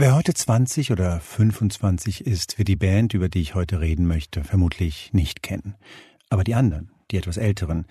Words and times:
Wer 0.00 0.14
heute 0.14 0.32
20 0.32 0.92
oder 0.92 1.18
25 1.18 2.24
ist, 2.24 2.56
wird 2.56 2.68
die 2.68 2.76
Band, 2.76 3.14
über 3.14 3.28
die 3.28 3.40
ich 3.40 3.56
heute 3.56 3.80
reden 3.80 4.06
möchte, 4.06 4.44
vermutlich 4.44 5.12
nicht 5.12 5.42
kennen. 5.42 5.74
Aber 6.30 6.44
die 6.44 6.54
anderen, 6.54 6.92
die 7.10 7.16
etwas 7.16 7.36
älteren, 7.36 7.84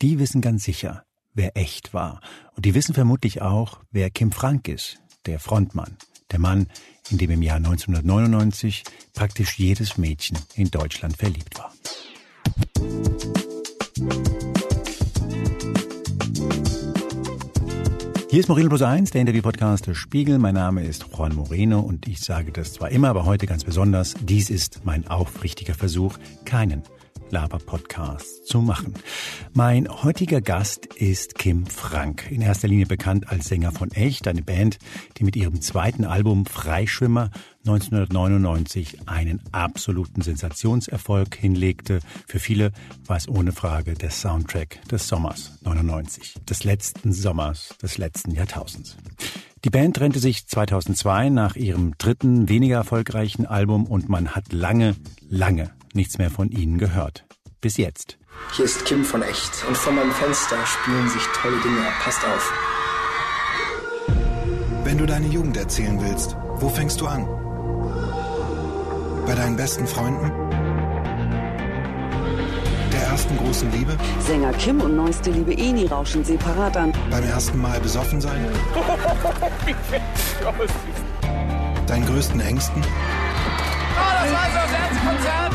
die 0.00 0.18
wissen 0.18 0.40
ganz 0.40 0.64
sicher, 0.64 1.04
wer 1.34 1.58
echt 1.58 1.92
war. 1.92 2.22
Und 2.56 2.64
die 2.64 2.74
wissen 2.74 2.94
vermutlich 2.94 3.42
auch, 3.42 3.80
wer 3.90 4.08
Kim 4.08 4.32
Frank 4.32 4.68
ist, 4.68 5.02
der 5.26 5.38
Frontmann, 5.38 5.98
der 6.30 6.38
Mann, 6.38 6.66
in 7.10 7.18
dem 7.18 7.30
im 7.30 7.42
Jahr 7.42 7.56
1999 7.56 8.82
praktisch 9.12 9.58
jedes 9.58 9.98
Mädchen 9.98 10.38
in 10.54 10.70
Deutschland 10.70 11.18
verliebt 11.18 11.58
war. 11.58 11.74
Hier 18.30 18.38
ist 18.38 18.48
Moreno 18.48 18.68
Plus 18.68 18.82
1, 18.82 19.10
der 19.10 19.22
Interview-Podcast 19.22 19.88
des 19.88 19.98
Spiegel. 19.98 20.38
Mein 20.38 20.54
Name 20.54 20.84
ist 20.84 21.04
Juan 21.12 21.34
Moreno 21.34 21.80
und 21.80 22.06
ich 22.06 22.20
sage 22.20 22.52
das 22.52 22.74
zwar 22.74 22.90
immer, 22.90 23.08
aber 23.08 23.24
heute 23.24 23.44
ganz 23.44 23.64
besonders. 23.64 24.14
Dies 24.20 24.50
ist 24.50 24.84
mein 24.84 25.08
aufrichtiger 25.08 25.74
Versuch, 25.74 26.16
keinen 26.44 26.84
Laber-Podcast 27.30 28.46
zu 28.46 28.60
machen. 28.60 28.94
Mein 29.52 29.88
heutiger 29.88 30.40
Gast 30.40 30.86
ist 30.86 31.38
Kim 31.38 31.66
Frank, 31.66 32.30
in 32.30 32.40
erster 32.40 32.68
Linie 32.68 32.86
bekannt 32.86 33.28
als 33.28 33.48
Sänger 33.48 33.72
von 33.72 33.90
Echt, 33.90 34.28
eine 34.28 34.42
Band, 34.42 34.78
die 35.18 35.24
mit 35.24 35.34
ihrem 35.34 35.60
zweiten 35.60 36.04
Album 36.04 36.46
Freischwimmer 36.46 37.32
1999 37.66 39.06
einen 39.06 39.42
absoluten 39.52 40.22
Sensationserfolg 40.22 41.34
hinlegte. 41.36 42.00
Für 42.26 42.38
viele 42.38 42.72
war 43.06 43.16
es 43.16 43.28
ohne 43.28 43.52
Frage 43.52 43.94
der 43.94 44.10
Soundtrack 44.10 44.80
des 44.88 45.08
Sommers 45.08 45.52
99, 45.62 46.34
des 46.48 46.64
letzten 46.64 47.12
Sommers 47.12 47.76
des 47.82 47.98
letzten 47.98 48.32
Jahrtausends. 48.32 48.96
Die 49.64 49.70
Band 49.70 49.96
trennte 49.96 50.20
sich 50.20 50.46
2002 50.46 51.28
nach 51.28 51.54
ihrem 51.54 51.96
dritten, 51.98 52.48
weniger 52.48 52.76
erfolgreichen 52.76 53.44
Album 53.44 53.86
und 53.86 54.08
man 54.08 54.34
hat 54.34 54.52
lange, 54.52 54.96
lange 55.28 55.70
nichts 55.92 56.16
mehr 56.16 56.30
von 56.30 56.50
ihnen 56.50 56.78
gehört. 56.78 57.26
Bis 57.60 57.76
jetzt. 57.76 58.16
Hier 58.56 58.64
ist 58.64 58.86
Kim 58.86 59.04
von 59.04 59.22
Echt 59.22 59.64
und 59.68 59.76
vor 59.76 59.92
meinem 59.92 60.12
Fenster 60.12 60.56
spielen 60.64 61.10
sich 61.10 61.22
tolle 61.34 61.60
Dinge 61.60 61.86
ab. 61.86 61.92
Passt 62.02 62.24
auf. 62.24 62.52
Wenn 64.82 64.96
du 64.96 65.04
deine 65.04 65.26
Jugend 65.26 65.58
erzählen 65.58 66.00
willst, 66.00 66.36
wo 66.56 66.70
fängst 66.70 67.00
du 67.02 67.06
an? 67.06 67.28
Bei 69.30 69.36
deinen 69.36 69.54
besten 69.54 69.86
Freunden? 69.86 70.28
Der 72.92 73.00
ersten 73.00 73.36
großen 73.36 73.70
Liebe? 73.70 73.96
Sänger 74.18 74.52
Kim 74.54 74.80
und 74.80 74.96
neueste 74.96 75.30
Liebe 75.30 75.52
Eni 75.52 75.86
rauschen 75.86 76.24
separat 76.24 76.76
an. 76.76 76.92
Beim 77.12 77.22
ersten 77.22 77.62
Mal 77.62 77.78
besoffen 77.78 78.20
sein? 78.20 78.44
Deinen 81.86 82.06
größten 82.06 82.40
Ängsten? 82.40 82.82
Oh, 82.82 82.86
das 84.20 84.32
war 84.32 84.48
so 84.50 84.58
das 84.64 84.72
erste 84.72 84.96
Konzert, 85.06 85.52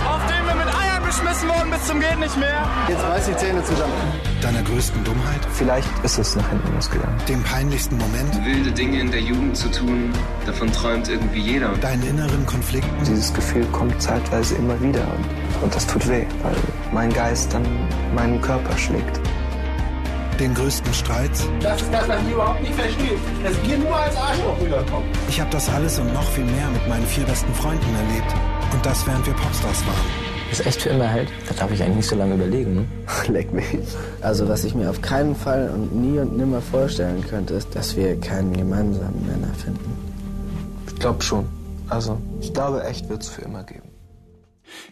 beschmissen 1.16 1.50
wurden 1.50 1.72
bis 1.72 1.86
zum 1.86 2.00
geht 2.00 2.20
nicht 2.20 2.38
mehr. 2.38 2.68
Jetzt 2.90 3.04
reiß 3.04 3.26
die 3.28 3.36
Zähne 3.38 3.64
zusammen. 3.64 3.94
Deiner 4.42 4.62
größten 4.64 5.04
Dummheit? 5.04 5.40
Vielleicht 5.54 5.88
ist 6.04 6.18
es 6.18 6.36
nach 6.36 6.48
hinten 6.50 6.74
losgegangen. 6.74 7.18
Dem 7.28 7.44
peinlichsten 7.44 7.98
Moment? 7.98 8.46
wilde 8.46 8.72
Dinge 8.72 9.00
in 9.00 9.12
der 9.12 9.22
Jugend 9.22 9.56
zu 9.56 9.70
tun, 9.72 10.12
davon 10.46 10.72
träumt 10.72 11.08
irgendwie 11.08 11.40
jeder. 11.40 11.70
Deinen 11.78 12.04
inneren 12.04 12.46
Konflikten? 12.46 12.92
Dieses 13.06 13.34
Gefühl 13.34 13.66
kommt 13.72 14.02
zeitweise 14.02 14.56
immer 14.56 14.80
wieder 14.82 15.02
und, 15.02 15.64
und 15.64 15.76
das 15.76 15.88
tut 15.88 16.08
weh, 16.10 16.26
weil 16.44 16.56
mein 16.92 17.12
Geist 17.14 17.54
dann 17.54 17.66
meinen 18.14 18.42
Körper 18.42 18.78
schlägt. 18.78 19.20
Den 20.40 20.54
größten 20.54 20.94
Streits? 20.94 21.48
Das 21.62 21.82
ist 21.82 21.94
das, 21.94 22.10
was 22.10 22.22
ich 22.22 22.34
überhaupt 22.34 22.62
nicht 22.62 22.76
verstehe. 22.76 23.18
Dass 23.42 23.54
wir 23.64 23.78
nur 23.78 23.96
als 23.96 24.18
Arschloch 24.18 24.60
rüberkommen. 24.60 25.08
Ich 25.30 25.40
habe 25.40 25.50
das 25.50 25.70
alles 25.70 25.98
und 25.98 26.14
noch 26.14 26.30
viel 26.32 26.44
mehr 26.44 26.68
mit 26.74 26.86
meinen 26.90 27.06
vier 27.06 27.24
besten 27.24 27.54
Freunden 27.54 27.96
erlebt. 27.96 28.36
Und 28.74 28.86
das 28.86 29.08
während 29.08 29.26
wir 29.26 29.34
Popstars 29.34 29.86
waren. 29.88 30.25
Das 30.50 30.66
echt 30.66 30.82
für 30.82 30.90
immer 30.90 31.08
hält, 31.08 31.30
da 31.50 31.56
darf 31.56 31.72
ich 31.72 31.82
eigentlich 31.82 31.98
nicht 31.98 32.10
so 32.10 32.16
lange 32.16 32.36
überlegen. 32.36 32.76
Ne? 32.76 32.86
Leck 33.28 33.52
mich. 33.52 33.66
Also 34.22 34.48
was 34.48 34.64
ich 34.64 34.76
mir 34.76 34.90
auf 34.90 35.02
keinen 35.02 35.36
Fall 35.36 35.70
und 35.70 35.96
nie 35.96 36.20
und 36.20 36.38
nimmer 36.38 36.62
vorstellen 36.62 37.26
könnte, 37.28 37.56
ist, 37.56 37.76
dass 37.76 37.96
wir 37.96 38.20
keinen 38.20 38.54
gemeinsamen 38.54 39.26
Nenner 39.26 39.54
finden. 39.54 39.98
Ich 40.88 40.96
glaube 40.96 41.22
schon. 41.22 41.46
Also 41.90 42.18
ich 42.42 42.54
glaube 42.54 42.84
echt 42.84 43.10
wird 43.10 43.22
es 43.22 43.30
für 43.30 43.42
immer 43.42 43.64
geben. 43.64 43.85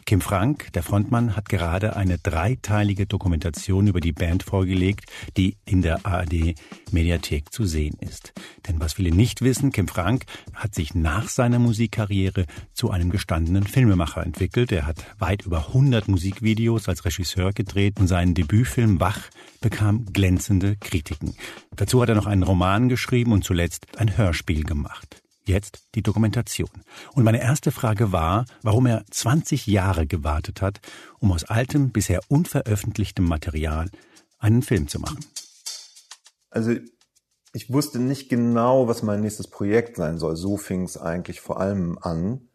Kim 0.05 0.21
Frank, 0.21 0.71
der 0.73 0.83
Frontmann, 0.83 1.35
hat 1.35 1.49
gerade 1.49 1.95
eine 1.95 2.17
dreiteilige 2.17 3.05
Dokumentation 3.05 3.87
über 3.87 3.99
die 3.99 4.11
Band 4.11 4.43
vorgelegt, 4.43 5.05
die 5.37 5.57
in 5.65 5.81
der 5.81 6.05
ARD 6.05 6.55
Mediathek 6.91 7.51
zu 7.51 7.65
sehen 7.65 7.97
ist. 7.99 8.33
Denn 8.67 8.79
was 8.79 8.93
viele 8.93 9.11
nicht 9.11 9.41
wissen, 9.41 9.71
Kim 9.71 9.87
Frank 9.87 10.25
hat 10.53 10.75
sich 10.75 10.93
nach 10.93 11.29
seiner 11.29 11.59
Musikkarriere 11.59 12.45
zu 12.73 12.91
einem 12.91 13.09
gestandenen 13.09 13.63
Filmemacher 13.63 14.23
entwickelt. 14.23 14.71
Er 14.71 14.85
hat 14.85 15.05
weit 15.19 15.45
über 15.45 15.67
100 15.67 16.07
Musikvideos 16.07 16.87
als 16.87 17.05
Regisseur 17.05 17.53
gedreht 17.53 17.99
und 17.99 18.07
seinen 18.07 18.33
Debütfilm 18.33 18.99
Wach 18.99 19.21
bekam 19.61 20.05
glänzende 20.11 20.75
Kritiken. 20.75 21.35
Dazu 21.75 22.01
hat 22.01 22.09
er 22.09 22.15
noch 22.15 22.27
einen 22.27 22.43
Roman 22.43 22.89
geschrieben 22.89 23.31
und 23.31 23.43
zuletzt 23.43 23.87
ein 23.97 24.17
Hörspiel 24.17 24.63
gemacht. 24.63 25.22
Jetzt 25.45 25.83
die 25.95 26.01
Dokumentation. 26.01 26.69
Und 27.13 27.23
meine 27.23 27.41
erste 27.41 27.71
Frage 27.71 28.11
war, 28.11 28.45
warum 28.61 28.85
er 28.85 29.03
20 29.09 29.67
Jahre 29.67 30.07
gewartet 30.07 30.61
hat, 30.61 30.79
um 31.19 31.31
aus 31.31 31.43
altem, 31.43 31.91
bisher 31.91 32.21
unveröffentlichtem 32.29 33.25
Material 33.25 33.89
einen 34.39 34.61
Film 34.61 34.87
zu 34.87 34.99
machen. 34.99 35.19
Also 36.49 36.75
ich 37.53 37.71
wusste 37.71 37.99
nicht 37.99 38.29
genau, 38.29 38.87
was 38.87 39.03
mein 39.03 39.21
nächstes 39.21 39.47
Projekt 39.49 39.97
sein 39.97 40.17
soll. 40.17 40.35
So 40.35 40.57
fing 40.57 40.83
es 40.83 40.97
eigentlich 40.97 41.41
vor 41.41 41.59
allem 41.59 41.97
an, 42.01 42.49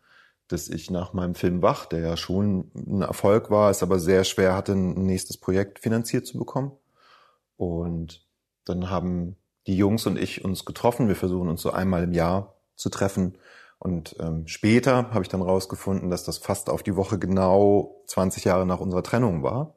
dass 0.49 0.69
ich 0.69 0.91
nach 0.91 1.13
meinem 1.13 1.35
Film 1.35 1.63
Wach, 1.63 1.87
der 1.87 2.01
ja 2.01 2.17
schon 2.17 2.71
ein 2.75 3.03
Erfolg 3.03 3.51
war, 3.51 3.71
es 3.71 3.83
aber 3.83 4.01
sehr 4.01 4.25
schwer 4.25 4.55
hatte, 4.55 4.73
ein 4.73 4.95
nächstes 5.05 5.37
Projekt 5.37 5.79
finanziert 5.79 6.27
zu 6.27 6.39
bekommen. 6.39 6.73
Und 7.57 8.27
dann 8.65 8.89
haben 8.89 9.37
die 9.67 9.77
Jungs 9.77 10.07
und 10.07 10.19
ich 10.19 10.45
uns 10.45 10.65
getroffen. 10.65 11.09
Wir 11.09 11.17
versuchen 11.17 11.49
uns 11.49 11.61
so 11.61 11.71
einmal 11.71 12.05
im 12.05 12.13
Jahr 12.13 12.58
zu 12.79 12.89
treffen. 12.89 13.37
Und 13.79 14.17
ähm, 14.19 14.47
später 14.47 15.11
habe 15.11 15.23
ich 15.23 15.29
dann 15.29 15.43
rausgefunden, 15.43 16.11
dass 16.11 16.25
das 16.25 16.39
fast 16.39 16.71
auf 16.71 16.83
die 16.83 16.97
Woche 16.97 17.19
genau 17.19 18.03
20 18.07 18.45
Jahre 18.45 18.67
nach 18.67 18.81
unserer 18.81 19.03
Trennung 19.03 19.43
war. 19.43 19.75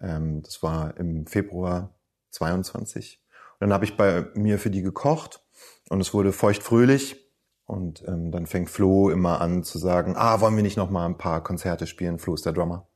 Ähm, 0.00 0.42
das 0.42 0.62
war 0.62 0.96
im 0.96 1.26
Februar 1.26 1.94
22. 2.30 3.20
Und 3.54 3.68
dann 3.68 3.72
habe 3.72 3.84
ich 3.84 3.96
bei 3.96 4.26
mir 4.34 4.58
für 4.58 4.70
die 4.70 4.82
gekocht 4.82 5.40
und 5.88 6.00
es 6.00 6.14
wurde 6.14 6.32
feuchtfröhlich. 6.32 7.18
Und 7.64 8.02
ähm, 8.08 8.32
dann 8.32 8.46
fängt 8.46 8.70
Flo 8.70 9.08
immer 9.08 9.40
an 9.40 9.62
zu 9.62 9.78
sagen, 9.78 10.14
ah, 10.16 10.40
wollen 10.40 10.56
wir 10.56 10.64
nicht 10.64 10.76
noch 10.76 10.90
mal 10.90 11.06
ein 11.06 11.16
paar 11.16 11.42
Konzerte 11.42 11.86
spielen? 11.86 12.18
Flo 12.18 12.34
ist 12.34 12.44
der 12.44 12.52
Drummer. 12.52 12.88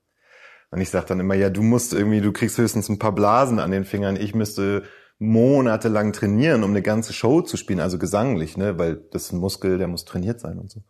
Und 0.71 0.81
ich 0.81 0.91
sage 0.91 1.07
dann 1.07 1.21
immer, 1.21 1.35
ja, 1.35 1.51
du 1.51 1.63
musst 1.63 1.93
irgendwie, 1.93 2.21
du 2.21 2.33
kriegst 2.33 2.59
höchstens 2.59 2.89
ein 2.89 2.99
paar 2.99 3.15
Blasen 3.15 3.61
an 3.61 3.71
den 3.71 3.85
Fingern. 3.85 4.17
Ich 4.17 4.35
müsste 4.35 4.83
monatelang 5.19 6.13
trainieren, 6.13 6.63
um 6.63 6.71
eine 6.71 6.83
ganze 6.83 7.13
Show 7.13 7.41
zu 7.41 7.57
spielen, 7.57 7.81
also 7.81 7.99
gesanglich, 7.99 8.57
ne, 8.57 8.79
weil 8.79 8.97
das 8.97 9.25
ist 9.25 9.33
ein 9.33 9.41
Muskel, 9.41 9.79
der 9.79 9.89
muss 9.89 10.05
trainiert 10.05 10.41
sein 10.41 10.59
und 10.59 10.71
so. 10.71 10.83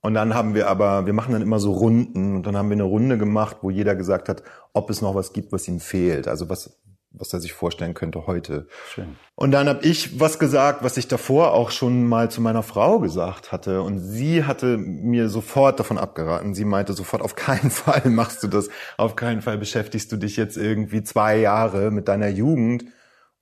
Und 0.00 0.14
dann 0.14 0.34
haben 0.34 0.54
wir 0.54 0.68
aber, 0.68 1.06
wir 1.06 1.12
machen 1.12 1.32
dann 1.32 1.42
immer 1.42 1.58
so 1.58 1.72
Runden 1.72 2.36
und 2.36 2.46
dann 2.46 2.56
haben 2.56 2.68
wir 2.68 2.76
eine 2.76 2.84
Runde 2.84 3.18
gemacht, 3.18 3.58
wo 3.62 3.70
jeder 3.70 3.96
gesagt 3.96 4.28
hat, 4.28 4.42
ob 4.72 4.88
es 4.88 5.02
noch 5.02 5.14
was 5.14 5.32
gibt, 5.32 5.52
was 5.52 5.66
ihm 5.66 5.80
fehlt, 5.80 6.28
also 6.28 6.48
was 6.48 6.78
was 7.18 7.32
er 7.32 7.40
sich 7.40 7.52
vorstellen 7.52 7.94
könnte 7.94 8.26
heute. 8.26 8.66
Schön. 8.92 9.16
Und 9.34 9.50
dann 9.52 9.68
habe 9.68 9.84
ich 9.86 10.20
was 10.20 10.38
gesagt, 10.38 10.82
was 10.82 10.96
ich 10.96 11.08
davor 11.08 11.52
auch 11.52 11.70
schon 11.70 12.06
mal 12.06 12.30
zu 12.30 12.40
meiner 12.40 12.62
Frau 12.62 13.00
gesagt 13.00 13.52
hatte. 13.52 13.82
Und 13.82 13.98
sie 13.98 14.44
hatte 14.44 14.76
mir 14.76 15.28
sofort 15.28 15.80
davon 15.80 15.98
abgeraten. 15.98 16.54
Sie 16.54 16.64
meinte 16.64 16.92
sofort, 16.92 17.22
auf 17.22 17.34
keinen 17.34 17.70
Fall 17.70 18.08
machst 18.10 18.42
du 18.42 18.48
das. 18.48 18.68
Auf 18.96 19.16
keinen 19.16 19.42
Fall 19.42 19.58
beschäftigst 19.58 20.12
du 20.12 20.16
dich 20.16 20.36
jetzt 20.36 20.56
irgendwie 20.56 21.02
zwei 21.02 21.38
Jahre 21.38 21.90
mit 21.90 22.08
deiner 22.08 22.28
Jugend 22.28 22.84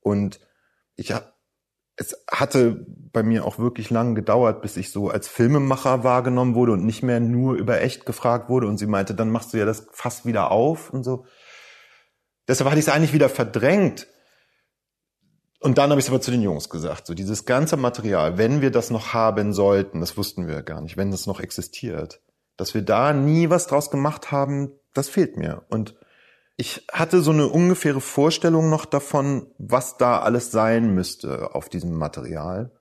und 0.05 0.39
ich 0.95 1.13
es 1.97 2.23
hatte 2.29 2.85
bei 2.87 3.23
mir 3.23 3.45
auch 3.45 3.57
wirklich 3.57 3.89
lange 3.89 4.13
gedauert, 4.13 4.61
bis 4.61 4.77
ich 4.77 4.91
so 4.91 5.09
als 5.09 5.27
Filmemacher 5.27 6.03
wahrgenommen 6.03 6.53
wurde 6.53 6.73
und 6.73 6.85
nicht 6.85 7.01
mehr 7.01 7.19
nur 7.19 7.55
über 7.55 7.81
echt 7.81 8.05
gefragt 8.05 8.49
wurde. 8.49 8.67
Und 8.67 8.77
sie 8.77 8.85
meinte, 8.85 9.15
dann 9.15 9.31
machst 9.31 9.53
du 9.53 9.57
ja 9.57 9.65
das 9.65 9.87
fast 9.91 10.25
wieder 10.25 10.51
auf 10.51 10.91
und 10.91 11.03
so. 11.03 11.25
Deshalb 12.47 12.69
hatte 12.69 12.79
ich 12.79 12.85
es 12.85 12.93
eigentlich 12.93 13.13
wieder 13.13 13.29
verdrängt. 13.29 14.07
Und 15.59 15.77
dann 15.79 15.89
habe 15.89 15.99
ich 15.99 16.05
es 16.05 16.11
aber 16.11 16.21
zu 16.21 16.31
den 16.31 16.41
Jungs 16.43 16.69
gesagt, 16.69 17.07
so 17.07 17.13
dieses 17.15 17.45
ganze 17.45 17.77
Material, 17.77 18.37
wenn 18.37 18.61
wir 18.61 18.71
das 18.71 18.91
noch 18.91 19.13
haben 19.13 19.53
sollten, 19.53 20.01
das 20.01 20.17
wussten 20.17 20.47
wir 20.47 20.61
gar 20.61 20.81
nicht, 20.81 20.97
wenn 20.97 21.09
das 21.09 21.25
noch 21.25 21.39
existiert, 21.39 22.21
dass 22.57 22.75
wir 22.75 22.83
da 22.83 23.13
nie 23.13 23.49
was 23.49 23.65
draus 23.65 23.89
gemacht 23.89 24.31
haben, 24.31 24.73
das 24.93 25.09
fehlt 25.09 25.37
mir. 25.37 25.63
Und 25.69 25.95
ich 26.57 26.85
hatte 26.91 27.21
so 27.21 27.31
eine 27.31 27.47
ungefähre 27.47 28.01
Vorstellung 28.01 28.69
noch 28.69 28.85
davon, 28.85 29.47
was 29.57 29.97
da 29.97 30.19
alles 30.19 30.51
sein 30.51 30.93
müsste 30.93 31.53
auf 31.53 31.69
diesem 31.69 31.93
Material. 31.97 32.71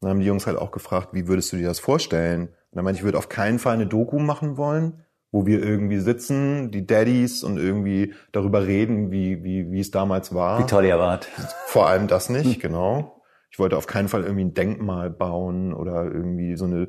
Dann 0.00 0.10
haben 0.10 0.20
die 0.20 0.26
Jungs 0.26 0.46
halt 0.46 0.58
auch 0.58 0.70
gefragt, 0.70 1.08
wie 1.12 1.26
würdest 1.26 1.52
du 1.52 1.56
dir 1.56 1.66
das 1.66 1.80
vorstellen? 1.80 2.48
Und 2.48 2.76
dann 2.76 2.84
meinte 2.84 2.96
ich, 2.96 3.00
ich 3.00 3.04
würde 3.04 3.18
auf 3.18 3.28
keinen 3.28 3.58
Fall 3.58 3.74
eine 3.74 3.86
Doku 3.86 4.18
machen 4.18 4.56
wollen, 4.56 5.04
wo 5.32 5.46
wir 5.46 5.62
irgendwie 5.62 5.98
sitzen, 5.98 6.70
die 6.70 6.86
Daddies 6.86 7.42
und 7.42 7.58
irgendwie 7.58 8.14
darüber 8.30 8.66
reden, 8.66 9.10
wie, 9.10 9.42
wie, 9.42 9.70
wie 9.72 9.80
es 9.80 9.90
damals 9.90 10.32
war. 10.32 10.60
Wie 10.60 10.66
toll 10.66 10.84
ihr 10.84 10.98
wart. 10.98 11.26
Vor 11.66 11.88
allem 11.88 12.06
das 12.06 12.28
nicht, 12.28 12.60
genau. 12.60 13.22
Ich 13.50 13.58
wollte 13.58 13.76
auf 13.76 13.86
keinen 13.86 14.08
Fall 14.08 14.22
irgendwie 14.22 14.44
ein 14.44 14.54
Denkmal 14.54 15.10
bauen 15.10 15.74
oder 15.74 16.04
irgendwie 16.04 16.56
so 16.56 16.66
eine 16.66 16.88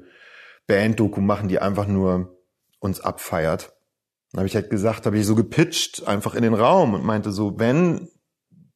Band-Doku 0.67 1.21
machen, 1.21 1.47
die 1.47 1.59
einfach 1.59 1.87
nur 1.87 2.37
uns 2.79 3.01
abfeiert. 3.01 3.74
Dann 4.35 4.41
habe 4.41 4.47
ich 4.47 4.55
halt 4.55 4.69
gesagt, 4.69 5.05
habe 5.05 5.17
ich 5.17 5.25
so 5.25 5.33
gepitcht 5.33 6.05
einfach 6.09 6.35
in 6.35 6.43
den 6.43 6.53
Raum 6.53 6.93
und 6.93 7.05
meinte 7.05 7.31
so, 7.31 7.57
wenn 7.57 8.09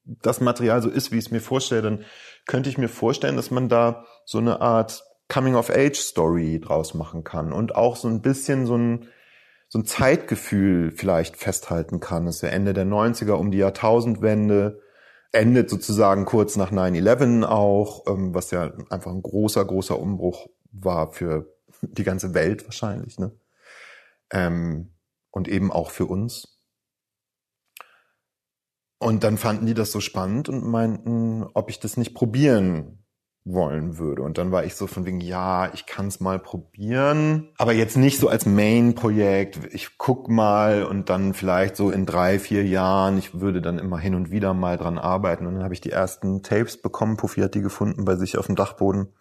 das 0.06 0.40
Material 0.40 0.82
so 0.82 0.90
ist, 0.90 1.12
wie 1.12 1.18
ich 1.18 1.26
es 1.26 1.32
mir 1.32 1.42
vorstelle, 1.42 1.82
dann 1.82 2.06
könnte 2.48 2.70
ich 2.70 2.78
mir 2.78 2.88
vorstellen, 2.88 3.36
dass 3.36 3.52
man 3.52 3.68
da 3.68 4.06
so 4.24 4.38
eine 4.38 4.62
Art 4.62 5.04
Coming-of-Age-Story 5.28 6.62
draus 6.62 6.94
machen 6.94 7.26
kann 7.26 7.52
und 7.52 7.76
auch 7.76 7.98
so 7.98 8.08
ein 8.08 8.22
bisschen 8.22 8.66
so 8.68 8.78
ein, 8.78 9.10
so 9.68 9.80
ein 9.80 9.86
Zeitgefühl 9.86 10.92
vielleicht 10.92 11.36
festhalten 11.36 12.00
kann. 12.00 12.26
Es 12.26 12.38
ist 12.38 12.44
ja 12.44 12.50
Ende 12.50 12.72
der 12.72 12.86
90er 12.86 13.34
um 13.34 13.52
die 13.52 13.58
Jahrtausendwende 13.58 14.80
endet 15.34 15.70
sozusagen 15.70 16.24
kurz 16.24 16.56
nach 16.56 16.72
9-11 16.72 17.44
auch, 17.44 18.08
ähm, 18.08 18.34
was 18.34 18.52
ja 18.52 18.72
einfach 18.90 19.12
ein 19.12 19.22
großer, 19.22 19.66
großer 19.66 20.00
Umbruch 20.00 20.48
war 20.72 21.12
für 21.12 21.54
die 21.82 22.06
ganze 22.06 22.34
Welt 22.34 22.64
wahrscheinlich, 22.64 23.20
ne? 23.20 23.34
Ähm, 24.32 24.94
und 25.32 25.48
eben 25.48 25.72
auch 25.72 25.92
für 25.92 26.06
uns. 26.06 26.60
Und 29.00 29.24
dann 29.24 29.38
fanden 29.38 29.66
die 29.66 29.74
das 29.74 29.92
so 29.92 30.02
spannend 30.02 30.50
und 30.50 30.66
meinten, 30.66 31.46
ob 31.54 31.70
ich 31.70 31.80
das 31.80 31.96
nicht 31.96 32.14
probieren 32.14 33.06
wollen 33.46 33.98
würde. 33.98 34.22
Und 34.22 34.38
dann 34.38 34.52
war 34.52 34.66
ich 34.66 34.76
so 34.76 34.88
von 34.88 35.06
wegen, 35.06 35.22
ja, 35.22 35.74
ich 35.74 35.86
kann 35.86 36.08
es 36.08 36.20
mal 36.20 36.38
probieren, 36.38 37.50
aber 37.58 37.74
jetzt 37.74 37.96
nicht 37.96 38.20
so 38.20 38.28
als 38.28 38.46
Main-Projekt. 38.46 39.74
Ich 39.74 39.98
guck 39.98 40.28
mal 40.30 40.84
und 40.84 41.10
dann 41.10 41.34
vielleicht 41.34 41.78
so 41.78 41.90
in 41.90 42.06
drei, 42.06 42.40
vier 42.40 42.66
Jahren, 42.66 43.18
ich 43.18 43.40
würde 43.40 43.62
dann 43.62 43.80
immer 43.80 43.98
hin 43.98 44.16
und 44.16 44.32
wieder 44.32 44.54
mal 44.54 44.78
dran 44.78 44.98
arbeiten. 44.98 45.48
Und 45.48 45.56
dann 45.56 45.64
habe 45.64 45.74
ich 45.74 45.82
die 45.82 45.92
ersten 45.92 46.44
Tapes 46.44 46.82
bekommen. 46.82 47.18
Puffy 47.18 47.42
hat 47.42 47.56
die 47.56 47.62
gefunden 47.62 48.06
bei 48.06 48.16
sich 48.16 48.38
auf 48.38 48.48
dem 48.48 48.56
Dachboden. 48.56 49.14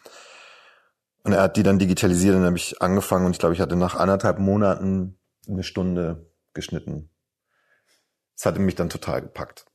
Und 1.23 1.33
er 1.33 1.43
hat 1.43 1.57
die 1.57 1.63
dann 1.63 1.79
digitalisiert 1.79 2.35
und 2.35 2.41
dann 2.41 2.49
habe 2.49 2.59
ich 2.59 2.81
angefangen 2.81 3.27
und 3.27 3.33
ich 3.33 3.39
glaube, 3.39 3.55
ich 3.55 3.61
hatte 3.61 3.77
nach 3.77 3.97
anderthalb 3.97 4.39
Monaten 4.39 5.18
eine 5.49 5.63
Stunde 5.63 6.31
geschnitten. 6.55 7.11
Das 8.37 8.47
hatte 8.47 8.61
mich 8.61 8.75
dann 8.75 8.91
total 8.91 9.23
gepackt. 9.23 9.67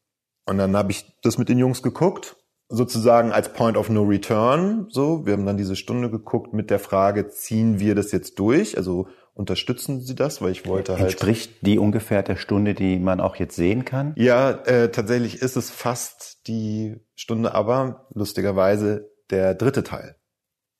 Und 0.46 0.58
dann 0.58 0.76
habe 0.76 0.92
ich 0.92 1.06
das 1.22 1.38
mit 1.38 1.50
den 1.50 1.58
Jungs 1.58 1.82
geguckt 1.84 2.38
sozusagen 2.70 3.32
als 3.32 3.50
Point 3.50 3.78
of 3.78 3.90
No 3.90 4.04
Return. 4.04 4.88
So, 4.90 5.26
wir 5.26 5.34
haben 5.34 5.46
dann 5.46 5.58
diese 5.58 5.76
Stunde 5.76 6.10
geguckt 6.10 6.54
mit 6.54 6.70
der 6.70 6.80
Frage, 6.80 7.30
ziehen 7.30 7.80
wir 7.80 7.96
das 7.96 8.12
jetzt 8.12 8.40
durch? 8.40 8.78
Also 8.78 9.08
unterstützen 9.34 10.02
Sie 10.02 10.16
das? 10.16 10.42
Weil 10.42 10.52
ich 10.52 10.66
wollte 10.66 10.94
halt. 10.94 11.04
Entspricht 11.04 11.66
die 11.66 11.78
ungefähr 11.78 12.24
der 12.24 12.36
Stunde, 12.36 12.74
die 12.74 13.00
man 13.00 13.20
auch 13.20 13.36
jetzt 13.36 13.56
sehen 13.56 13.86
kann? 13.86 14.14
Ja, 14.16 14.52
äh, 14.52 14.90
tatsächlich 14.90 15.42
ist 15.42 15.56
es 15.56 15.70
fast 15.70 16.48
die 16.48 16.96
Stunde, 17.16 17.54
aber 17.54 18.08
lustigerweise 18.14 19.12
der 19.30 19.56
dritte 19.56 19.84
Teil. 19.84 20.16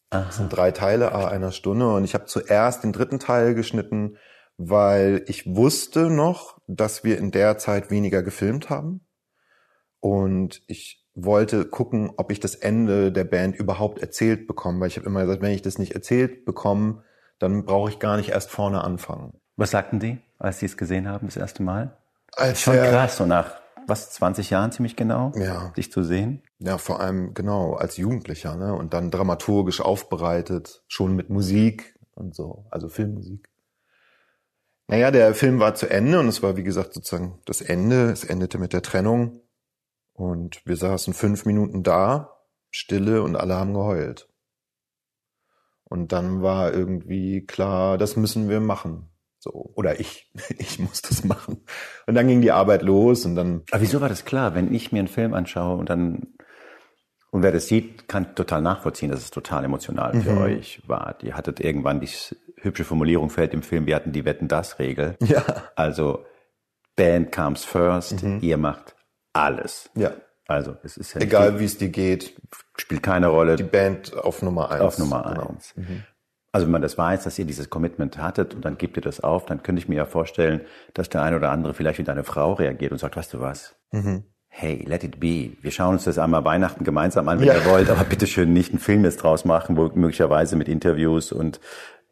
Aha. 0.10 0.26
Das 0.26 0.38
sind 0.38 0.50
drei 0.50 0.72
Teile 0.72 1.12
a 1.12 1.28
einer 1.28 1.52
Stunde 1.52 1.94
und 1.94 2.04
ich 2.04 2.14
habe 2.14 2.26
zuerst 2.26 2.84
den 2.84 2.94
dritten 2.94 3.20
Teil 3.20 3.56
geschnitten, 3.56 4.18
weil 4.58 5.24
ich 5.28 5.56
wusste 5.56 6.10
noch, 6.10 6.60
dass 6.68 7.04
wir 7.04 7.18
in 7.18 7.32
der 7.32 7.58
Zeit 7.58 7.92
weniger 7.92 8.24
gefilmt 8.24 8.70
haben 8.70 9.02
und 10.00 10.62
ich 10.68 11.04
wollte 11.16 11.66
gucken, 11.66 12.12
ob 12.18 12.32
ich 12.32 12.40
das 12.40 12.56
Ende 12.56 13.12
der 13.12 13.24
Band 13.24 13.56
überhaupt 13.56 14.00
erzählt 14.00 14.48
bekomme, 14.48 14.80
weil 14.80 14.88
ich 14.88 14.98
habe 14.98 15.06
immer 15.06 15.22
gesagt, 15.22 15.42
wenn 15.42 15.52
ich 15.52 15.62
das 15.62 15.78
nicht 15.78 15.94
erzählt 15.94 16.46
bekomme, 16.46 17.04
dann 17.40 17.66
brauche 17.66 17.90
ich 17.90 18.00
gar 18.00 18.18
nicht 18.18 18.30
erst 18.30 18.50
vorne 18.50 18.84
anfangen. 18.84 19.34
Was 19.56 19.72
sagten 19.72 20.00
die, 20.00 20.20
als 20.40 20.60
sie 20.60 20.66
es 20.66 20.78
gesehen 20.78 21.08
haben 21.08 21.28
das 21.28 21.38
erste 21.38 21.62
Mal? 21.62 21.98
Als 22.36 22.62
Schon 22.62 22.76
krass, 22.76 23.18
so 23.18 23.26
nach 23.26 23.62
was 23.88 24.12
20 24.12 24.50
Jahren 24.50 24.72
ziemlich 24.72 24.96
genau, 24.96 25.34
ja. 25.36 25.72
dich 25.76 25.92
zu 25.92 26.04
sehen. 26.04 26.42
Ja, 26.60 26.78
vor 26.78 27.00
allem 27.00 27.34
genau 27.34 27.74
als 27.74 27.98
Jugendlicher, 27.98 28.56
ne? 28.56 28.74
Und 28.74 28.94
dann 28.94 29.12
dramaturgisch 29.12 29.82
aufbereitet, 29.82 30.84
schon 30.88 31.16
mit 31.16 31.30
Musik 31.30 32.00
und 32.16 32.34
so, 32.34 32.66
also 32.72 32.88
Filmmusik. 32.88 33.50
Naja, 34.88 35.12
der 35.12 35.34
Film 35.34 35.60
war 35.60 35.76
zu 35.76 35.90
Ende 35.90 36.20
und 36.20 36.28
es 36.28 36.44
war 36.44 36.58
wie 36.58 36.64
gesagt 36.64 36.94
sozusagen 36.94 37.40
das 37.46 37.62
Ende. 37.62 38.12
Es 38.12 38.24
endete 38.24 38.58
mit 38.58 38.74
der 38.74 38.82
Trennung 38.82 39.42
und 40.14 40.62
wir 40.66 40.78
saßen 40.78 41.14
fünf 41.14 41.46
Minuten 41.46 41.84
da, 41.84 42.38
Stille 42.70 43.24
und 43.24 43.36
alle 43.36 43.56
haben 43.56 43.74
geheult. 43.74 44.30
Und 45.86 46.12
dann 46.12 46.42
war 46.42 46.74
irgendwie 46.74 47.46
klar, 47.46 47.98
das 47.98 48.16
müssen 48.16 48.50
wir 48.50 48.60
machen. 48.60 49.10
So, 49.40 49.72
oder 49.76 50.00
ich, 50.00 50.32
ich 50.58 50.80
muss 50.80 51.02
das 51.02 51.24
machen. 51.24 51.66
Und 52.08 52.16
dann 52.16 52.28
ging 52.28 52.42
die 52.42 52.52
Arbeit 52.52 52.82
los 52.82 53.26
und 53.26 53.36
dann. 53.36 53.64
Aber 53.72 53.82
wieso 53.82 54.02
war 54.02 54.10
das 54.10 54.26
klar? 54.26 54.56
Wenn 54.56 54.74
ich 54.74 54.92
mir 54.92 55.00
einen 55.00 55.08
Film 55.08 55.34
anschaue 55.34 55.78
und 55.78 55.90
dann, 55.90 56.34
und 57.32 57.44
wer 57.44 57.52
das 57.52 57.68
sieht, 57.68 58.08
kann 58.08 58.36
total 58.36 58.62
nachvollziehen, 58.62 59.12
dass 59.12 59.22
es 59.22 59.32
total 59.32 59.66
emotional 59.66 60.20
für 60.22 60.32
mhm. 60.32 60.38
euch 60.42 60.82
war. 60.88 61.16
Die 61.22 61.34
hattet 61.34 61.60
irgendwann 61.60 62.00
die 62.00 62.10
hübsche 62.64 62.84
Formulierung 62.84 63.30
fällt 63.30 63.54
im 63.54 63.62
Film, 63.62 63.86
wir 63.86 63.96
hatten 63.96 64.12
die 64.12 64.26
Wetten-Das-Regel. 64.26 65.18
Ja. 65.24 65.44
Also, 65.76 66.26
Band 66.96 67.32
comes 67.32 67.66
first, 67.66 68.24
mhm. 68.24 68.40
ihr 68.42 68.58
macht 68.58 68.96
alles. 69.34 69.90
Ja. 69.96 70.12
Also 70.48 70.76
es 70.84 70.98
ist 70.98 71.14
ja 71.14 71.22
egal, 71.22 71.60
wie 71.60 71.66
es 71.66 71.78
dir 71.78 71.90
geht, 71.90 72.36
spielt 72.78 73.02
keine 73.02 73.28
Rolle. 73.28 73.56
Die 73.56 73.64
Band 73.64 74.16
auf 74.16 74.42
Nummer 74.42 74.70
eins. 74.72 74.82
Auf 74.82 75.00
Nummer 75.00 75.24
genau. 75.24 75.50
eins. 75.50 75.74
Mhm. 75.76 76.04
Also 76.52 76.68
wenn 76.68 76.72
man 76.72 76.82
das 76.84 76.98
weiß, 76.98 77.24
dass 77.24 77.40
ihr 77.40 77.46
dieses 77.46 77.70
Commitment 77.70 78.20
hattet 78.20 78.54
und 78.54 78.64
dann 78.64 78.78
gebt 78.78 78.96
ihr 78.98 79.02
das 79.02 79.22
auf, 79.22 79.46
dann 79.46 79.64
könnte 79.64 79.82
ich 79.82 79.88
mir 79.88 79.96
ja 79.96 80.06
vorstellen, 80.06 80.62
dass 80.94 81.10
der 81.10 81.24
eine 81.24 81.38
oder 81.38 81.50
andere 81.50 81.74
vielleicht 81.74 81.98
wie 81.98 82.04
deine 82.04 82.24
Frau 82.24 82.54
reagiert 82.54 82.92
und 82.92 83.00
sagt, 83.00 83.16
weißt 83.16 83.34
du 83.34 83.40
was? 83.40 83.76
Mhm. 83.92 84.26
Hey, 84.50 84.84
let 84.86 85.04
it 85.04 85.20
be. 85.20 85.54
Wir 85.62 85.72
schauen 85.72 85.96
uns 85.96 86.04
das 86.04 86.20
einmal 86.20 86.46
Weihnachten 86.46 86.84
gemeinsam 86.84 87.28
an, 87.28 87.40
wenn 87.40 87.48
ja. 87.48 87.56
ihr 87.56 87.66
wollt, 87.66 87.90
aber 87.90 88.04
bitteschön 88.04 88.54
nicht 88.54 88.70
einen 88.70 88.80
Film 88.80 89.04
jetzt 89.04 89.24
draus 89.24 89.46
machen, 89.46 89.78
wo 89.78 89.90
möglicherweise 89.96 90.56
mit 90.56 90.68
Interviews 90.68 91.32
und 91.32 91.60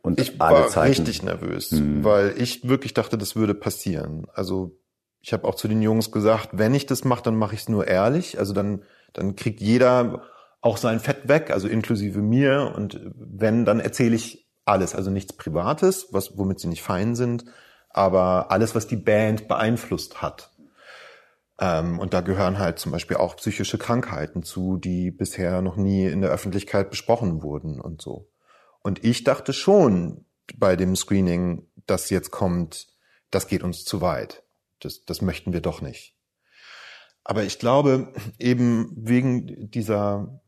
und 0.02 0.20
ich 0.20 0.40
war 0.40 0.68
Zeiten. 0.68 0.88
richtig 0.88 1.24
nervös, 1.24 1.72
mhm. 1.72 2.04
weil 2.04 2.34
ich 2.38 2.68
wirklich 2.68 2.94
dachte, 2.94 3.18
das 3.18 3.36
würde 3.36 3.54
passieren. 3.54 4.28
Also 4.34 4.80
ich 5.22 5.34
habe 5.34 5.48
auch 5.48 5.56
zu 5.56 5.68
den 5.68 5.82
Jungs 5.82 6.12
gesagt, 6.12 6.50
wenn 6.54 6.74
ich 6.74 6.88
das 6.88 7.04
mache, 7.04 7.24
dann 7.24 7.36
mache 7.36 7.54
ich 7.54 7.62
es 7.62 7.70
nur 7.70 7.88
ehrlich. 7.88 8.40
Also 8.40 8.54
dann, 8.54 8.84
dann 9.14 9.36
kriegt 9.36 9.62
jeder 9.62 10.24
auch 10.62 10.78
sein 10.78 11.00
Fett 11.00 11.28
weg, 11.28 11.52
also 11.52 11.68
inklusive 11.68 12.20
mir. 12.20 12.74
Und 12.76 13.00
wenn, 13.16 13.66
dann 13.66 13.80
erzähle 13.80 14.16
ich 14.16 14.48
alles, 14.66 14.96
also 14.96 15.12
nichts 15.12 15.34
Privates, 15.34 16.08
was, 16.12 16.38
womit 16.38 16.60
sie 16.60 16.68
nicht 16.68 16.82
fein 16.82 17.16
sind, 17.16 17.46
aber 17.90 18.52
alles, 18.52 18.74
was 18.74 18.88
die 18.88 18.96
Band 18.96 19.48
beeinflusst 19.48 20.22
hat. 20.22 20.52
Ähm, 21.60 22.00
und 22.00 22.14
da 22.16 22.22
gehören 22.22 22.58
halt 22.58 22.80
zum 22.80 22.92
Beispiel 22.92 23.18
auch 23.18 23.36
psychische 23.36 23.78
Krankheiten 23.78 24.42
zu, 24.42 24.78
die 24.78 25.12
bisher 25.12 25.62
noch 25.62 25.76
nie 25.76 26.06
in 26.06 26.22
der 26.22 26.32
Öffentlichkeit 26.32 26.90
besprochen 26.90 27.44
wurden 27.44 27.80
und 27.80 28.02
so. 28.02 28.31
Und 28.84 29.04
ich 29.04 29.24
dachte 29.24 29.54
schon 29.54 30.26
bei 30.56 30.76
dem 30.76 30.96
Screening, 30.96 31.68
das 31.86 32.10
jetzt 32.10 32.32
kommt, 32.32 32.88
das 33.30 33.48
geht 33.48 33.64
uns 33.64 33.86
zu 33.86 34.02
weit 34.02 34.44
das, 34.84 35.06
das 35.06 35.22
möchten 35.22 35.54
wir 35.54 35.62
doch 35.62 35.82
nicht. 35.82 36.16
Aber 37.24 37.44
ich 37.44 37.60
glaube, 37.60 38.14
eben 38.40 38.92
wegen 38.96 39.70
dieser 39.72 40.42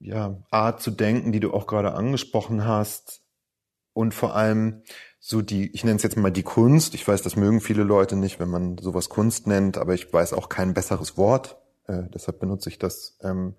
ja, 0.00 0.42
Art 0.50 0.82
zu 0.82 0.90
denken, 0.90 1.32
die 1.32 1.40
du 1.40 1.52
auch 1.52 1.66
gerade 1.66 1.94
angesprochen 1.94 2.66
hast, 2.66 3.20
und 3.94 4.14
vor 4.14 4.34
allem 4.34 4.84
so 5.20 5.42
die, 5.42 5.70
ich 5.74 5.84
nenne 5.84 5.96
es 5.96 6.02
jetzt 6.02 6.16
mal 6.16 6.30
die 6.30 6.42
Kunst. 6.42 6.94
Ich 6.94 7.06
weiß, 7.06 7.20
das 7.20 7.36
mögen 7.36 7.60
viele 7.60 7.82
Leute 7.82 8.16
nicht, 8.16 8.40
wenn 8.40 8.48
man 8.48 8.78
sowas 8.78 9.10
Kunst 9.10 9.46
nennt, 9.46 9.76
aber 9.76 9.92
ich 9.92 10.10
weiß 10.10 10.32
auch 10.32 10.48
kein 10.48 10.72
besseres 10.72 11.18
Wort. 11.18 11.58
Äh, 11.86 12.04
deshalb 12.04 12.40
benutze 12.40 12.70
ich 12.70 12.78
das, 12.78 13.18
ähm, 13.20 13.54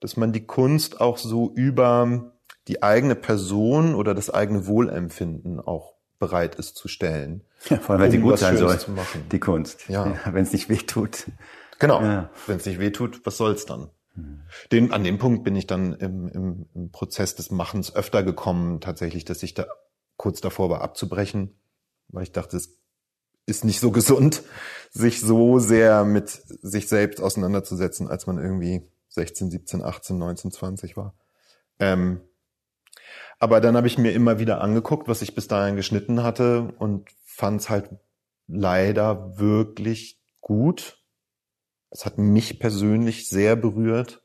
dass 0.00 0.16
man 0.16 0.32
die 0.32 0.46
Kunst 0.46 0.98
auch 0.98 1.18
so 1.18 1.52
über 1.54 2.32
die 2.68 2.82
eigene 2.82 3.14
Person 3.14 3.94
oder 3.94 4.14
das 4.14 4.30
eigene 4.30 4.66
Wohlempfinden 4.66 5.60
auch 5.60 5.94
bereit 6.18 6.54
ist 6.54 6.76
zu 6.76 6.88
stellen. 6.88 7.44
Ja, 7.68 7.78
vor 7.78 7.94
allem, 7.94 8.02
wenn 8.02 8.08
um 8.08 8.12
sie 8.12 8.20
gut 8.20 8.38
sein 8.38 8.56
soll, 8.56 8.78
die 9.32 9.40
Kunst. 9.40 9.88
Ja. 9.88 10.06
ja 10.06 10.32
wenn 10.32 10.44
es 10.44 10.52
nicht 10.52 10.68
wehtut. 10.68 11.26
Genau. 11.78 12.00
Ja. 12.02 12.30
Wenn 12.46 12.56
es 12.56 12.66
nicht 12.66 12.78
wehtut, 12.78 13.20
was 13.24 13.36
soll's 13.36 13.66
dann? 13.66 13.90
Den, 14.70 14.92
an 14.92 15.02
dem 15.02 15.18
Punkt 15.18 15.42
bin 15.42 15.56
ich 15.56 15.66
dann 15.66 15.92
im, 15.94 16.28
im, 16.28 16.66
im 16.74 16.90
Prozess 16.92 17.34
des 17.34 17.50
Machens 17.50 17.94
öfter 17.94 18.22
gekommen, 18.22 18.80
tatsächlich, 18.80 19.24
dass 19.24 19.42
ich 19.42 19.54
da 19.54 19.66
kurz 20.16 20.40
davor 20.40 20.70
war 20.70 20.82
abzubrechen, 20.82 21.58
weil 22.08 22.22
ich 22.22 22.32
dachte, 22.32 22.56
es 22.56 22.78
ist 23.46 23.64
nicht 23.64 23.80
so 23.80 23.90
gesund, 23.90 24.42
sich 24.90 25.20
so 25.20 25.58
sehr 25.58 26.04
mit 26.04 26.28
sich 26.28 26.88
selbst 26.88 27.20
auseinanderzusetzen, 27.20 28.08
als 28.08 28.26
man 28.26 28.38
irgendwie 28.38 28.88
16, 29.08 29.50
17, 29.50 29.82
18, 29.82 30.16
19, 30.16 30.50
20 30.52 30.96
war. 30.96 31.14
Ähm, 31.80 32.20
aber 33.38 33.60
dann 33.60 33.76
habe 33.76 33.86
ich 33.86 33.98
mir 33.98 34.12
immer 34.12 34.38
wieder 34.38 34.60
angeguckt, 34.60 35.08
was 35.08 35.22
ich 35.22 35.34
bis 35.34 35.48
dahin 35.48 35.76
geschnitten 35.76 36.22
hatte 36.22 36.72
und 36.78 37.08
fand 37.24 37.60
es 37.60 37.70
halt 37.70 37.90
leider 38.46 39.38
wirklich 39.38 40.20
gut. 40.40 41.02
Es 41.90 42.04
hat 42.04 42.18
mich 42.18 42.58
persönlich 42.58 43.28
sehr 43.28 43.56
berührt. 43.56 44.22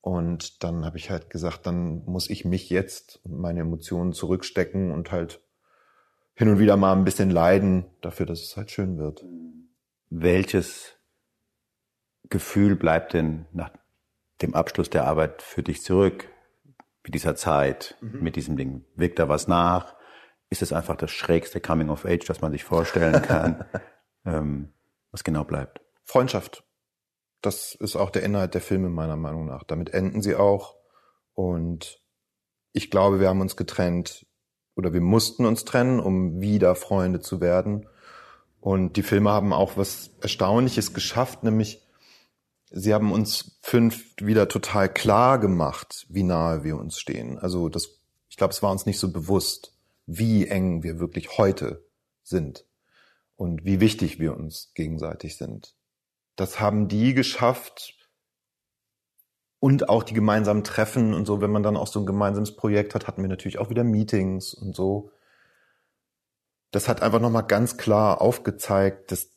Und 0.00 0.62
dann 0.62 0.84
habe 0.84 0.98
ich 0.98 1.08
halt 1.08 1.30
gesagt, 1.30 1.64
dann 1.66 2.04
muss 2.04 2.28
ich 2.28 2.44
mich 2.44 2.68
jetzt 2.68 3.20
und 3.24 3.38
meine 3.38 3.60
Emotionen 3.60 4.12
zurückstecken 4.12 4.90
und 4.90 5.10
halt 5.10 5.40
hin 6.34 6.48
und 6.48 6.58
wieder 6.58 6.76
mal 6.76 6.92
ein 6.92 7.04
bisschen 7.04 7.30
leiden 7.30 7.86
dafür, 8.02 8.26
dass 8.26 8.42
es 8.42 8.56
halt 8.56 8.70
schön 8.70 8.98
wird. 8.98 9.24
Welches 10.10 10.96
Gefühl 12.28 12.76
bleibt 12.76 13.14
denn 13.14 13.46
nach 13.52 13.70
dem 14.42 14.54
Abschluss 14.54 14.90
der 14.90 15.06
Arbeit 15.06 15.40
für 15.40 15.62
dich 15.62 15.82
zurück, 15.82 16.28
mit 17.04 17.14
dieser 17.14 17.36
Zeit, 17.36 17.96
mhm. 18.00 18.22
mit 18.22 18.36
diesem 18.36 18.56
Ding? 18.56 18.84
Wirkt 18.96 19.18
da 19.18 19.28
was 19.28 19.46
nach? 19.46 19.94
Ist 20.50 20.62
es 20.62 20.72
einfach 20.72 20.96
das 20.96 21.10
schrägste 21.10 21.60
Coming 21.60 21.90
of 21.90 22.04
Age, 22.04 22.24
das 22.26 22.40
man 22.40 22.52
sich 22.52 22.64
vorstellen 22.64 23.22
kann? 23.22 23.64
ähm, 24.24 24.72
was 25.10 25.22
genau 25.22 25.44
bleibt? 25.44 25.80
Freundschaft. 26.02 26.64
Das 27.40 27.74
ist 27.74 27.94
auch 27.96 28.10
der 28.10 28.22
Inhalt 28.22 28.54
der 28.54 28.60
Filme 28.60 28.88
meiner 28.88 29.16
Meinung 29.16 29.46
nach. 29.46 29.64
Damit 29.64 29.92
enden 29.92 30.22
sie 30.22 30.34
auch. 30.34 30.76
Und 31.34 32.00
ich 32.72 32.90
glaube, 32.90 33.20
wir 33.20 33.28
haben 33.28 33.40
uns 33.40 33.56
getrennt 33.56 34.26
oder 34.74 34.92
wir 34.92 35.00
mussten 35.00 35.44
uns 35.44 35.64
trennen, 35.64 36.00
um 36.00 36.40
wieder 36.40 36.74
Freunde 36.74 37.20
zu 37.20 37.40
werden. 37.40 37.86
Und 38.60 38.96
die 38.96 39.02
Filme 39.02 39.30
haben 39.30 39.52
auch 39.52 39.76
was 39.76 40.10
Erstaunliches 40.22 40.94
geschafft, 40.94 41.42
nämlich 41.42 41.83
sie 42.76 42.92
haben 42.92 43.12
uns 43.12 43.58
fünf 43.62 44.04
wieder 44.20 44.48
total 44.48 44.92
klar 44.92 45.38
gemacht, 45.38 46.06
wie 46.08 46.24
nahe 46.24 46.64
wir 46.64 46.76
uns 46.76 46.98
stehen. 46.98 47.38
Also 47.38 47.68
das, 47.68 48.00
ich 48.28 48.36
glaube, 48.36 48.52
es 48.52 48.62
war 48.62 48.72
uns 48.72 48.84
nicht 48.84 48.98
so 48.98 49.12
bewusst, 49.12 49.74
wie 50.06 50.48
eng 50.48 50.82
wir 50.82 50.98
wirklich 50.98 51.38
heute 51.38 51.86
sind 52.22 52.66
und 53.36 53.64
wie 53.64 53.80
wichtig 53.80 54.18
wir 54.18 54.36
uns 54.36 54.72
gegenseitig 54.74 55.36
sind. 55.36 55.74
Das 56.36 56.58
haben 56.58 56.88
die 56.88 57.14
geschafft 57.14 57.94
und 59.60 59.88
auch 59.88 60.02
die 60.02 60.14
gemeinsamen 60.14 60.64
Treffen 60.64 61.14
und 61.14 61.26
so, 61.26 61.40
wenn 61.40 61.52
man 61.52 61.62
dann 61.62 61.76
auch 61.76 61.86
so 61.86 62.00
ein 62.00 62.06
gemeinsames 62.06 62.56
Projekt 62.56 62.94
hat, 62.94 63.06
hatten 63.06 63.22
wir 63.22 63.28
natürlich 63.28 63.58
auch 63.58 63.70
wieder 63.70 63.84
Meetings 63.84 64.52
und 64.52 64.74
so 64.74 65.12
das 66.74 66.88
hat 66.88 67.02
einfach 67.02 67.20
nochmal 67.20 67.46
ganz 67.46 67.76
klar 67.76 68.20
aufgezeigt, 68.20 69.12
dass, 69.12 69.30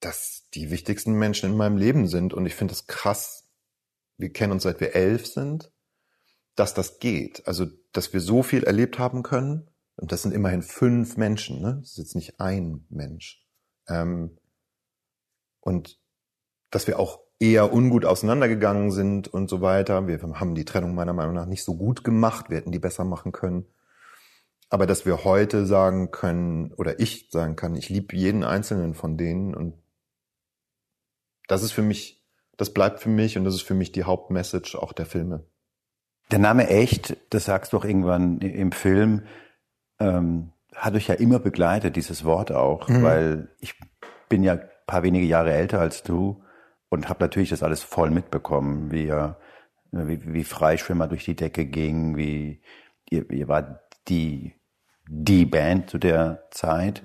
dass 0.00 0.48
die 0.54 0.70
wichtigsten 0.70 1.12
Menschen 1.12 1.50
in 1.50 1.56
meinem 1.56 1.76
Leben 1.76 2.08
sind. 2.08 2.34
Und 2.34 2.46
ich 2.46 2.54
finde 2.54 2.72
das 2.72 2.86
krass. 2.86 3.48
Wir 4.16 4.32
kennen 4.32 4.52
uns 4.52 4.64
seit 4.64 4.80
wir 4.80 4.94
elf 4.94 5.26
sind, 5.26 5.72
dass 6.56 6.74
das 6.74 6.98
geht. 6.98 7.46
Also, 7.46 7.66
dass 7.92 8.12
wir 8.12 8.20
so 8.20 8.42
viel 8.42 8.64
erlebt 8.64 8.98
haben 8.98 9.22
können. 9.22 9.70
Und 9.96 10.12
das 10.12 10.22
sind 10.22 10.32
immerhin 10.32 10.62
fünf 10.62 11.16
Menschen, 11.16 11.60
ne? 11.60 11.78
Das 11.80 11.92
ist 11.92 11.98
jetzt 11.98 12.14
nicht 12.14 12.40
ein 12.40 12.86
Mensch. 12.88 13.46
Ähm, 13.86 14.38
und 15.60 15.98
dass 16.70 16.86
wir 16.86 16.98
auch 16.98 17.20
eher 17.38 17.72
ungut 17.72 18.04
auseinandergegangen 18.04 18.90
sind 18.92 19.28
und 19.28 19.48
so 19.50 19.60
weiter. 19.60 20.06
Wir 20.06 20.20
haben 20.20 20.54
die 20.54 20.64
Trennung 20.64 20.94
meiner 20.94 21.12
Meinung 21.12 21.34
nach 21.34 21.46
nicht 21.46 21.64
so 21.64 21.76
gut 21.76 22.04
gemacht. 22.04 22.48
Wir 22.48 22.58
hätten 22.58 22.72
die 22.72 22.78
besser 22.78 23.04
machen 23.04 23.32
können. 23.32 23.66
Aber 24.70 24.86
dass 24.86 25.04
wir 25.04 25.24
heute 25.24 25.66
sagen 25.66 26.10
können, 26.10 26.72
oder 26.74 27.00
ich 27.00 27.28
sagen 27.30 27.56
kann, 27.56 27.74
ich 27.74 27.88
liebe 27.88 28.14
jeden 28.14 28.44
einzelnen 28.44 28.94
von 28.94 29.16
denen 29.16 29.54
und 29.54 29.74
das 31.50 31.62
ist 31.62 31.72
für 31.72 31.82
mich, 31.82 32.24
das 32.56 32.72
bleibt 32.72 33.00
für 33.00 33.08
mich 33.08 33.36
und 33.36 33.44
das 33.44 33.54
ist 33.54 33.62
für 33.62 33.74
mich 33.74 33.92
die 33.92 34.04
Hauptmessage 34.04 34.76
auch 34.76 34.92
der 34.92 35.06
Filme. 35.06 35.44
Der 36.30 36.38
Name 36.38 36.68
echt, 36.68 37.16
das 37.30 37.46
sagst 37.46 37.72
du 37.72 37.78
auch 37.78 37.84
irgendwann 37.84 38.38
im 38.38 38.72
Film, 38.72 39.22
ähm, 39.98 40.52
hat 40.74 40.94
euch 40.94 41.08
ja 41.08 41.14
immer 41.14 41.40
begleitet, 41.40 41.96
dieses 41.96 42.24
Wort 42.24 42.52
auch, 42.52 42.88
mhm. 42.88 43.02
weil 43.02 43.48
ich 43.58 43.74
bin 44.28 44.44
ja 44.44 44.58
paar 44.86 45.02
wenige 45.02 45.26
Jahre 45.26 45.52
älter 45.52 45.80
als 45.80 46.02
du 46.02 46.42
und 46.88 47.08
habe 47.08 47.22
natürlich 47.22 47.50
das 47.50 47.62
alles 47.62 47.82
voll 47.82 48.10
mitbekommen, 48.10 48.90
wie, 48.90 49.12
wie, 49.92 50.32
wie 50.32 50.44
Freischwimmer 50.44 51.08
durch 51.08 51.24
die 51.24 51.36
Decke 51.36 51.66
ging, 51.66 52.16
wie 52.16 52.60
ihr, 53.08 53.30
ihr 53.30 53.48
war 53.48 53.80
die 54.08 54.54
die 55.12 55.44
Band 55.44 55.90
zu 55.90 55.98
der 55.98 56.48
Zeit. 56.50 57.02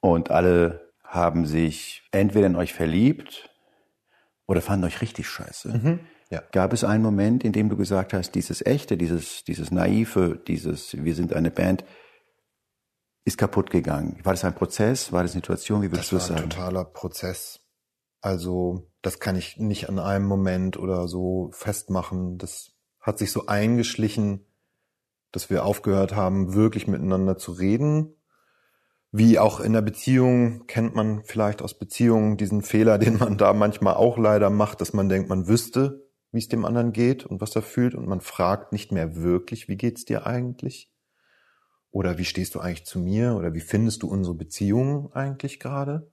Und 0.00 0.30
alle 0.30 0.87
haben 1.08 1.46
sich 1.46 2.02
entweder 2.12 2.46
in 2.46 2.56
euch 2.56 2.74
verliebt 2.74 3.48
oder 4.46 4.60
fanden 4.60 4.84
euch 4.84 5.00
richtig 5.00 5.26
scheiße. 5.26 5.68
Mhm, 5.68 6.00
ja. 6.30 6.42
Gab 6.52 6.72
es 6.74 6.84
einen 6.84 7.02
Moment, 7.02 7.44
in 7.44 7.52
dem 7.52 7.70
du 7.70 7.76
gesagt 7.76 8.12
hast, 8.12 8.32
dieses 8.32 8.64
echte, 8.64 8.98
dieses, 8.98 9.42
dieses 9.44 9.70
naive, 9.70 10.38
dieses, 10.46 11.02
wir 11.02 11.14
sind 11.14 11.32
eine 11.32 11.50
Band, 11.50 11.84
ist 13.24 13.38
kaputt 13.38 13.70
gegangen? 13.70 14.20
War 14.22 14.34
das 14.34 14.44
ein 14.44 14.54
Prozess? 14.54 15.10
War 15.10 15.22
das 15.22 15.32
eine 15.32 15.40
Situation? 15.40 15.82
Wie 15.82 15.90
würdest 15.90 16.12
du 16.12 16.16
das 16.16 16.26
sagen? 16.26 16.48
Das 16.48 16.58
war 16.58 16.66
ein 16.66 16.70
totaler 16.70 16.84
Prozess. 16.84 17.60
Also, 18.20 18.90
das 19.00 19.18
kann 19.18 19.36
ich 19.36 19.56
nicht 19.56 19.88
an 19.88 19.98
einem 19.98 20.26
Moment 20.26 20.76
oder 20.76 21.08
so 21.08 21.50
festmachen. 21.52 22.36
Das 22.36 22.72
hat 23.00 23.18
sich 23.18 23.32
so 23.32 23.46
eingeschlichen, 23.46 24.46
dass 25.32 25.50
wir 25.50 25.64
aufgehört 25.64 26.14
haben, 26.14 26.54
wirklich 26.54 26.86
miteinander 26.86 27.38
zu 27.38 27.52
reden. 27.52 28.14
Wie 29.10 29.38
auch 29.38 29.60
in 29.60 29.72
der 29.72 29.80
Beziehung 29.80 30.66
kennt 30.66 30.94
man 30.94 31.22
vielleicht 31.24 31.62
aus 31.62 31.78
Beziehungen 31.78 32.36
diesen 32.36 32.62
Fehler, 32.62 32.98
den 32.98 33.18
man 33.18 33.38
da 33.38 33.52
manchmal 33.54 33.94
auch 33.94 34.18
leider 34.18 34.50
macht, 34.50 34.80
dass 34.80 34.92
man 34.92 35.08
denkt, 35.08 35.28
man 35.28 35.48
wüsste, 35.48 36.06
wie 36.30 36.38
es 36.38 36.48
dem 36.48 36.66
anderen 36.66 36.92
geht 36.92 37.24
und 37.24 37.40
was 37.40 37.56
er 37.56 37.62
fühlt 37.62 37.94
und 37.94 38.06
man 38.06 38.20
fragt 38.20 38.72
nicht 38.72 38.92
mehr 38.92 39.16
wirklich, 39.16 39.68
wie 39.68 39.76
geht's 39.76 40.04
dir 40.04 40.26
eigentlich? 40.26 40.92
Oder 41.90 42.18
wie 42.18 42.26
stehst 42.26 42.54
du 42.54 42.60
eigentlich 42.60 42.84
zu 42.84 42.98
mir? 42.98 43.34
Oder 43.34 43.54
wie 43.54 43.60
findest 43.60 44.02
du 44.02 44.08
unsere 44.08 44.34
Beziehung 44.34 45.10
eigentlich 45.14 45.58
gerade? 45.58 46.10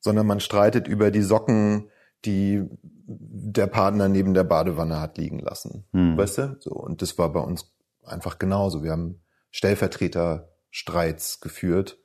Sondern 0.00 0.26
man 0.26 0.40
streitet 0.40 0.88
über 0.88 1.10
die 1.10 1.22
Socken, 1.22 1.90
die 2.24 2.64
der 3.06 3.66
Partner 3.66 4.08
neben 4.08 4.32
der 4.32 4.44
Badewanne 4.44 5.00
hat 5.00 5.18
liegen 5.18 5.40
lassen. 5.40 5.84
Hm. 5.92 6.16
Weißt 6.16 6.38
du? 6.38 6.56
So. 6.60 6.70
Und 6.70 7.02
das 7.02 7.18
war 7.18 7.32
bei 7.32 7.40
uns 7.40 7.70
einfach 8.02 8.38
genauso. 8.38 8.82
Wir 8.82 8.92
haben 8.92 9.20
Stellvertreterstreits 10.70 11.40
geführt. 11.40 11.98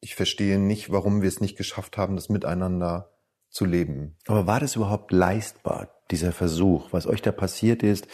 Ich 0.00 0.14
verstehe 0.14 0.58
nicht, 0.58 0.90
warum 0.90 1.22
wir 1.22 1.28
es 1.28 1.40
nicht 1.40 1.56
geschafft 1.56 1.96
haben, 1.96 2.16
das 2.16 2.28
miteinander 2.28 3.12
zu 3.48 3.64
leben. 3.64 4.16
Aber 4.26 4.46
war 4.46 4.60
das 4.60 4.76
überhaupt 4.76 5.12
leistbar, 5.12 5.88
dieser 6.10 6.32
Versuch? 6.32 6.92
Was 6.92 7.06
euch 7.06 7.22
da 7.22 7.32
passiert 7.32 7.82
ist, 7.82 8.06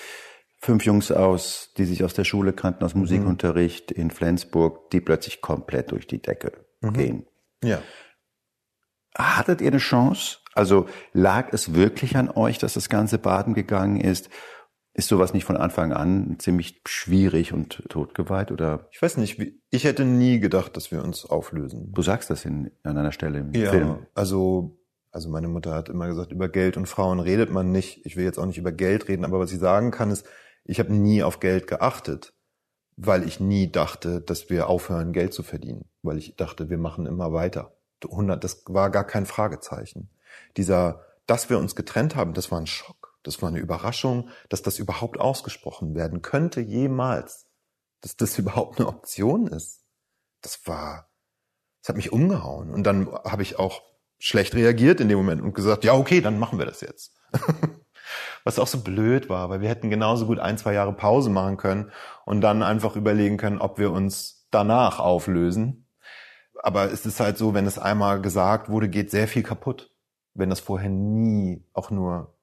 fünf 0.60 0.84
Jungs 0.84 1.10
aus, 1.10 1.72
die 1.76 1.84
sich 1.84 2.04
aus 2.04 2.14
der 2.14 2.24
Schule 2.24 2.52
kannten, 2.52 2.84
aus 2.84 2.94
Musikunterricht 2.94 3.90
mhm. 3.90 4.02
in 4.02 4.10
Flensburg, 4.10 4.90
die 4.90 5.00
plötzlich 5.00 5.40
komplett 5.40 5.90
durch 5.90 6.06
die 6.06 6.22
Decke 6.22 6.52
mhm. 6.80 6.92
gehen. 6.92 7.26
Ja. 7.62 7.82
Hattet 9.16 9.60
ihr 9.60 9.68
eine 9.68 9.78
Chance? 9.78 10.38
Also 10.54 10.86
lag 11.12 11.52
es 11.52 11.74
wirklich 11.74 12.16
an 12.16 12.30
euch, 12.30 12.58
dass 12.58 12.74
das 12.74 12.88
ganze 12.88 13.18
Baden 13.18 13.54
gegangen 13.54 14.00
ist? 14.00 14.30
Ist 14.94 15.08
sowas 15.08 15.32
nicht 15.32 15.44
von 15.44 15.56
Anfang 15.56 15.92
an 15.92 16.36
ziemlich 16.38 16.82
schwierig 16.86 17.54
und 17.54 17.82
totgeweiht 17.88 18.52
oder? 18.52 18.88
Ich 18.90 19.00
weiß 19.00 19.16
nicht, 19.16 19.40
ich 19.70 19.84
hätte 19.84 20.04
nie 20.04 20.38
gedacht, 20.38 20.76
dass 20.76 20.90
wir 20.90 21.02
uns 21.02 21.24
auflösen. 21.24 21.92
Du 21.92 22.02
sagst 22.02 22.28
das 22.28 22.44
in, 22.44 22.70
an 22.82 22.98
einer 22.98 23.12
Stelle 23.12 23.38
im 23.38 23.54
ja, 23.54 23.70
Film. 23.70 24.06
Also, 24.14 24.78
also 25.10 25.30
meine 25.30 25.48
Mutter 25.48 25.74
hat 25.74 25.88
immer 25.88 26.08
gesagt, 26.08 26.32
über 26.32 26.50
Geld 26.50 26.76
und 26.76 26.86
Frauen 26.86 27.20
redet 27.20 27.50
man 27.50 27.72
nicht. 27.72 28.04
Ich 28.04 28.16
will 28.16 28.24
jetzt 28.24 28.38
auch 28.38 28.44
nicht 28.44 28.58
über 28.58 28.72
Geld 28.72 29.08
reden, 29.08 29.24
aber 29.24 29.40
was 29.40 29.52
ich 29.52 29.60
sagen 29.60 29.92
kann 29.92 30.10
ist, 30.10 30.26
ich 30.64 30.78
habe 30.78 30.92
nie 30.92 31.22
auf 31.22 31.40
Geld 31.40 31.66
geachtet, 31.66 32.34
weil 32.96 33.26
ich 33.26 33.40
nie 33.40 33.72
dachte, 33.72 34.20
dass 34.20 34.50
wir 34.50 34.68
aufhören, 34.68 35.12
Geld 35.12 35.32
zu 35.32 35.42
verdienen. 35.42 35.86
Weil 36.02 36.18
ich 36.18 36.36
dachte, 36.36 36.68
wir 36.68 36.78
machen 36.78 37.06
immer 37.06 37.32
weiter. 37.32 37.74
100, 38.04 38.42
das 38.42 38.64
war 38.66 38.90
gar 38.90 39.04
kein 39.04 39.26
Fragezeichen. 39.26 40.10
Dieser, 40.56 41.04
dass 41.26 41.48
wir 41.50 41.58
uns 41.58 41.74
getrennt 41.74 42.14
haben, 42.14 42.34
das 42.34 42.50
war 42.50 42.60
ein 42.60 42.66
Schock. 42.66 43.01
Das 43.22 43.40
war 43.40 43.48
eine 43.48 43.60
Überraschung, 43.60 44.28
dass 44.48 44.62
das 44.62 44.78
überhaupt 44.78 45.18
ausgesprochen 45.20 45.94
werden 45.94 46.22
könnte, 46.22 46.60
jemals. 46.60 47.46
Dass 48.00 48.16
das 48.16 48.38
überhaupt 48.38 48.78
eine 48.78 48.88
Option 48.88 49.46
ist. 49.46 49.84
Das 50.40 50.66
war, 50.66 51.10
das 51.80 51.90
hat 51.90 51.96
mich 51.96 52.12
umgehauen. 52.12 52.72
Und 52.74 52.84
dann 52.84 53.12
habe 53.24 53.42
ich 53.42 53.58
auch 53.58 53.82
schlecht 54.18 54.54
reagiert 54.54 55.00
in 55.00 55.08
dem 55.08 55.18
Moment 55.18 55.42
und 55.42 55.54
gesagt, 55.54 55.84
ja, 55.84 55.94
okay, 55.94 56.20
dann 56.20 56.38
machen 56.38 56.58
wir 56.58 56.66
das 56.66 56.80
jetzt. 56.80 57.16
Was 58.44 58.58
auch 58.58 58.66
so 58.66 58.80
blöd 58.80 59.28
war, 59.28 59.50
weil 59.50 59.60
wir 59.60 59.68
hätten 59.68 59.90
genauso 59.90 60.26
gut 60.26 60.38
ein, 60.38 60.58
zwei 60.58 60.74
Jahre 60.74 60.92
Pause 60.92 61.30
machen 61.30 61.56
können 61.56 61.92
und 62.24 62.40
dann 62.40 62.62
einfach 62.62 62.96
überlegen 62.96 63.36
können, 63.36 63.58
ob 63.58 63.78
wir 63.78 63.90
uns 63.90 64.46
danach 64.50 64.98
auflösen. 64.98 65.88
Aber 66.62 66.92
es 66.92 67.06
ist 67.06 67.20
halt 67.20 67.38
so, 67.38 67.54
wenn 67.54 67.66
es 67.66 67.78
einmal 67.78 68.20
gesagt 68.20 68.68
wurde, 68.68 68.88
geht 68.88 69.10
sehr 69.10 69.26
viel 69.26 69.42
kaputt. 69.42 69.92
Wenn 70.34 70.50
das 70.50 70.60
vorher 70.60 70.90
nie 70.90 71.64
auch 71.72 71.90
nur 71.90 72.34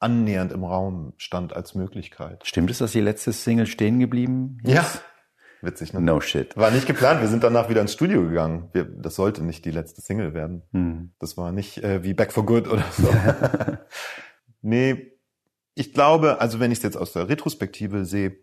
annähernd 0.00 0.52
im 0.52 0.64
Raum 0.64 1.12
stand 1.16 1.54
als 1.54 1.74
Möglichkeit. 1.74 2.46
Stimmt 2.46 2.70
es, 2.70 2.78
dass 2.78 2.92
die 2.92 3.00
letzte 3.00 3.32
Single 3.32 3.66
stehen 3.66 3.98
geblieben 3.98 4.58
ist? 4.62 4.74
Ja. 4.74 4.86
Witzig, 5.60 5.92
ne? 5.92 6.00
No 6.00 6.20
shit. 6.20 6.56
War 6.56 6.70
nicht 6.70 6.86
geplant. 6.86 7.20
Wir 7.20 7.28
sind 7.28 7.42
danach 7.42 7.68
wieder 7.68 7.80
ins 7.80 7.92
Studio 7.92 8.22
gegangen. 8.22 8.68
Wir, 8.72 8.84
das 8.84 9.16
sollte 9.16 9.42
nicht 9.42 9.64
die 9.64 9.72
letzte 9.72 10.00
Single 10.00 10.32
werden. 10.32 10.62
Hm. 10.72 11.14
Das 11.18 11.36
war 11.36 11.50
nicht 11.50 11.78
äh, 11.78 12.04
wie 12.04 12.14
Back 12.14 12.32
for 12.32 12.46
Good 12.46 12.68
oder 12.68 12.84
so. 12.92 13.12
nee, 14.62 15.18
ich 15.74 15.92
glaube, 15.92 16.40
also 16.40 16.60
wenn 16.60 16.70
ich 16.70 16.78
es 16.78 16.84
jetzt 16.84 16.96
aus 16.96 17.12
der 17.12 17.28
Retrospektive 17.28 18.04
sehe, 18.04 18.38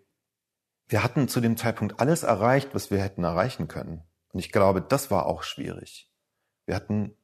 wir 0.88 1.04
hatten 1.04 1.28
zu 1.28 1.40
dem 1.40 1.56
Zeitpunkt 1.58 2.00
alles 2.00 2.24
erreicht, 2.24 2.70
was 2.74 2.92
wir 2.92 3.00
hätten 3.00 3.24
erreichen 3.24 3.68
können. 3.68 4.04
Und 4.34 4.40
ich 4.40 4.52
glaube, 4.52 4.82
das 4.82 5.10
war 5.10 5.26
auch 5.26 5.44
schwierig. 5.44 6.12
Wir 6.66 6.76
hatten 6.76 7.16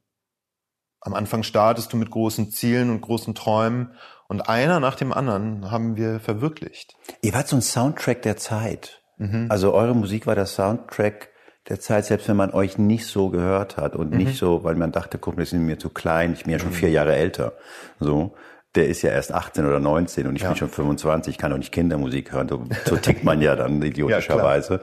am 1.01 1.15
Anfang 1.15 1.43
startest 1.43 1.91
du 1.91 1.97
mit 1.97 2.11
großen 2.11 2.51
Zielen 2.51 2.91
und 2.91 3.01
großen 3.01 3.33
Träumen 3.33 3.95
und 4.31 4.47
einer 4.47 4.79
nach 4.79 4.95
dem 4.95 5.11
anderen 5.11 5.71
haben 5.71 5.97
wir 5.97 6.21
verwirklicht. 6.21 6.95
Ihr 7.21 7.33
wart 7.33 7.49
so 7.49 7.57
ein 7.57 7.61
Soundtrack 7.61 8.21
der 8.21 8.37
Zeit. 8.37 9.01
Mhm. 9.17 9.47
Also 9.49 9.73
eure 9.73 9.93
Musik 9.93 10.25
war 10.25 10.35
der 10.35 10.45
Soundtrack 10.45 11.27
der 11.67 11.81
Zeit, 11.81 12.05
selbst 12.05 12.29
wenn 12.29 12.37
man 12.37 12.53
euch 12.53 12.77
nicht 12.77 13.07
so 13.07 13.27
gehört 13.27 13.75
hat 13.75 13.93
und 13.93 14.11
mhm. 14.11 14.19
nicht 14.19 14.37
so, 14.37 14.63
weil 14.63 14.75
man 14.75 14.93
dachte, 14.93 15.17
guck, 15.17 15.35
das 15.35 15.49
sind 15.49 15.65
mir 15.65 15.79
zu 15.79 15.89
klein, 15.89 16.31
ich 16.31 16.45
bin 16.45 16.53
ja 16.53 16.59
schon 16.59 16.69
mhm. 16.69 16.75
vier 16.75 16.91
Jahre 16.91 17.13
älter. 17.13 17.51
So. 17.99 18.33
der 18.73 18.87
ist 18.87 19.01
ja 19.01 19.09
erst 19.09 19.33
18 19.33 19.65
oder 19.65 19.81
19 19.81 20.25
und 20.25 20.37
ich 20.37 20.43
ja. 20.43 20.47
bin 20.47 20.57
schon 20.57 20.69
25, 20.69 21.33
ich 21.33 21.37
kann 21.37 21.51
doch 21.51 21.57
nicht 21.57 21.73
Kindermusik 21.73 22.31
hören. 22.31 22.47
So, 22.47 22.63
so 22.85 22.95
tickt 22.95 23.25
man 23.25 23.41
ja 23.41 23.57
dann 23.57 23.81
idiotischerweise. 23.81 24.75
Ja, 24.75 24.79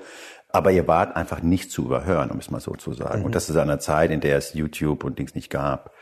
Aber 0.50 0.72
ihr 0.72 0.86
wart 0.86 1.16
einfach 1.16 1.40
nicht 1.40 1.70
zu 1.70 1.86
überhören, 1.86 2.30
um 2.30 2.38
es 2.38 2.50
mal 2.50 2.60
so 2.60 2.74
zu 2.74 2.92
sagen. 2.92 3.20
Mhm. 3.20 3.24
Und 3.24 3.34
das 3.34 3.48
ist 3.48 3.56
einer 3.56 3.78
Zeit, 3.78 4.10
in 4.10 4.20
der 4.20 4.36
es 4.36 4.52
YouTube 4.52 5.04
und 5.04 5.18
Dings 5.18 5.34
nicht 5.34 5.48
gab. 5.48 5.94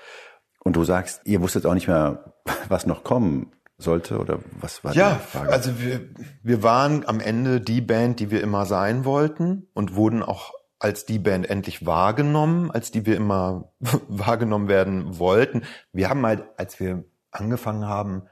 Und 0.66 0.74
du 0.74 0.82
sagst, 0.82 1.20
ihr 1.22 1.40
wusstet 1.42 1.64
auch 1.64 1.74
nicht 1.74 1.86
mehr, 1.86 2.34
was 2.68 2.86
noch 2.86 3.04
kommen 3.04 3.52
sollte 3.78 4.18
oder 4.18 4.40
was 4.60 4.82
war 4.82 4.92
ja, 4.94 5.12
die 5.12 5.20
Frage? 5.20 5.52
also 5.52 5.80
wir, 5.80 6.00
wir 6.42 6.64
waren 6.64 7.06
am 7.06 7.20
Ende 7.20 7.60
die 7.60 7.80
Band, 7.80 8.18
die 8.18 8.32
wir 8.32 8.42
immer 8.42 8.66
sein 8.66 9.04
wollten 9.04 9.68
und 9.74 9.94
wurden 9.94 10.24
auch 10.24 10.54
als 10.80 11.06
die 11.06 11.20
Band 11.20 11.48
endlich 11.48 11.86
wahrgenommen, 11.86 12.72
als 12.72 12.90
die 12.90 13.06
wir 13.06 13.14
immer 13.14 13.70
wahrgenommen 14.08 14.66
werden 14.66 15.20
wollten. 15.20 15.62
Wir 15.92 16.10
haben 16.10 16.26
halt, 16.26 16.42
als 16.56 16.80
wir 16.80 17.04
angefangen 17.30 17.86
haben, 17.86 18.24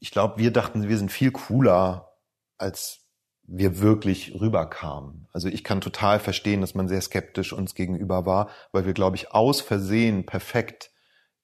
ich 0.00 0.12
glaube, 0.12 0.38
wir 0.38 0.54
dachten, 0.54 0.88
wir 0.88 0.96
sind 0.96 1.12
viel 1.12 1.32
cooler, 1.32 2.12
als 2.56 3.00
wir 3.42 3.82
wirklich 3.82 4.40
rüberkamen. 4.40 5.28
Also 5.34 5.48
ich 5.48 5.64
kann 5.64 5.82
total 5.82 6.18
verstehen, 6.18 6.62
dass 6.62 6.74
man 6.74 6.88
sehr 6.88 7.02
skeptisch 7.02 7.52
uns 7.52 7.74
gegenüber 7.74 8.24
war, 8.24 8.48
weil 8.72 8.86
wir, 8.86 8.94
glaube 8.94 9.16
ich, 9.16 9.32
aus 9.32 9.60
Versehen 9.60 10.24
perfekt 10.24 10.92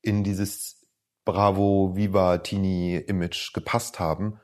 in 0.03 0.25
dieses 0.25 0.87
Bravo, 1.25 1.93
Viva, 1.95 2.39
Teenie 2.39 2.97
Image 2.97 3.53
gepasst 3.55 4.01
haben. 4.01 4.41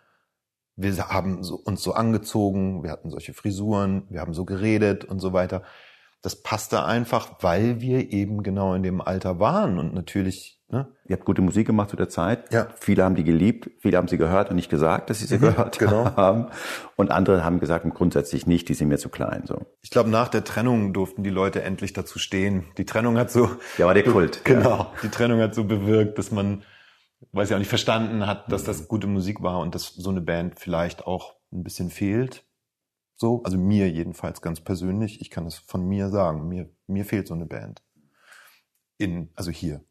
Wir 0.77 0.97
haben 1.09 1.39
uns 1.39 1.83
so 1.83 1.93
angezogen, 1.93 2.85
wir 2.85 2.91
hatten 2.93 3.11
solche 3.11 3.35
Frisuren, 3.35 4.07
wir 4.11 4.21
haben 4.21 4.33
so 4.33 4.45
geredet 4.45 5.05
und 5.05 5.19
so 5.19 5.33
weiter. 5.33 5.65
Das 6.23 6.43
passte 6.43 6.85
einfach, 6.85 7.37
weil 7.41 7.81
wir 7.81 8.13
eben 8.13 8.43
genau 8.43 8.75
in 8.75 8.83
dem 8.83 9.01
Alter 9.01 9.39
waren 9.39 9.79
und 9.79 9.95
natürlich 9.95 10.59
Ne? 10.71 10.87
Ihr 11.07 11.17
habt 11.17 11.25
gute 11.25 11.41
Musik 11.41 11.67
gemacht 11.67 11.89
zu 11.89 11.97
der 11.97 12.11
Zeit. 12.11 12.53
Ja. 12.53 12.69
Viele 12.79 13.03
haben 13.03 13.15
die 13.15 13.25
geliebt, 13.25 13.71
viele 13.81 13.97
haben 13.97 14.07
sie 14.07 14.19
gehört 14.19 14.51
und 14.51 14.57
nicht 14.57 14.69
gesagt, 14.69 15.09
dass 15.09 15.21
sie 15.21 15.25
sie 15.25 15.39
mhm, 15.39 15.41
gehört 15.41 15.79
genau. 15.79 16.05
haben. 16.17 16.49
Und 16.95 17.11
andere 17.11 17.43
haben 17.43 17.59
gesagt, 17.59 17.87
grundsätzlich 17.95 18.47
nicht, 18.47 18.69
die 18.69 18.75
sind 18.75 18.89
mir 18.89 18.99
zu 18.99 19.09
klein. 19.09 19.45
So. 19.47 19.65
Ich 19.81 19.89
glaube, 19.89 20.11
nach 20.11 20.29
der 20.29 20.45
Trennung 20.45 20.93
durften 20.93 21.23
die 21.23 21.31
Leute 21.31 21.63
endlich 21.63 21.95
dazu 21.95 22.19
stehen. 22.19 22.67
Die 22.77 22.85
Trennung 22.85 23.17
hat 23.17 23.31
so. 23.31 23.49
Ja, 23.79 23.87
war 23.87 23.95
der 23.95 24.05
Kult. 24.05 24.43
Genau. 24.49 24.79
Ja. 24.79 24.93
Die 25.03 25.09
Trennung 25.09 25.41
hat 25.41 25.55
so 25.55 25.65
bewirkt, 25.65 26.19
dass 26.19 26.31
man, 26.31 26.63
weiß 27.33 27.49
ich 27.49 27.55
auch 27.55 27.59
nicht, 27.59 27.69
verstanden 27.69 28.27
hat, 28.27 28.51
dass 28.53 28.65
das 28.65 28.89
gute 28.89 29.07
Musik 29.07 29.43
war 29.43 29.61
und 29.61 29.75
dass 29.75 29.95
so 29.95 30.11
eine 30.11 30.21
Band 30.21 30.59
vielleicht 30.59 31.07
auch 31.07 31.35
ein 31.53 31.63
bisschen 31.63 31.91
fehlt. 31.91 32.45
So, 33.19 33.43
also 33.43 33.59
mir 33.59 33.91
jedenfalls 33.91 34.41
ganz 34.41 34.63
persönlich. 34.63 35.21
Ich 35.21 35.29
kann 35.29 35.45
es 35.45 35.59
von 35.59 35.87
mir 35.87 36.09
sagen. 36.09 36.49
Mir, 36.49 36.71
mir 36.87 37.05
fehlt 37.05 37.29
so 37.29 37.35
eine 37.35 37.47
Band. 37.47 37.83
In, 38.97 39.31
also 39.35 39.51
hier 39.51 39.85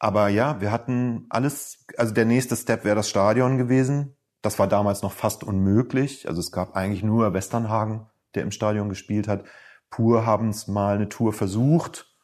aber 0.00 0.28
ja, 0.28 0.60
wir 0.62 0.72
hatten 0.72 1.26
alles, 1.28 1.84
also 1.96 2.12
der 2.14 2.24
nächste 2.24 2.56
Step 2.56 2.84
wäre 2.84 2.96
das 2.96 3.08
Stadion 3.08 3.58
gewesen. 3.58 4.16
Das 4.40 4.58
war 4.58 4.66
damals 4.66 5.02
noch 5.02 5.12
fast 5.12 5.44
unmöglich. 5.44 6.26
Also 6.26 6.40
es 6.40 6.50
gab 6.50 6.74
eigentlich 6.74 7.02
nur 7.02 7.34
Westernhagen, 7.34 8.06
der 8.34 8.42
im 8.42 8.50
Stadion 8.50 8.88
gespielt 8.88 9.28
hat. 9.28 9.44
Pur 9.90 10.24
haben 10.24 10.48
es 10.48 10.66
mal 10.66 10.96
eine 10.96 11.10
Tour 11.10 11.34
versucht. 11.34 12.16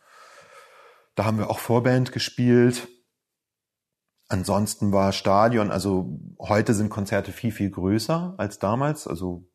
Da 1.14 1.26
haben 1.26 1.38
wir 1.38 1.50
auch 1.50 1.58
Vorband 1.58 2.12
gespielt. 2.12 2.88
Ansonsten 4.28 4.92
war 4.92 5.12
Stadion, 5.12 5.70
also 5.70 6.18
heute 6.40 6.74
sind 6.74 6.90
Konzerte 6.90 7.30
viel, 7.30 7.52
viel 7.52 7.70
größer 7.70 8.34
als 8.38 8.58
damals. 8.58 9.06
Also 9.06 9.48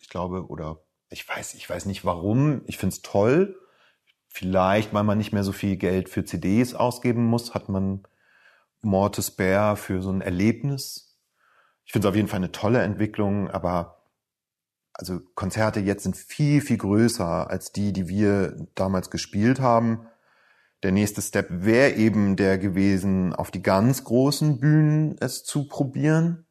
ich 0.00 0.08
glaube, 0.08 0.46
oder 0.46 0.78
ich 1.10 1.28
weiß, 1.28 1.54
ich 1.54 1.68
weiß 1.68 1.86
nicht 1.86 2.04
warum. 2.04 2.62
Ich 2.66 2.78
find's 2.78 3.02
toll. 3.02 3.58
Vielleicht, 4.28 4.94
weil 4.94 5.04
man 5.04 5.18
nicht 5.18 5.32
mehr 5.32 5.44
so 5.44 5.52
viel 5.52 5.76
Geld 5.76 6.08
für 6.08 6.24
CDs 6.24 6.74
ausgeben 6.74 7.26
muss, 7.26 7.52
hat 7.52 7.68
man 7.68 8.04
Mortis 8.80 9.30
Bear 9.30 9.76
für 9.76 10.00
so 10.00 10.10
ein 10.10 10.22
Erlebnis. 10.22 11.18
Ich 11.84 11.92
finde 11.92 12.08
es 12.08 12.10
auf 12.10 12.16
jeden 12.16 12.28
Fall 12.28 12.38
eine 12.38 12.52
tolle 12.52 12.80
Entwicklung, 12.80 13.50
aber 13.50 14.02
also 14.94 15.20
Konzerte 15.34 15.80
jetzt 15.80 16.04
sind 16.04 16.16
viel, 16.16 16.60
viel 16.60 16.78
größer 16.78 17.50
als 17.50 17.72
die, 17.72 17.92
die 17.92 18.08
wir 18.08 18.68
damals 18.74 19.10
gespielt 19.10 19.60
haben. 19.60 20.06
Der 20.82 20.92
nächste 20.92 21.22
Step 21.22 21.46
wäre 21.50 21.92
eben 21.92 22.36
der 22.36 22.58
gewesen, 22.58 23.34
auf 23.34 23.50
die 23.50 23.62
ganz 23.62 24.04
großen 24.04 24.58
Bühnen 24.58 25.16
es 25.20 25.44
zu 25.44 25.68
probieren. 25.68 26.46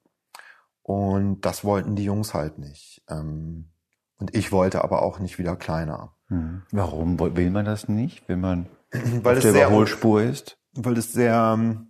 Und 0.84 1.42
das 1.42 1.64
wollten 1.64 1.96
die 1.96 2.06
Jungs 2.06 2.34
halt 2.34 2.58
nicht. 2.58 3.04
Ähm, 3.10 3.72
und 4.18 4.36
ich 4.36 4.52
wollte 4.52 4.84
aber 4.84 5.02
auch 5.02 5.20
nicht 5.20 5.38
wieder 5.38 5.56
kleiner. 5.56 6.16
Hm. 6.28 6.64
Warum 6.72 7.20
will 7.20 7.50
man 7.50 7.66
das 7.66 7.88
nicht, 7.90 8.28
wenn 8.28 8.40
man 8.40 8.68
weil 8.92 9.38
auf 9.38 9.44
der 9.44 9.52
sehr, 9.52 9.68
Überholspur 9.68 10.22
ist? 10.22 10.58
Weil 10.74 10.98
es 10.98 11.12
sehr, 11.12 11.86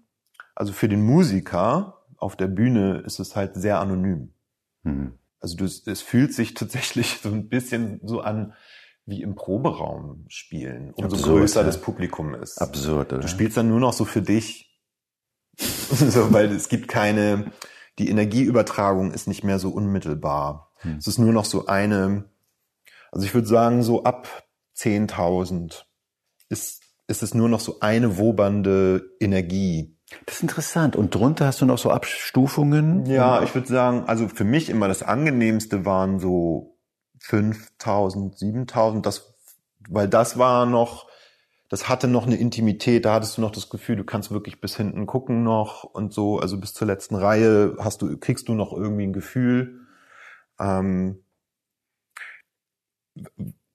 also 0.56 0.73
für 0.73 0.89
den 0.89 1.04
Musiker 1.04 2.06
auf 2.17 2.36
der 2.36 2.47
Bühne 2.47 2.99
ist 3.06 3.19
es 3.19 3.36
halt 3.36 3.56
sehr 3.56 3.80
anonym. 3.80 4.34
Mhm. 4.84 5.13
Also 5.39 5.58
du, 5.58 5.65
es 5.65 6.01
fühlt 6.01 6.34
sich 6.34 6.54
tatsächlich 6.56 7.19
so 7.21 7.30
ein 7.30 7.49
bisschen 7.49 7.99
so 8.04 8.21
an 8.21 8.54
wie 9.05 9.21
im 9.21 9.35
Proberaum 9.35 10.25
spielen, 10.27 10.91
umso 10.93 11.15
Absurd, 11.15 11.39
größer 11.39 11.61
ja. 11.61 11.65
das 11.65 11.81
Publikum 11.81 12.35
ist. 12.35 12.61
Absurd. 12.61 13.13
Oder? 13.13 13.21
Du 13.21 13.27
spielst 13.27 13.57
dann 13.57 13.67
nur 13.67 13.79
noch 13.79 13.93
so 13.93 14.05
für 14.05 14.21
dich, 14.21 14.71
so, 15.57 16.31
weil 16.31 16.51
es 16.51 16.69
gibt 16.69 16.87
keine, 16.87 17.51
die 17.99 18.09
Energieübertragung 18.09 19.11
ist 19.11 19.27
nicht 19.27 19.43
mehr 19.43 19.59
so 19.59 19.69
unmittelbar. 19.69 20.71
Hm. 20.77 20.97
Es 20.97 21.07
ist 21.07 21.17
nur 21.17 21.33
noch 21.33 21.45
so 21.45 21.65
eine, 21.65 22.25
also 23.11 23.25
ich 23.25 23.33
würde 23.33 23.47
sagen, 23.47 23.83
so 23.83 24.03
ab 24.03 24.43
10.000 24.77 25.83
ist, 26.49 26.81
ist 27.07 27.23
es 27.23 27.33
nur 27.33 27.49
noch 27.49 27.59
so 27.59 27.79
eine 27.81 28.17
wobernde 28.17 29.11
Energie. 29.19 29.97
Das 30.25 30.35
ist 30.35 30.41
interessant. 30.41 30.95
Und 30.95 31.15
drunter 31.15 31.45
hast 31.45 31.61
du 31.61 31.65
noch 31.65 31.77
so 31.77 31.89
Abstufungen? 31.89 33.05
Ja, 33.05 33.43
ich 33.43 33.55
würde 33.55 33.67
sagen, 33.67 34.03
also 34.07 34.27
für 34.27 34.43
mich 34.43 34.69
immer 34.69 34.87
das 34.87 35.03
angenehmste 35.03 35.85
waren 35.85 36.19
so 36.19 36.70
5000, 37.21 38.38
7000, 38.38 39.05
das, 39.05 39.36
weil 39.88 40.07
das 40.07 40.38
war 40.38 40.65
noch, 40.65 41.07
das 41.69 41.88
hatte 41.88 42.07
noch 42.07 42.25
eine 42.25 42.36
Intimität, 42.36 43.05
da 43.05 43.13
hattest 43.13 43.38
du 43.38 43.41
noch 43.41 43.51
das 43.51 43.69
Gefühl, 43.69 43.95
du 43.95 44.03
kannst 44.03 44.31
wirklich 44.31 44.60
bis 44.60 44.75
hinten 44.75 45.05
gucken 45.05 45.43
noch 45.43 45.84
und 45.84 46.13
so, 46.13 46.39
also 46.39 46.60
bis 46.60 46.73
zur 46.73 46.88
letzten 46.88 47.15
Reihe 47.15 47.75
hast 47.79 48.01
du, 48.01 48.17
kriegst 48.17 48.49
du 48.49 48.53
noch 48.53 48.73
irgendwie 48.73 49.03
ein 49.03 49.13
Gefühl. 49.13 49.88
Ähm, 50.60 51.23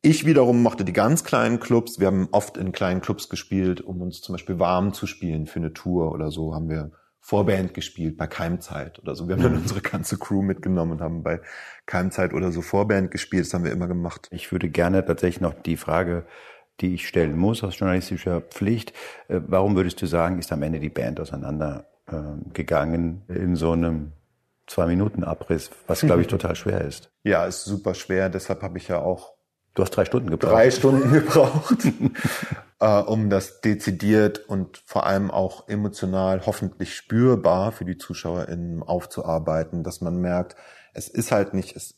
ich 0.03 0.27
wiederum 0.27 0.63
mochte 0.63 0.85
die 0.85 0.93
ganz 0.93 1.25
kleinen 1.25 1.61
Clubs. 1.61 2.01
Wir 2.01 2.09
haben 2.09 2.29
oft 2.33 2.57
in 2.57 2.73
kleinen 2.73 3.01
Clubs 3.01 3.29
gespielt, 3.29 3.81
um 3.81 4.03
uns 4.03 4.21
zum 4.21 4.35
Beispiel 4.35 4.59
warm 4.59 4.93
zu 4.93 5.07
spielen 5.07 5.47
für 5.47 5.61
eine 5.61 5.73
Tour 5.73 6.13
oder 6.13 6.31
so. 6.31 6.55
Haben 6.55 6.69
wir 6.69 6.93
Vorband 7.27 7.75
gespielt 7.75 8.17
bei 8.17 8.29
Keimzeit 8.29 9.01
oder 9.01 9.17
so. 9.17 9.27
Wir 9.27 9.35
haben 9.35 9.43
dann 9.43 9.55
mhm. 9.55 9.63
unsere 9.63 9.81
ganze 9.81 10.17
Crew 10.17 10.43
mitgenommen 10.43 10.93
und 10.93 11.01
haben 11.01 11.25
bei 11.25 11.41
Keimzeit 11.85 12.33
oder 12.33 12.53
so 12.53 12.63
Vorband 12.63 13.11
gespielt. 13.11 13.47
Das 13.47 13.53
haben 13.53 13.65
wir 13.65 13.73
immer 13.73 13.89
gemacht. 13.89 14.29
Ich 14.31 14.53
würde 14.53 14.69
gerne 14.69 15.05
tatsächlich 15.05 15.41
noch 15.41 15.53
die 15.53 15.77
Frage, 15.77 16.25
die 16.81 16.95
ich 16.95 17.09
stellen 17.09 17.37
muss 17.37 17.65
aus 17.65 17.77
journalistischer 17.77 18.43
Pflicht. 18.43 18.93
Äh, 19.27 19.41
warum 19.45 19.75
würdest 19.75 20.01
du 20.01 20.07
sagen, 20.07 20.39
ist 20.39 20.53
am 20.53 20.63
Ende 20.63 20.79
die 20.79 20.89
Band 20.89 21.19
auseinandergegangen 21.19 23.23
ähm, 23.29 23.37
in 23.37 23.57
so 23.57 23.73
einem 23.73 24.13
zwei 24.69 24.87
Minuten 24.87 25.25
Abriss, 25.25 25.73
was 25.89 26.03
glaube 26.03 26.21
ich 26.21 26.27
total 26.29 26.55
schwer 26.55 26.83
ist. 26.83 27.11
Ja, 27.25 27.45
ist 27.45 27.65
super 27.65 27.95
schwer. 27.95 28.29
Deshalb 28.29 28.63
habe 28.63 28.79
ich 28.79 28.87
ja 28.87 29.01
auch 29.01 29.37
Du 29.77 29.83
hast 29.83 29.91
drei 29.91 30.07
Stunden 30.07 30.31
gebraucht. 30.31 30.53
Drei 30.53 30.71
Stunden 30.71 31.13
gebraucht, 31.13 31.77
äh, 32.81 33.01
um 33.01 33.31
das 33.31 33.61
dezidiert 33.61 34.39
und 34.49 34.79
vor 34.85 35.07
allem 35.07 35.31
auch 35.31 35.69
emotional 35.69 36.45
hoffentlich 36.47 36.95
spürbar 36.95 37.73
für 37.73 37.85
die 37.85 37.99
ZuschauerInnen 37.99 38.83
aufzuarbeiten, 38.83 39.83
dass 39.83 40.01
man 40.01 40.21
merkt, 40.21 40.57
es 40.93 41.09
ist 41.09 41.33
halt 41.33 41.55
nicht, 41.55 41.77
es, 41.77 41.95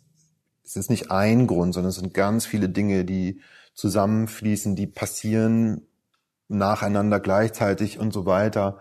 es 0.64 0.76
ist 0.76 0.90
nicht 0.90 1.10
ein 1.10 1.46
Grund, 1.46 1.74
sondern 1.74 1.90
es 1.90 1.96
sind 1.96 2.14
ganz 2.14 2.46
viele 2.46 2.68
Dinge, 2.68 3.04
die 3.04 3.40
zusammenfließen, 3.74 4.76
die 4.76 4.86
passieren 4.86 5.86
nacheinander 6.48 7.20
gleichzeitig 7.20 7.98
und 7.98 8.12
so 8.12 8.26
weiter, 8.26 8.78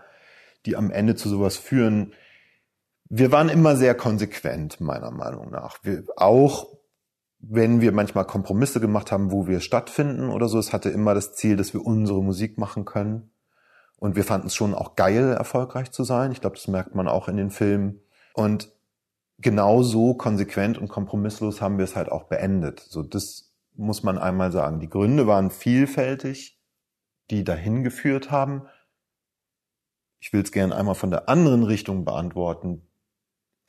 die 0.66 0.76
am 0.76 0.90
Ende 0.90 1.14
zu 1.14 1.28
sowas 1.28 1.56
führen. 1.56 2.14
Wir 3.08 3.30
waren 3.30 3.48
immer 3.48 3.76
sehr 3.76 3.94
konsequent, 3.94 4.80
meiner 4.80 5.10
Meinung 5.10 5.50
nach. 5.50 5.78
Wir, 5.82 6.04
auch 6.16 6.77
wenn 7.40 7.80
wir 7.80 7.92
manchmal 7.92 8.24
Kompromisse 8.24 8.80
gemacht 8.80 9.12
haben, 9.12 9.30
wo 9.30 9.46
wir 9.46 9.60
stattfinden 9.60 10.28
oder 10.30 10.48
so, 10.48 10.58
es 10.58 10.72
hatte 10.72 10.90
immer 10.90 11.14
das 11.14 11.34
Ziel, 11.34 11.56
dass 11.56 11.72
wir 11.72 11.84
unsere 11.84 12.22
Musik 12.22 12.58
machen 12.58 12.84
können. 12.84 13.30
Und 13.96 14.16
wir 14.16 14.24
fanden 14.24 14.46
es 14.46 14.54
schon 14.54 14.74
auch 14.74 14.96
geil, 14.96 15.32
erfolgreich 15.32 15.90
zu 15.90 16.04
sein. 16.04 16.32
Ich 16.32 16.40
glaube, 16.40 16.56
das 16.56 16.68
merkt 16.68 16.94
man 16.94 17.08
auch 17.08 17.28
in 17.28 17.36
den 17.36 17.50
Filmen. 17.50 18.00
Und 18.32 18.72
genauso 19.38 20.14
konsequent 20.14 20.78
und 20.78 20.88
kompromisslos 20.88 21.60
haben 21.60 21.78
wir 21.78 21.84
es 21.84 21.96
halt 21.96 22.10
auch 22.10 22.24
beendet. 22.24 22.80
So, 22.80 23.02
das 23.02 23.52
muss 23.74 24.02
man 24.02 24.18
einmal 24.18 24.52
sagen. 24.52 24.80
Die 24.80 24.90
Gründe 24.90 25.26
waren 25.26 25.50
vielfältig, 25.50 26.60
die 27.30 27.44
dahin 27.44 27.82
geführt 27.82 28.30
haben. 28.30 28.62
Ich 30.20 30.32
will 30.32 30.42
es 30.42 30.52
gerne 30.52 30.74
einmal 30.74 30.96
von 30.96 31.10
der 31.10 31.28
anderen 31.28 31.62
Richtung 31.62 32.04
beantworten. 32.04 32.87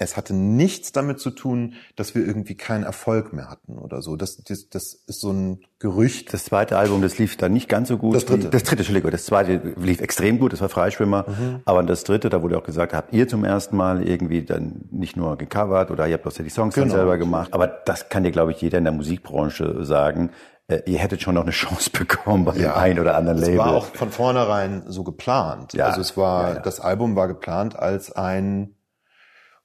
Es 0.02 0.16
hatte 0.16 0.34
nichts 0.34 0.94
damit 0.94 1.20
zu 1.20 1.30
tun, 1.30 1.74
dass 1.98 2.16
wir 2.16 2.26
irgendwie 2.26 2.56
keinen 2.56 2.84
Erfolg 2.86 3.34
mehr 3.34 3.50
hatten 3.50 3.78
oder 3.78 4.02
so. 4.02 4.16
Das, 4.16 4.38
das, 4.44 4.70
das 4.70 4.94
ist 4.94 5.20
so 5.20 5.32
ein 5.32 5.60
Gerücht. 5.78 6.34
Das 6.34 6.46
zweite 6.46 6.78
Album, 6.78 7.02
das 7.02 7.18
lief 7.20 7.36
dann 7.36 7.52
nicht 7.52 7.68
ganz 7.68 7.90
so 7.90 7.98
gut. 7.98 8.16
Das 8.16 8.26
dritte. 8.26 8.50
Das 8.50 8.64
dritte, 8.64 8.78
Entschuldigung. 8.80 9.12
Das 9.12 9.26
zweite 9.26 9.74
lief 9.78 10.00
extrem 10.00 10.40
gut, 10.40 10.54
das 10.54 10.62
war 10.62 10.70
Freischwimmer. 10.70 11.26
Mhm. 11.28 11.60
Aber 11.66 11.84
das 11.84 12.06
dritte, 12.06 12.30
da 12.30 12.42
wurde 12.42 12.58
auch 12.58 12.64
gesagt, 12.64 12.94
habt 12.94 13.14
ihr 13.14 13.28
zum 13.28 13.44
ersten 13.44 13.76
Mal 13.76 14.02
irgendwie 14.08 14.44
dann 14.44 14.86
nicht 14.90 15.18
nur 15.18 15.38
gecovert 15.38 15.92
oder 15.92 16.08
ihr 16.08 16.14
habt 16.14 16.26
auch 16.26 16.32
die 16.32 16.50
Songs 16.50 16.76
dann 16.76 16.86
Genau. 16.86 16.96
selber 16.96 17.18
gemacht. 17.18 17.54
Aber 17.54 17.68
das 17.68 18.08
kann 18.08 18.24
dir, 18.24 18.32
glaube 18.32 18.52
ich, 18.52 18.62
jeder 18.62 18.78
in 18.78 18.86
der 18.86 18.94
Musikbranche 18.94 19.84
sagen. 19.84 20.30
Äh, 20.70 20.82
Ihr 20.86 21.00
hättet 21.00 21.22
schon 21.22 21.36
noch 21.36 21.42
eine 21.44 21.52
Chance 21.52 21.90
bekommen 21.90 22.46
bei 22.46 22.54
dem 22.54 22.72
einen 22.72 23.00
oder 23.00 23.16
anderen 23.18 23.40
es 23.40 23.46
Label. 23.48 23.60
war 23.60 23.74
auch 23.76 23.86
von 23.88 24.12
vornherein 24.12 24.84
so 24.88 25.04
geplant. 25.04 25.74
Ja. 25.74 25.88
Also 25.88 26.00
es 26.00 26.16
war, 26.16 26.48
Ja, 26.50 26.54
ja. 26.56 26.60
das 26.62 26.80
Album 26.80 27.18
war 27.18 27.28
geplant 27.28 27.78
als 27.78 28.14
ein 28.14 28.76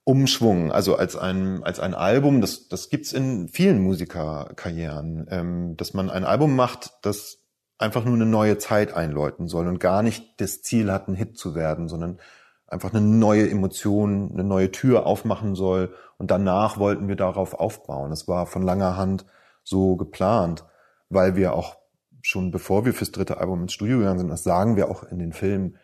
Umschwung, 0.04 0.70
also 0.70 0.96
als 0.96 1.16
ein, 1.16 1.64
als 1.64 1.80
ein 1.80 1.94
Album, 1.94 2.42
das, 2.42 2.68
das 2.68 2.90
gibt's 2.90 3.12
in 3.12 3.48
vielen 3.48 3.82
Musikerkarrieren, 3.82 5.26
ähm, 5.30 5.76
dass 5.76 5.94
man 5.94 6.10
ein 6.10 6.24
Album 6.24 6.54
macht, 6.54 6.92
das 7.02 7.38
einfach 7.78 8.04
nur 8.04 8.14
eine 8.14 8.26
neue 8.26 8.58
Zeit 8.58 8.94
einläuten 8.94 9.48
soll 9.48 9.66
und 9.66 9.80
gar 9.80 10.02
nicht 10.02 10.40
das 10.40 10.62
Ziel 10.62 10.92
hat, 10.92 11.08
ein 11.08 11.14
Hit 11.14 11.38
zu 11.38 11.54
werden, 11.54 11.88
sondern 11.88 12.18
einfach 12.66 12.92
eine 12.92 13.00
neue 13.00 13.48
Emotion, 13.48 14.30
eine 14.32 14.44
neue 14.44 14.70
Tür 14.70 15.06
aufmachen 15.06 15.54
soll. 15.54 15.94
Und 16.18 16.30
danach 16.30 16.78
wollten 16.78 17.08
wir 17.08 17.16
darauf 17.16 17.54
aufbauen. 17.54 18.10
Das 18.10 18.28
war 18.28 18.46
von 18.46 18.62
langer 18.62 18.96
Hand 18.96 19.24
so 19.62 19.96
geplant, 19.96 20.64
weil 21.08 21.36
wir 21.36 21.54
auch 21.54 21.76
schon 22.22 22.50
bevor 22.50 22.84
wir 22.84 22.94
fürs 22.94 23.12
dritte 23.12 23.38
Album 23.38 23.62
ins 23.62 23.74
Studio 23.74 23.98
gegangen 23.98 24.18
sind, 24.18 24.28
das 24.28 24.44
sagen 24.44 24.76
wir 24.76 24.90
auch 24.90 25.02
in 25.04 25.18
den 25.18 25.32
Filmen, 25.32 25.76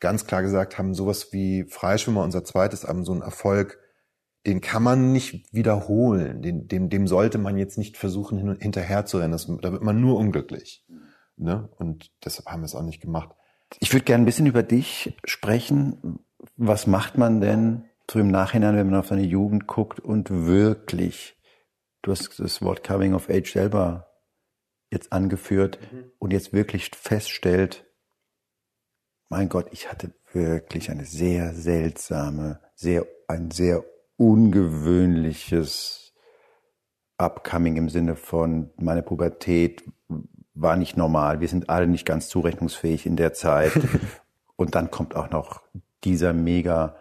ganz 0.00 0.26
klar 0.26 0.42
gesagt 0.42 0.78
haben, 0.78 0.94
sowas 0.94 1.32
wie 1.32 1.64
Freischwimmer, 1.64 2.24
unser 2.24 2.44
zweites 2.44 2.84
Album, 2.84 3.04
so 3.04 3.14
ein 3.14 3.22
Erfolg, 3.22 3.78
den 4.46 4.60
kann 4.60 4.82
man 4.82 5.12
nicht 5.12 5.52
wiederholen. 5.52 6.42
Den, 6.42 6.66
dem, 6.66 6.88
dem 6.88 7.06
sollte 7.06 7.38
man 7.38 7.58
jetzt 7.58 7.76
nicht 7.76 7.98
versuchen, 7.98 8.38
hin 8.38 8.48
und 8.48 8.62
hinterher 8.62 9.04
zu 9.04 9.18
rennen. 9.18 9.32
Das, 9.32 9.46
da 9.46 9.72
wird 9.72 9.82
man 9.82 10.00
nur 10.00 10.16
unglücklich. 10.16 10.86
Ne? 11.36 11.68
Und 11.78 12.10
deshalb 12.24 12.46
haben 12.46 12.62
wir 12.62 12.66
es 12.66 12.74
auch 12.74 12.82
nicht 12.82 13.00
gemacht. 13.00 13.30
Ich 13.78 13.92
würde 13.92 14.04
gerne 14.04 14.22
ein 14.22 14.26
bisschen 14.26 14.46
über 14.46 14.62
dich 14.62 15.16
sprechen. 15.24 16.20
Was 16.56 16.86
macht 16.86 17.18
man 17.18 17.40
denn 17.40 17.84
so 18.10 18.18
im 18.18 18.30
Nachhinein, 18.30 18.76
wenn 18.76 18.90
man 18.90 19.00
auf 19.00 19.08
seine 19.08 19.22
Jugend 19.22 19.66
guckt 19.66 20.00
und 20.00 20.30
wirklich, 20.30 21.36
du 22.02 22.10
hast 22.10 22.40
das 22.40 22.62
Wort 22.62 22.82
Coming 22.82 23.14
of 23.14 23.28
Age 23.28 23.52
selber 23.52 24.08
jetzt 24.90 25.12
angeführt 25.12 25.78
und 26.18 26.32
jetzt 26.32 26.52
wirklich 26.52 26.90
feststellt, 26.96 27.86
mein 29.30 29.48
Gott, 29.48 29.68
ich 29.70 29.90
hatte 29.90 30.10
wirklich 30.32 30.90
eine 30.90 31.06
sehr 31.06 31.54
seltsame, 31.54 32.60
sehr, 32.74 33.06
ein 33.28 33.50
sehr 33.50 33.84
ungewöhnliches 34.16 36.12
Upcoming 37.16 37.76
im 37.76 37.88
Sinne 37.88 38.16
von 38.16 38.70
meine 38.76 39.02
Pubertät 39.02 39.84
war 40.54 40.76
nicht 40.76 40.96
normal. 40.96 41.40
Wir 41.40 41.48
sind 41.48 41.70
alle 41.70 41.86
nicht 41.86 42.04
ganz 42.04 42.28
zurechnungsfähig 42.28 43.06
in 43.06 43.16
der 43.16 43.32
Zeit. 43.32 43.72
Und 44.56 44.74
dann 44.74 44.90
kommt 44.90 45.14
auch 45.16 45.30
noch 45.30 45.62
dieser 46.04 46.32
mega 46.32 46.96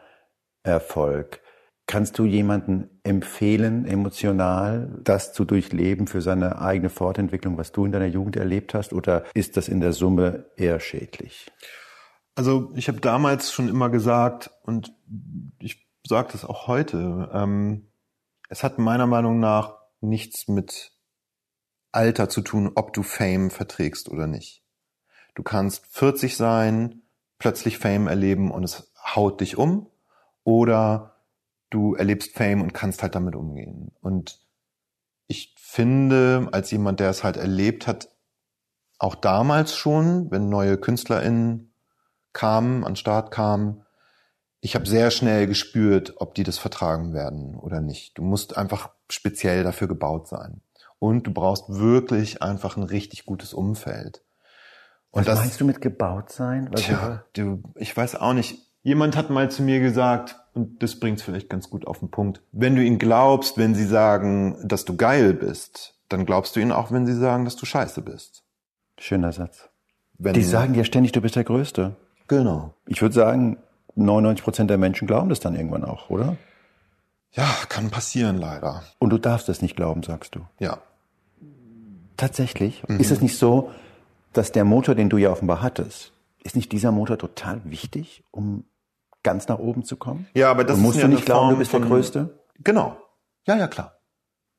Erfolg. 0.63 1.41
Kannst 1.87 2.19
du 2.19 2.25
jemanden 2.25 3.01
empfehlen, 3.03 3.85
emotional 3.85 5.01
das 5.03 5.33
zu 5.33 5.45
durchleben 5.45 6.05
für 6.05 6.21
seine 6.21 6.61
eigene 6.61 6.89
Fortentwicklung, 6.89 7.57
was 7.57 7.71
du 7.71 7.85
in 7.85 7.91
deiner 7.91 8.05
Jugend 8.05 8.35
erlebt 8.35 8.75
hast? 8.75 8.93
Oder 8.93 9.23
ist 9.33 9.57
das 9.57 9.67
in 9.67 9.81
der 9.81 9.93
Summe 9.93 10.45
eher 10.55 10.79
schädlich? 10.79 11.47
Also 12.35 12.71
ich 12.75 12.87
habe 12.87 13.01
damals 13.01 13.51
schon 13.51 13.69
immer 13.69 13.89
gesagt 13.89 14.51
und 14.63 14.93
ich 15.59 15.87
sage 16.07 16.29
das 16.31 16.45
auch 16.45 16.67
heute, 16.67 17.29
ähm, 17.33 17.91
es 18.49 18.63
hat 18.63 18.79
meiner 18.79 19.07
Meinung 19.07 19.39
nach 19.39 19.75
nichts 20.01 20.47
mit 20.47 20.93
Alter 21.91 22.29
zu 22.29 22.41
tun, 22.41 22.71
ob 22.75 22.93
du 22.93 23.03
Fame 23.03 23.49
verträgst 23.49 24.09
oder 24.09 24.27
nicht. 24.27 24.63
Du 25.35 25.43
kannst 25.43 25.85
40 25.87 26.37
sein, 26.37 27.01
plötzlich 27.37 27.77
Fame 27.77 28.07
erleben 28.07 28.51
und 28.51 28.63
es 28.63 28.91
haut 29.15 29.41
dich 29.41 29.57
um 29.57 29.89
oder 30.43 31.15
du 31.69 31.95
erlebst 31.95 32.33
Fame 32.35 32.61
und 32.61 32.73
kannst 32.73 33.01
halt 33.03 33.15
damit 33.15 33.35
umgehen. 33.35 33.91
Und 34.01 34.39
ich 35.27 35.55
finde, 35.57 36.49
als 36.51 36.71
jemand, 36.71 36.99
der 36.99 37.09
es 37.09 37.23
halt 37.23 37.37
erlebt 37.37 37.87
hat, 37.87 38.09
auch 38.97 39.15
damals 39.15 39.75
schon, 39.75 40.29
wenn 40.31 40.49
neue 40.49 40.77
KünstlerInnen 40.77 41.68
kamen, 42.33 42.83
an 42.83 42.91
den 42.91 42.95
Start 42.95 43.31
kamen, 43.31 43.85
ich 44.61 44.75
habe 44.75 44.85
sehr 44.85 45.09
schnell 45.11 45.47
gespürt, 45.47 46.15
ob 46.17 46.35
die 46.35 46.43
das 46.43 46.57
vertragen 46.57 47.13
werden 47.13 47.55
oder 47.55 47.79
nicht. 47.79 48.17
Du 48.17 48.23
musst 48.23 48.57
einfach 48.57 48.89
speziell 49.09 49.63
dafür 49.63 49.87
gebaut 49.87 50.27
sein. 50.27 50.61
Und 50.99 51.27
du 51.27 51.31
brauchst 51.31 51.69
wirklich 51.69 52.43
einfach 52.43 52.75
ein 52.75 52.83
richtig 52.83 53.25
gutes 53.25 53.53
Umfeld. 53.53 54.21
Und 55.11 55.25
Was 55.27 55.39
meinst 55.39 55.61
du 55.61 55.65
mit 55.65 55.79
gebaut 55.81 56.31
sein? 56.31 56.67
Was 56.71 56.81
Tja, 56.81 57.23
du, 57.33 57.63
ich 57.75 57.95
weiß 57.95 58.15
auch 58.17 58.33
nicht. 58.33 58.59
Jemand 58.83 59.15
hat 59.15 59.29
mal 59.29 59.49
zu 59.49 59.63
mir 59.63 59.79
gesagt, 59.79 60.35
und 60.53 60.83
das 60.83 60.99
bringt's 60.99 61.23
vielleicht 61.23 61.49
ganz 61.49 61.69
gut 61.69 61.87
auf 61.87 61.99
den 61.99 62.11
Punkt, 62.11 62.41
wenn 62.51 62.75
du 62.75 62.83
ihnen 62.83 62.99
glaubst, 62.99 63.57
wenn 63.57 63.75
sie 63.75 63.85
sagen, 63.85 64.57
dass 64.67 64.85
du 64.85 64.95
geil 64.95 65.33
bist, 65.33 65.95
dann 66.09 66.25
glaubst 66.25 66.55
du 66.55 66.59
ihnen 66.59 66.71
auch, 66.71 66.91
wenn 66.91 67.05
sie 67.05 67.15
sagen, 67.15 67.45
dass 67.45 67.55
du 67.55 67.65
scheiße 67.65 68.01
bist. 68.01 68.43
Schöner 68.97 69.31
Satz. 69.31 69.69
Wenn, 70.17 70.33
Die 70.33 70.43
sagen 70.43 70.73
dir 70.73 70.83
ständig, 70.83 71.13
du 71.13 71.21
bist 71.21 71.35
der 71.35 71.45
Größte. 71.45 71.95
Genau. 72.29 72.73
Ich 72.87 73.01
würde 73.01 73.13
sagen, 73.13 73.57
99 73.95 74.43
Prozent 74.43 74.69
der 74.69 74.77
Menschen 74.77 75.07
glauben 75.07 75.29
das 75.29 75.41
dann 75.41 75.55
irgendwann 75.55 75.83
auch, 75.83 76.09
oder? 76.09 76.37
Ja, 77.31 77.47
kann 77.67 77.89
passieren 77.89 78.37
leider. 78.37 78.83
Und 78.99 79.09
du 79.09 79.17
darfst 79.17 79.49
es 79.49 79.61
nicht 79.61 79.75
glauben, 79.75 80.03
sagst 80.03 80.35
du. 80.35 80.41
Ja. 80.59 80.77
Tatsächlich? 82.17 82.87
Mhm. 82.87 82.99
Ist 82.99 83.11
es 83.11 83.21
nicht 83.21 83.37
so, 83.37 83.71
dass 84.33 84.51
der 84.51 84.63
Motor, 84.63 84.95
den 84.95 85.09
du 85.09 85.17
ja 85.17 85.31
offenbar 85.31 85.61
hattest, 85.61 86.13
ist 86.43 86.55
nicht 86.55 86.71
dieser 86.71 86.91
Motor 86.91 87.17
total 87.17 87.61
wichtig, 87.65 88.23
um 88.31 88.63
ganz 89.23 89.47
nach 89.47 89.59
oben 89.59 89.83
zu 89.83 89.97
kommen? 89.97 90.27
Ja, 90.33 90.49
aber 90.49 90.63
das 90.63 90.77
Und 90.77 90.83
musst 90.83 90.97
ist 90.97 91.03
du 91.03 91.07
ja 91.07 91.09
nicht 91.09 91.17
eine 91.19 91.25
glauben, 91.25 91.39
Form 91.41 91.53
du 91.53 91.59
bist 91.59 91.73
der 91.73 91.79
Größte? 91.81 92.39
Genau. 92.59 92.97
Ja, 93.45 93.57
ja, 93.57 93.67
klar. 93.67 93.99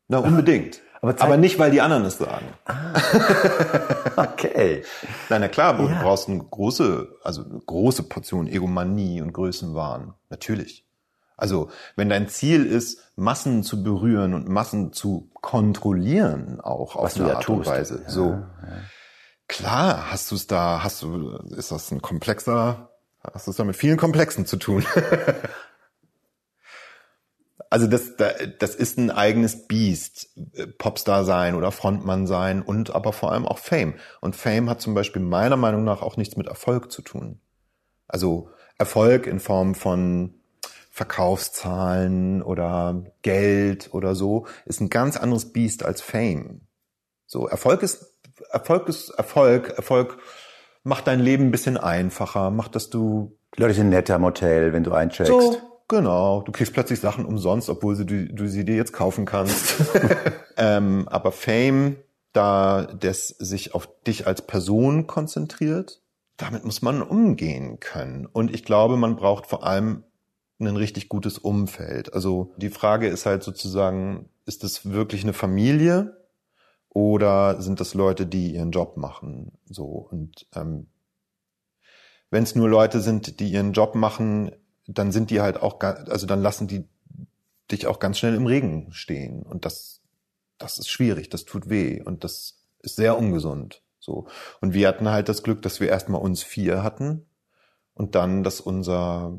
Na, 0.09 0.19
unbedingt. 0.19 0.81
Aber 1.03 1.15
Aber, 1.21 1.37
nicht, 1.37 1.59
weil 1.59 1.71
die 1.71 1.81
anderen 1.81 2.05
es 2.05 2.19
sagen. 2.19 2.47
Okay. 4.17 4.85
Nein, 5.29 5.41
na 5.41 5.49
klar, 5.49 5.77
du 5.77 5.89
Ja. 5.89 6.03
brauchst 6.03 6.29
eine 6.29 6.39
große, 6.39 7.09
also 7.23 7.43
eine 7.45 7.61
große 7.61 8.03
Portion 8.05 8.47
Egomanie 8.47 9.23
und 9.23 9.33
Größenwahn. 9.33 10.15
Natürlich. 10.29 10.87
Also, 11.37 11.71
wenn 11.97 12.11
dein 12.11 12.29
Ziel 12.29 12.67
ist, 12.67 12.99
Massen 13.17 13.63
zu 13.63 13.83
berühren 13.83 14.35
und 14.35 14.49
Massen 14.49 14.93
zu 14.93 15.31
kontrollieren, 15.41 16.61
auch 16.61 16.97
auf 16.97 17.05
Was 17.05 17.15
du 17.15 17.21
eine 17.23 17.31
ja 17.31 17.37
Art 17.37 17.45
und. 17.47 17.67
Weise. 17.67 18.03
Ja, 18.05 18.11
so. 18.11 18.43
Klar, 19.49 20.11
hast 20.13 20.31
du 20.31 20.35
es 20.35 20.47
da, 20.47 20.83
hast 20.85 21.03
du, 21.03 21.31
ist 21.57 21.73
das 21.73 21.91
ein 21.91 22.03
komplexer, 22.03 22.91
hast 23.33 23.47
du 23.47 23.53
es 23.53 23.57
da 23.57 23.65
mit 23.65 23.75
vielen 23.77 23.97
Komplexen 23.97 24.45
zu 24.45 24.59
tun. 24.59 24.85
Also 27.69 27.87
das, 27.87 28.17
da- 28.17 28.33
das 28.59 28.75
ist 28.75 28.97
ein 28.99 29.11
eigenes 29.11 29.67
Biest, 29.67 30.31
äh, 30.55 30.67
Popstar 30.67 31.25
sein 31.25 31.55
oder 31.55 31.71
Frontmann 31.73 32.27
sein 32.27 32.63
und 32.63 32.95
aber 32.95 33.13
vor 33.13 33.33
allem 33.33 33.47
auch 33.47 33.59
Fame. 33.59 33.95
Und 34.21 34.35
Fame 34.37 34.71
hat 34.71 34.81
zum 34.81 34.95
Beispiel 34.95 35.21
meiner 35.23 35.57
Meinung 35.57 35.85
nach 35.85 36.01
auch 36.03 36.17
nichts 36.17 36.37
mit 36.37 36.47
Erfolg 36.47 36.91
zu 36.91 37.03
tun. 37.03 37.41
Also 38.09 38.49
Erfolg 38.79 39.27
in 39.27 39.41
Form 39.41 39.75
von 39.75 40.35
Verkaufszahlen 40.91 42.43
oder 42.43 43.05
Geld 43.23 43.91
oder 43.93 44.15
so 44.15 44.47
ist 44.65 44.81
ein 44.81 44.89
ganz 44.91 45.17
anderes 45.17 45.53
Biest 45.53 45.85
als 45.85 46.01
Fame. 46.01 46.63
So 47.27 47.47
Erfolg 47.47 47.83
ist 47.83 48.15
Erfolg 48.51 48.89
ist 48.89 49.11
Erfolg. 49.11 49.69
Erfolg 49.77 50.19
macht 50.83 51.07
dein 51.07 51.21
Leben 51.21 51.45
ein 51.47 51.51
bisschen 51.51 51.77
einfacher, 51.77 52.51
macht, 52.51 52.75
dass 52.75 52.89
du 52.91 53.37
Die 53.57 53.61
Leute 53.63 53.75
sind 53.75 53.91
netter 53.91 54.15
am 54.17 54.25
Hotel, 54.25 54.73
wenn 54.73 54.83
du 54.83 54.93
eincheckst. 54.93 55.31
so, 55.31 55.59
genau. 55.91 56.41
Du 56.41 56.53
kriegst 56.53 56.73
plötzlich 56.73 57.01
Sachen 57.01 57.27
umsonst, 57.27 57.69
obwohl 57.69 57.95
sie, 57.95 58.07
du, 58.07 58.27
du 58.27 58.49
sie 58.49 58.65
dir 58.65 58.77
jetzt 58.77 58.95
kaufen 58.95 59.27
kannst. 59.27 59.75
ähm, 60.57 61.07
aber 61.09 61.33
Fame, 61.33 61.97
da 62.33 62.85
das 62.85 63.29
sich 63.29 63.75
auf 63.75 63.89
dich 64.07 64.27
als 64.27 64.47
Person 64.47 65.07
konzentriert, 65.07 66.01
damit 66.39 66.65
muss 66.65 66.81
man 66.81 67.03
umgehen 67.03 67.81
können. 67.81 68.25
Und 68.25 68.55
ich 68.55 68.65
glaube, 68.65 68.97
man 68.97 69.17
braucht 69.17 69.47
vor 69.47 69.67
allem 69.67 70.05
ein 70.59 70.77
richtig 70.77 71.09
gutes 71.09 71.39
Umfeld. 71.39 72.15
Also 72.15 72.55
die 72.57 72.71
Frage 72.71 73.09
ist 73.09 73.27
halt 73.27 73.43
sozusagen, 73.43 74.31
ist 74.47 74.65
es 74.65 74.91
wirklich 74.91 75.23
eine 75.25 75.33
Familie 75.33 76.17
oder 76.89 77.61
sind 77.61 77.81
das 77.81 77.95
Leute, 77.95 78.27
die 78.27 78.55
ihren 78.55 78.71
Job 78.71 78.97
machen? 78.97 79.53
So 79.67 79.85
und 79.85 80.47
ähm, 80.55 80.87
wenn 82.31 82.45
es 82.45 82.55
nur 82.55 82.69
Leute 82.69 83.01
sind, 83.01 83.41
die 83.41 83.51
ihren 83.51 83.73
Job 83.73 83.95
machen, 83.95 84.53
dann 84.87 85.13
sind 85.13 85.31
die 85.31 85.41
halt 85.41 85.61
auch, 85.61 85.81
also 85.81 86.27
dann 86.27 86.43
lassen 86.43 86.67
die 86.67 86.85
dich 87.71 87.87
auch 87.87 87.99
ganz 87.99 88.19
schnell 88.19 88.35
im 88.35 88.47
Regen 88.47 88.93
stehen 88.93 89.43
und 89.43 89.65
das, 89.65 90.03
das 90.59 90.79
ist 90.79 90.89
schwierig, 90.89 91.29
das 91.31 91.45
tut 91.45 91.69
weh 91.69 92.03
und 92.03 92.25
das 92.25 92.65
ist 92.81 92.97
sehr 92.97 93.17
ungesund. 93.19 93.83
So 93.99 94.27
und 94.61 94.75
wir 94.75 94.89
hatten 94.89 95.09
halt 95.09 95.29
das 95.29 95.43
Glück, 95.43 95.63
dass 95.63 95.81
wir 95.81 95.89
erstmal 95.89 96.21
uns 96.21 96.43
vier 96.43 96.83
hatten 96.83 97.27
und 97.95 98.15
dann, 98.15 98.43
dass 98.43 98.61
unser 98.61 99.39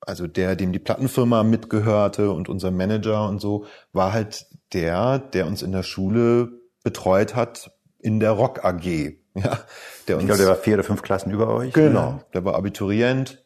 also 0.00 0.26
der, 0.26 0.56
dem 0.56 0.72
die 0.72 0.78
Plattenfirma 0.78 1.42
mitgehörte 1.42 2.30
und 2.30 2.48
unser 2.48 2.70
Manager 2.70 3.28
und 3.28 3.38
so, 3.38 3.66
war 3.92 4.12
halt 4.12 4.46
der, 4.72 5.18
der 5.18 5.46
uns 5.46 5.62
in 5.62 5.72
der 5.72 5.82
Schule 5.82 6.52
betreut 6.82 7.34
hat 7.34 7.72
in 7.98 8.20
der 8.20 8.32
Rock 8.32 8.64
AG. 8.64 9.16
Ja, 9.32 9.60
der 10.08 10.16
uns, 10.16 10.24
ich 10.24 10.26
glaube, 10.26 10.38
der 10.38 10.48
war 10.48 10.56
vier 10.56 10.74
oder 10.74 10.82
fünf 10.82 11.02
Klassen 11.02 11.30
über 11.30 11.54
euch. 11.54 11.72
Genau, 11.72 12.20
der 12.34 12.44
war 12.44 12.56
Abiturient 12.56 13.44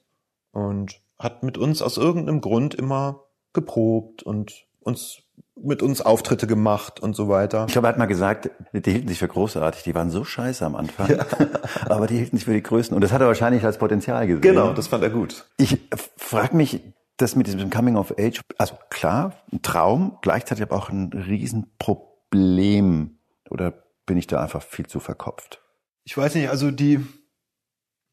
und 0.55 1.01
hat 1.19 1.43
mit 1.43 1.59
uns 1.59 1.83
aus 1.83 1.97
irgendeinem 1.97 2.41
Grund 2.41 2.75
immer 2.75 3.25
geprobt 3.53 4.23
und 4.23 4.67
uns 4.81 5.25
mit 5.57 5.83
uns 5.83 6.01
Auftritte 6.01 6.47
gemacht 6.47 7.01
und 7.01 7.15
so 7.15 7.29
weiter. 7.29 7.67
Ich 7.69 7.73
glaube, 7.73 7.87
er 7.87 7.91
hat 7.91 7.99
mal 7.99 8.07
gesagt, 8.07 8.51
die 8.73 8.91
hielten 8.91 9.09
sich 9.09 9.19
für 9.19 9.29
großartig, 9.29 9.85
die 9.85 9.95
waren 9.95 10.11
so 10.11 10.25
scheiße 10.25 10.67
am 10.67 10.75
Anfang, 10.75 11.11
ja. 11.11 11.25
aber 11.89 12.09
die 12.09 12.17
hielten 12.17 12.37
sich 12.37 12.45
für 12.45 12.53
die 12.53 12.63
Größten 12.63 12.95
und 12.95 13.01
das 13.03 13.13
hat 13.13 13.21
er 13.21 13.29
wahrscheinlich 13.29 13.65
als 13.65 13.79
Potenzial 13.79 14.27
gesehen. 14.27 14.43
Genau, 14.43 14.73
das 14.73 14.89
fand 14.89 15.05
er 15.05 15.11
gut. 15.11 15.47
Ich 15.57 15.79
frage 16.17 16.57
mich, 16.57 16.81
das 17.17 17.37
mit 17.37 17.47
diesem 17.47 17.71
Coming 17.71 17.97
of 17.97 18.15
Age, 18.19 18.41
also 18.59 18.75
klar, 18.91 19.35
ein 19.53 19.63
Traum, 19.63 20.19
gleichzeitig 20.23 20.65
aber 20.65 20.77
auch 20.77 20.91
ein 20.91 21.13
Riesenproblem 21.13 23.19
oder 23.51 23.75
bin 24.07 24.17
ich 24.17 24.27
da 24.27 24.43
einfach 24.43 24.63
viel 24.63 24.87
zu 24.87 24.99
verkopft? 24.99 25.63
Ich 26.05 26.17
weiß 26.17 26.35
nicht, 26.35 26.51
also 26.51 26.73
die, 26.73 27.07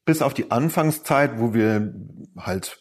bis 0.05 0.21
auf 0.21 0.35
die 0.35 0.51
Anfangszeit, 0.51 1.39
wo 1.39 1.53
wir 1.53 1.93
halt 2.37 2.79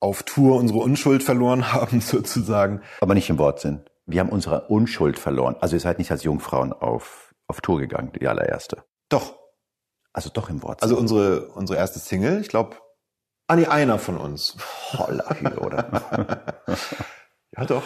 auf 0.00 0.22
Tour 0.22 0.56
unsere 0.56 0.78
Unschuld 0.78 1.22
verloren 1.22 1.72
haben, 1.72 2.00
sozusagen. 2.00 2.82
Aber 3.00 3.14
nicht 3.14 3.30
im 3.30 3.38
Wortsinn. 3.38 3.84
Wir 4.06 4.20
haben 4.20 4.30
unsere 4.30 4.68
Unschuld 4.68 5.18
verloren. 5.18 5.56
Also 5.60 5.76
ihr 5.76 5.80
seid 5.80 5.98
nicht 5.98 6.10
als 6.10 6.24
Jungfrauen 6.24 6.72
auf, 6.72 7.34
auf 7.46 7.60
Tour 7.60 7.78
gegangen, 7.78 8.12
die 8.18 8.26
allererste. 8.26 8.84
Doch. 9.08 9.36
Also 10.12 10.30
doch 10.30 10.48
im 10.48 10.62
Wortsinn. 10.62 10.82
Also 10.82 10.98
unsere, 10.98 11.48
unsere 11.48 11.78
erste 11.78 11.98
Single, 11.98 12.40
ich 12.40 12.48
glaube, 12.48 12.76
ah 13.46 13.56
nee, 13.56 13.66
einer 13.66 13.98
von 13.98 14.16
uns. 14.16 14.56
Holla, 14.92 15.36
oder? 15.60 16.54
ja, 17.56 17.64
doch. 17.66 17.82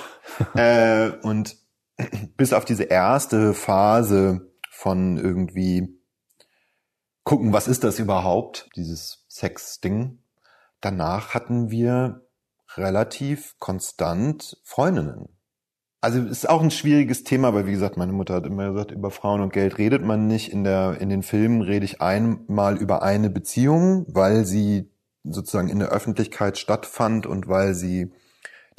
äh, 0.55 1.11
und 1.23 1.57
bis 2.37 2.53
auf 2.53 2.65
diese 2.65 2.85
erste 2.85 3.55
Phase 3.55 4.53
von 4.71 5.19
irgendwie 5.19 6.01
gucken, 7.25 7.53
was 7.53 7.69
ist 7.69 7.85
das 7.85 7.99
überhaupt, 7.99 8.69
dieses 8.77 9.25
Sex-Ding, 9.29 10.22
danach 10.83 11.33
hatten 11.33 11.71
wir 11.71 12.27
relativ 12.77 13.59
konstant 13.59 14.59
Freundinnen. 14.65 15.29
Also 16.01 16.21
ist 16.21 16.49
auch 16.49 16.63
ein 16.63 16.73
schwieriges 16.73 17.23
Thema, 17.23 17.55
weil 17.55 17.67
wie 17.67 17.73
gesagt, 17.73 17.97
meine 17.97 18.13
Mutter 18.13 18.35
hat 18.35 18.47
immer 18.47 18.73
gesagt, 18.73 18.91
über 18.91 19.11
Frauen 19.11 19.41
und 19.41 19.53
Geld 19.53 19.79
redet 19.79 20.03
man 20.03 20.27
nicht. 20.27 20.53
In 20.53 20.65
der 20.65 21.01
in 21.01 21.09
den 21.09 21.23
Filmen 21.23 21.63
rede 21.63 21.85
ich 21.85 22.01
einmal 22.01 22.77
über 22.77 23.03
eine 23.03 23.31
Beziehung, 23.31 24.05
weil 24.09 24.45
sie 24.45 24.91
sozusagen 25.23 25.69
in 25.69 25.79
der 25.79 25.91
Öffentlichkeit 25.91 26.59
stattfand 26.59 27.27
und 27.27 27.47
weil 27.47 27.75
sie 27.75 28.13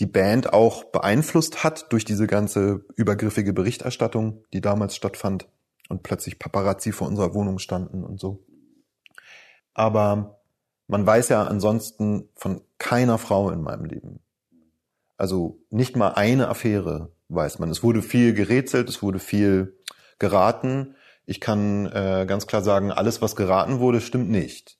die 0.01 0.05
Band 0.05 0.51
auch 0.51 0.83
beeinflusst 0.83 1.63
hat 1.63 1.93
durch 1.93 2.03
diese 2.03 2.27
ganze 2.27 2.83
übergriffige 2.97 3.53
Berichterstattung, 3.53 4.43
die 4.51 4.59
damals 4.59 4.95
stattfand 4.95 5.47
und 5.87 6.03
plötzlich 6.03 6.39
Paparazzi 6.39 6.91
vor 6.91 7.07
unserer 7.07 7.33
Wohnung 7.33 7.59
standen 7.59 8.03
und 8.03 8.19
so. 8.19 8.43
Aber 9.73 10.42
man 10.87 11.05
weiß 11.05 11.29
ja 11.29 11.43
ansonsten 11.43 12.29
von 12.35 12.61
keiner 12.77 13.17
Frau 13.17 13.49
in 13.49 13.61
meinem 13.61 13.85
Leben. 13.85 14.19
Also 15.17 15.59
nicht 15.69 15.95
mal 15.95 16.09
eine 16.09 16.49
Affäre 16.49 17.11
weiß 17.29 17.59
man. 17.59 17.69
Es 17.69 17.83
wurde 17.83 18.01
viel 18.01 18.33
gerätselt, 18.33 18.89
es 18.89 19.01
wurde 19.01 19.19
viel 19.19 19.77
geraten. 20.19 20.95
Ich 21.25 21.39
kann 21.39 21.85
äh, 21.87 22.25
ganz 22.27 22.47
klar 22.47 22.61
sagen, 22.61 22.91
alles, 22.91 23.21
was 23.21 23.35
geraten 23.35 23.79
wurde, 23.79 24.01
stimmt 24.01 24.29
nicht. 24.29 24.77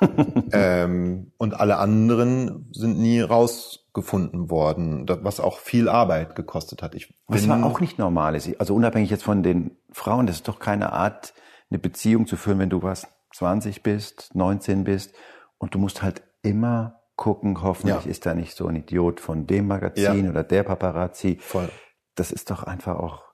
ähm, 0.52 1.32
und 1.38 1.54
alle 1.54 1.76
anderen 1.76 2.68
sind 2.72 2.98
nie 2.98 3.20
rausgefunden 3.20 4.50
worden, 4.50 5.06
was 5.22 5.38
auch 5.38 5.58
viel 5.58 5.88
Arbeit 5.88 6.34
gekostet 6.34 6.82
hat. 6.82 6.94
Ich 6.94 7.14
was 7.28 7.48
war 7.48 7.64
auch 7.64 7.80
nicht 7.80 7.98
normal 7.98 8.34
ist. 8.34 8.58
Also 8.58 8.74
unabhängig 8.74 9.10
jetzt 9.10 9.24
von 9.24 9.42
den 9.42 9.76
Frauen, 9.90 10.26
das 10.26 10.36
ist 10.36 10.48
doch 10.48 10.58
keine 10.58 10.92
Art, 10.92 11.34
eine 11.70 11.78
Beziehung 11.78 12.26
zu 12.26 12.36
führen, 12.36 12.58
wenn 12.58 12.70
du 12.70 12.82
was 12.82 13.06
20 13.34 13.82
bist, 13.82 14.34
19 14.34 14.84
bist 14.84 15.14
und 15.58 15.74
du 15.74 15.78
musst 15.78 16.02
halt 16.02 16.22
immer 16.42 17.00
gucken, 17.16 17.62
hoffentlich 17.62 18.04
ja. 18.04 18.10
ist 18.10 18.26
da 18.26 18.34
nicht 18.34 18.56
so 18.56 18.66
ein 18.66 18.76
Idiot 18.76 19.20
von 19.20 19.46
dem 19.46 19.66
Magazin 19.66 20.24
ja. 20.24 20.30
oder 20.30 20.44
der 20.44 20.62
Paparazzi. 20.64 21.38
Voll. 21.40 21.68
Das 22.14 22.32
ist 22.32 22.50
doch 22.50 22.64
einfach 22.64 22.98
auch 22.98 23.32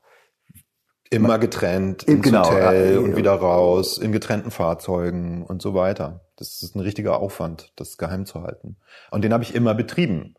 immer 1.11 1.39
getrennt 1.39 2.03
ins 2.05 2.23
genau, 2.23 2.45
Hotel 2.45 2.95
ja, 2.95 3.01
und 3.01 3.17
wieder 3.17 3.33
raus 3.33 3.99
in 3.99 4.13
getrennten 4.13 4.51
Fahrzeugen 4.51 5.45
und 5.45 5.63
so 5.63 5.75
weiter. 5.75 6.27
Das 6.37 6.63
ist 6.63 6.77
ein 6.77 6.81
richtiger 6.81 7.19
Aufwand, 7.19 7.73
das 7.77 7.97
geheim 7.97 8.27
zu 8.27 8.43
halten. 8.43 8.77
Und 9.11 9.23
den 9.23 9.33
habe 9.33 9.43
ich 9.43 9.55
immer 9.55 9.75
betrieben. 9.75 10.35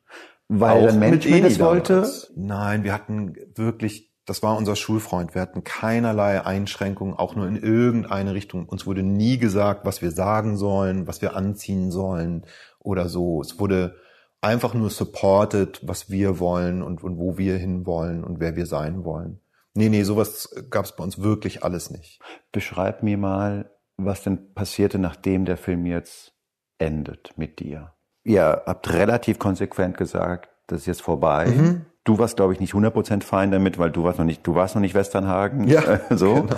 Weil 0.48 0.82
der 0.82 0.94
Mensch 0.94 1.30
das 1.30 1.60
wollte? 1.60 2.10
Nein, 2.36 2.84
wir 2.84 2.94
hatten 2.94 3.36
wirklich 3.56 4.09
das 4.30 4.44
war 4.44 4.56
unser 4.56 4.76
Schulfreund. 4.76 5.34
Wir 5.34 5.42
hatten 5.42 5.64
keinerlei 5.64 6.46
Einschränkungen, 6.46 7.16
auch 7.16 7.36
nur 7.36 7.48
in 7.48 7.56
irgendeine 7.56 8.36
Richtung. 8.36 8.70
Uns 8.70 8.86
wurde 8.86 9.02
nie 9.02 9.40
gesagt, 9.40 9.86
was 9.86 10.04
wir 10.04 10.12
sagen 10.12 10.56
sollen, 10.56 11.08
was 11.08 11.24
wir 11.24 11.36
anziehen 11.36 11.90
sollen 11.90 12.46
oder 12.78 13.10
so. 13.10 13.42
Es 13.42 13.60
wurde 13.60 13.96
einfach 14.40 14.76
nur 14.76 14.92
supported, 14.92 15.82
was 15.82 16.12
wir 16.12 16.40
wollen 16.40 16.84
und, 16.84 17.04
und 17.04 17.18
wo 17.18 17.40
wir 17.40 17.58
hinwollen 17.58 18.24
und 18.24 18.40
wer 18.40 18.56
wir 18.56 18.68
sein 18.68 19.04
wollen. 19.04 19.40
Nee, 19.74 19.90
nee, 19.90 20.04
sowas 20.04 20.50
gab 20.70 20.86
es 20.86 20.96
bei 20.96 21.04
uns 21.04 21.22
wirklich 21.22 21.64
alles 21.64 21.90
nicht. 21.90 22.22
Beschreib 22.52 23.02
mir 23.02 23.18
mal, 23.18 23.72
was 23.98 24.22
denn 24.22 24.54
passierte, 24.54 25.00
nachdem 25.00 25.46
der 25.46 25.58
Film 25.58 25.88
jetzt 25.88 26.34
endet 26.78 27.36
mit 27.36 27.60
dir. 27.60 27.94
Ihr 28.24 28.62
habt 28.66 28.94
relativ 28.94 29.40
konsequent 29.40 29.98
gesagt, 29.98 30.50
das 30.68 30.82
ist 30.82 30.86
jetzt 30.86 31.02
vorbei. 31.02 31.48
Mhm. 31.48 31.86
Du 32.10 32.18
warst, 32.18 32.38
glaube 32.38 32.54
ich, 32.54 32.60
nicht 32.60 32.74
100% 32.74 33.22
fein 33.22 33.52
damit, 33.52 33.78
weil 33.78 33.92
du 33.92 34.04
warst 34.04 34.18
noch 34.18 34.26
nicht, 34.26 34.48
du 34.48 34.56
warst 34.56 34.74
noch 34.74 34.82
nicht 34.82 34.96
Westernhagen. 34.96 35.68
Ja, 35.68 35.84
äh, 35.84 36.18
so. 36.18 36.42
Genau. 36.42 36.56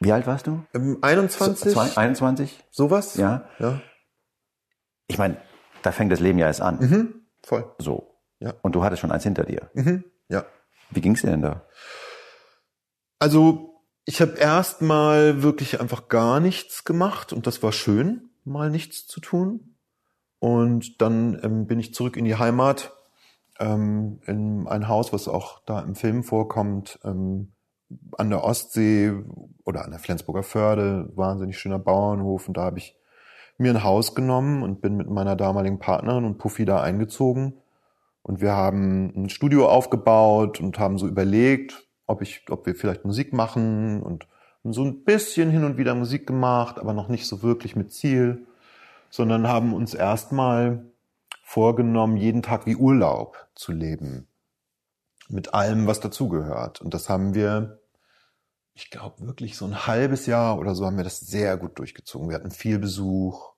Wie 0.00 0.12
alt 0.12 0.26
warst 0.26 0.46
du? 0.46 0.64
21. 1.02 1.74
Zwei, 1.74 1.94
21? 1.94 2.64
Sowas? 2.70 3.16
Ja. 3.16 3.44
Ja. 3.58 3.82
Ich 5.08 5.18
meine, 5.18 5.36
da 5.82 5.92
fängt 5.92 6.10
das 6.10 6.20
Leben 6.20 6.38
ja 6.38 6.46
erst 6.46 6.62
an. 6.62 6.78
Mhm, 6.78 7.14
voll. 7.42 7.70
So. 7.76 8.14
Ja. 8.40 8.54
Und 8.62 8.74
du 8.74 8.82
hattest 8.82 9.02
schon 9.02 9.12
eins 9.12 9.24
hinter 9.24 9.44
dir. 9.44 9.68
Mhm, 9.74 10.04
ja. 10.30 10.46
Wie 10.88 11.02
ging's 11.02 11.20
dir 11.20 11.32
denn 11.32 11.42
da? 11.42 11.66
Also, 13.18 13.82
ich 14.06 14.22
habe 14.22 14.38
erst 14.38 14.80
mal 14.80 15.42
wirklich 15.42 15.82
einfach 15.82 16.08
gar 16.08 16.40
nichts 16.40 16.84
gemacht 16.84 17.34
und 17.34 17.46
das 17.46 17.62
war 17.62 17.72
schön, 17.72 18.30
mal 18.44 18.70
nichts 18.70 19.06
zu 19.06 19.20
tun. 19.20 19.76
Und 20.38 21.02
dann 21.02 21.38
ähm, 21.42 21.66
bin 21.66 21.78
ich 21.78 21.92
zurück 21.92 22.16
in 22.16 22.24
die 22.24 22.36
Heimat 22.36 22.95
ähm, 23.60 24.20
in 24.26 24.66
ein 24.66 24.88
Haus, 24.88 25.12
was 25.12 25.28
auch 25.28 25.60
da 25.64 25.80
im 25.80 25.94
Film 25.94 26.22
vorkommt, 26.22 26.98
ähm, 27.04 27.52
an 28.18 28.30
der 28.30 28.44
Ostsee 28.44 29.12
oder 29.64 29.84
an 29.84 29.90
der 29.90 30.00
Flensburger 30.00 30.42
Förde, 30.42 31.10
wahnsinnig 31.14 31.58
schöner 31.58 31.78
Bauernhof. 31.78 32.48
Und 32.48 32.56
da 32.56 32.64
habe 32.64 32.78
ich 32.78 32.96
mir 33.58 33.72
ein 33.72 33.84
Haus 33.84 34.14
genommen 34.14 34.62
und 34.62 34.80
bin 34.80 34.96
mit 34.96 35.08
meiner 35.08 35.36
damaligen 35.36 35.78
Partnerin 35.78 36.24
und 36.24 36.38
Puffy 36.38 36.64
da 36.64 36.80
eingezogen. 36.80 37.54
Und 38.22 38.40
wir 38.40 38.52
haben 38.52 39.12
ein 39.16 39.28
Studio 39.28 39.68
aufgebaut 39.68 40.60
und 40.60 40.78
haben 40.78 40.98
so 40.98 41.06
überlegt, 41.06 41.86
ob 42.06 42.22
ich, 42.22 42.44
ob 42.50 42.66
wir 42.66 42.74
vielleicht 42.74 43.04
Musik 43.04 43.32
machen 43.32 44.02
und 44.02 44.26
so 44.64 44.84
ein 44.84 45.04
bisschen 45.04 45.50
hin 45.50 45.64
und 45.64 45.76
wieder 45.78 45.94
Musik 45.94 46.26
gemacht, 46.26 46.78
aber 46.78 46.92
noch 46.92 47.08
nicht 47.08 47.26
so 47.26 47.42
wirklich 47.42 47.76
mit 47.76 47.92
Ziel, 47.92 48.46
sondern 49.10 49.46
haben 49.46 49.72
uns 49.72 49.94
erstmal 49.94 50.84
vorgenommen, 51.46 52.16
jeden 52.16 52.42
Tag 52.42 52.66
wie 52.66 52.74
Urlaub 52.74 53.48
zu 53.54 53.70
leben. 53.70 54.26
Mit 55.28 55.54
allem, 55.54 55.86
was 55.86 56.00
dazugehört. 56.00 56.80
Und 56.80 56.92
das 56.92 57.08
haben 57.08 57.34
wir, 57.34 57.80
ich 58.74 58.90
glaube, 58.90 59.24
wirklich 59.24 59.56
so 59.56 59.64
ein 59.64 59.86
halbes 59.86 60.26
Jahr 60.26 60.58
oder 60.58 60.74
so 60.74 60.84
haben 60.84 60.96
wir 60.96 61.04
das 61.04 61.20
sehr 61.20 61.56
gut 61.56 61.78
durchgezogen. 61.78 62.28
Wir 62.28 62.34
hatten 62.34 62.50
viel 62.50 62.80
Besuch, 62.80 63.52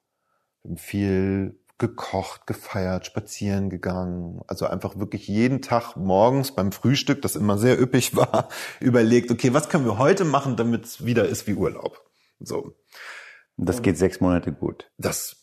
haben 0.64 0.77
viel 0.77 1.59
gekocht, 1.79 2.46
gefeiert, 2.46 3.07
spazieren 3.07 3.70
gegangen. 3.70 4.42
Also 4.48 4.66
einfach 4.66 4.98
wirklich 4.98 5.27
jeden 5.27 5.62
Tag 5.62 5.96
morgens 5.96 6.55
beim 6.55 6.72
Frühstück, 6.72 7.22
das 7.22 7.37
immer 7.37 7.57
sehr 7.57 7.81
üppig 7.81 8.14
war, 8.16 8.51
überlegt, 8.81 9.31
okay, 9.31 9.55
was 9.55 9.70
können 9.70 9.87
wir 9.87 9.96
heute 9.96 10.27
machen, 10.27 10.57
damit 10.57 10.85
es 10.85 11.07
wieder 11.07 11.27
ist 11.27 11.46
wie 11.46 11.55
Urlaub. 11.55 12.07
So. 12.38 12.74
Das 13.57 13.81
geht 13.81 13.96
sechs 13.96 14.20
Monate 14.20 14.53
gut. 14.53 14.90
Das 14.98 15.38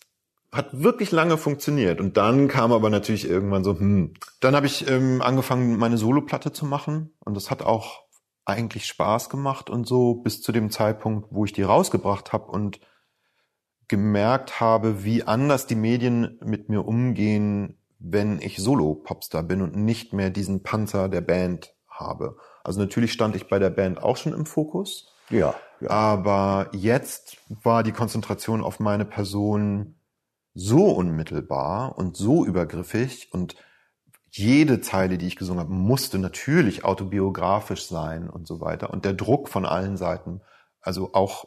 hat 0.51 0.69
wirklich 0.71 1.11
lange 1.11 1.37
funktioniert. 1.37 1.99
Und 1.99 2.17
dann 2.17 2.47
kam 2.47 2.71
aber 2.71 2.89
natürlich 2.89 3.27
irgendwann 3.27 3.63
so, 3.63 3.77
hm. 3.77 4.13
Dann 4.39 4.55
habe 4.55 4.65
ich 4.65 4.89
ähm, 4.89 5.21
angefangen, 5.21 5.77
meine 5.77 5.97
Soloplatte 5.97 6.51
zu 6.51 6.65
machen. 6.65 7.13
Und 7.25 7.35
das 7.35 7.51
hat 7.51 7.61
auch 7.61 8.05
eigentlich 8.45 8.85
Spaß 8.85 9.29
gemacht 9.29 9.69
und 9.69 9.87
so 9.87 10.15
bis 10.15 10.41
zu 10.41 10.51
dem 10.51 10.69
Zeitpunkt, 10.69 11.27
wo 11.31 11.45
ich 11.45 11.53
die 11.53 11.63
rausgebracht 11.63 12.31
habe 12.31 12.51
und 12.51 12.79
gemerkt 13.87 14.59
habe, 14.59 15.03
wie 15.03 15.23
anders 15.23 15.67
die 15.67 15.75
Medien 15.75 16.39
mit 16.43 16.69
mir 16.69 16.85
umgehen, 16.85 17.79
wenn 17.99 18.39
ich 18.39 18.57
Solo-Popstar 18.57 19.43
bin 19.43 19.61
und 19.61 19.75
nicht 19.75 20.13
mehr 20.13 20.29
diesen 20.29 20.63
Panzer 20.63 21.09
der 21.09 21.21
Band 21.21 21.75
habe. 21.89 22.37
Also 22.63 22.79
natürlich 22.79 23.13
stand 23.13 23.35
ich 23.35 23.47
bei 23.47 23.59
der 23.59 23.69
Band 23.69 24.01
auch 24.01 24.17
schon 24.17 24.33
im 24.33 24.45
Fokus. 24.45 25.11
Ja. 25.29 25.55
ja. 25.79 25.89
Aber 25.89 26.69
jetzt 26.73 27.37
war 27.47 27.83
die 27.83 27.91
Konzentration 27.91 28.63
auf 28.63 28.79
meine 28.79 29.05
Person 29.05 29.95
so 30.55 30.89
unmittelbar 30.89 31.97
und 31.97 32.17
so 32.17 32.45
übergriffig 32.45 33.29
und 33.31 33.55
jede 34.31 34.81
Zeile, 34.81 35.17
die 35.17 35.27
ich 35.27 35.35
gesungen 35.35 35.61
habe, 35.61 35.73
musste 35.73 36.17
natürlich 36.17 36.83
autobiografisch 36.83 37.87
sein 37.87 38.29
und 38.29 38.47
so 38.47 38.59
weiter. 38.59 38.89
Und 38.89 39.05
der 39.05 39.13
Druck 39.13 39.47
von 39.47 39.65
allen 39.65 39.95
Seiten, 39.95 40.41
also 40.81 41.13
auch 41.13 41.45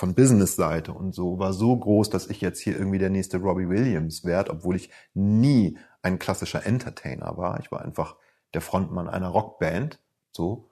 von 0.00 0.14
Business-Seite 0.14 0.92
und 0.92 1.14
so, 1.14 1.38
war 1.38 1.52
so 1.52 1.76
groß, 1.76 2.08
dass 2.08 2.28
ich 2.28 2.40
jetzt 2.40 2.60
hier 2.60 2.74
irgendwie 2.74 2.98
der 2.98 3.10
nächste 3.10 3.36
Robbie 3.36 3.68
Williams 3.68 4.24
werde, 4.24 4.50
obwohl 4.50 4.76
ich 4.76 4.90
nie 5.12 5.76
ein 6.00 6.18
klassischer 6.18 6.64
Entertainer 6.64 7.36
war. 7.36 7.60
Ich 7.60 7.70
war 7.70 7.82
einfach 7.82 8.16
der 8.54 8.62
Frontmann 8.62 9.08
einer 9.08 9.28
Rockband, 9.28 10.00
so. 10.32 10.70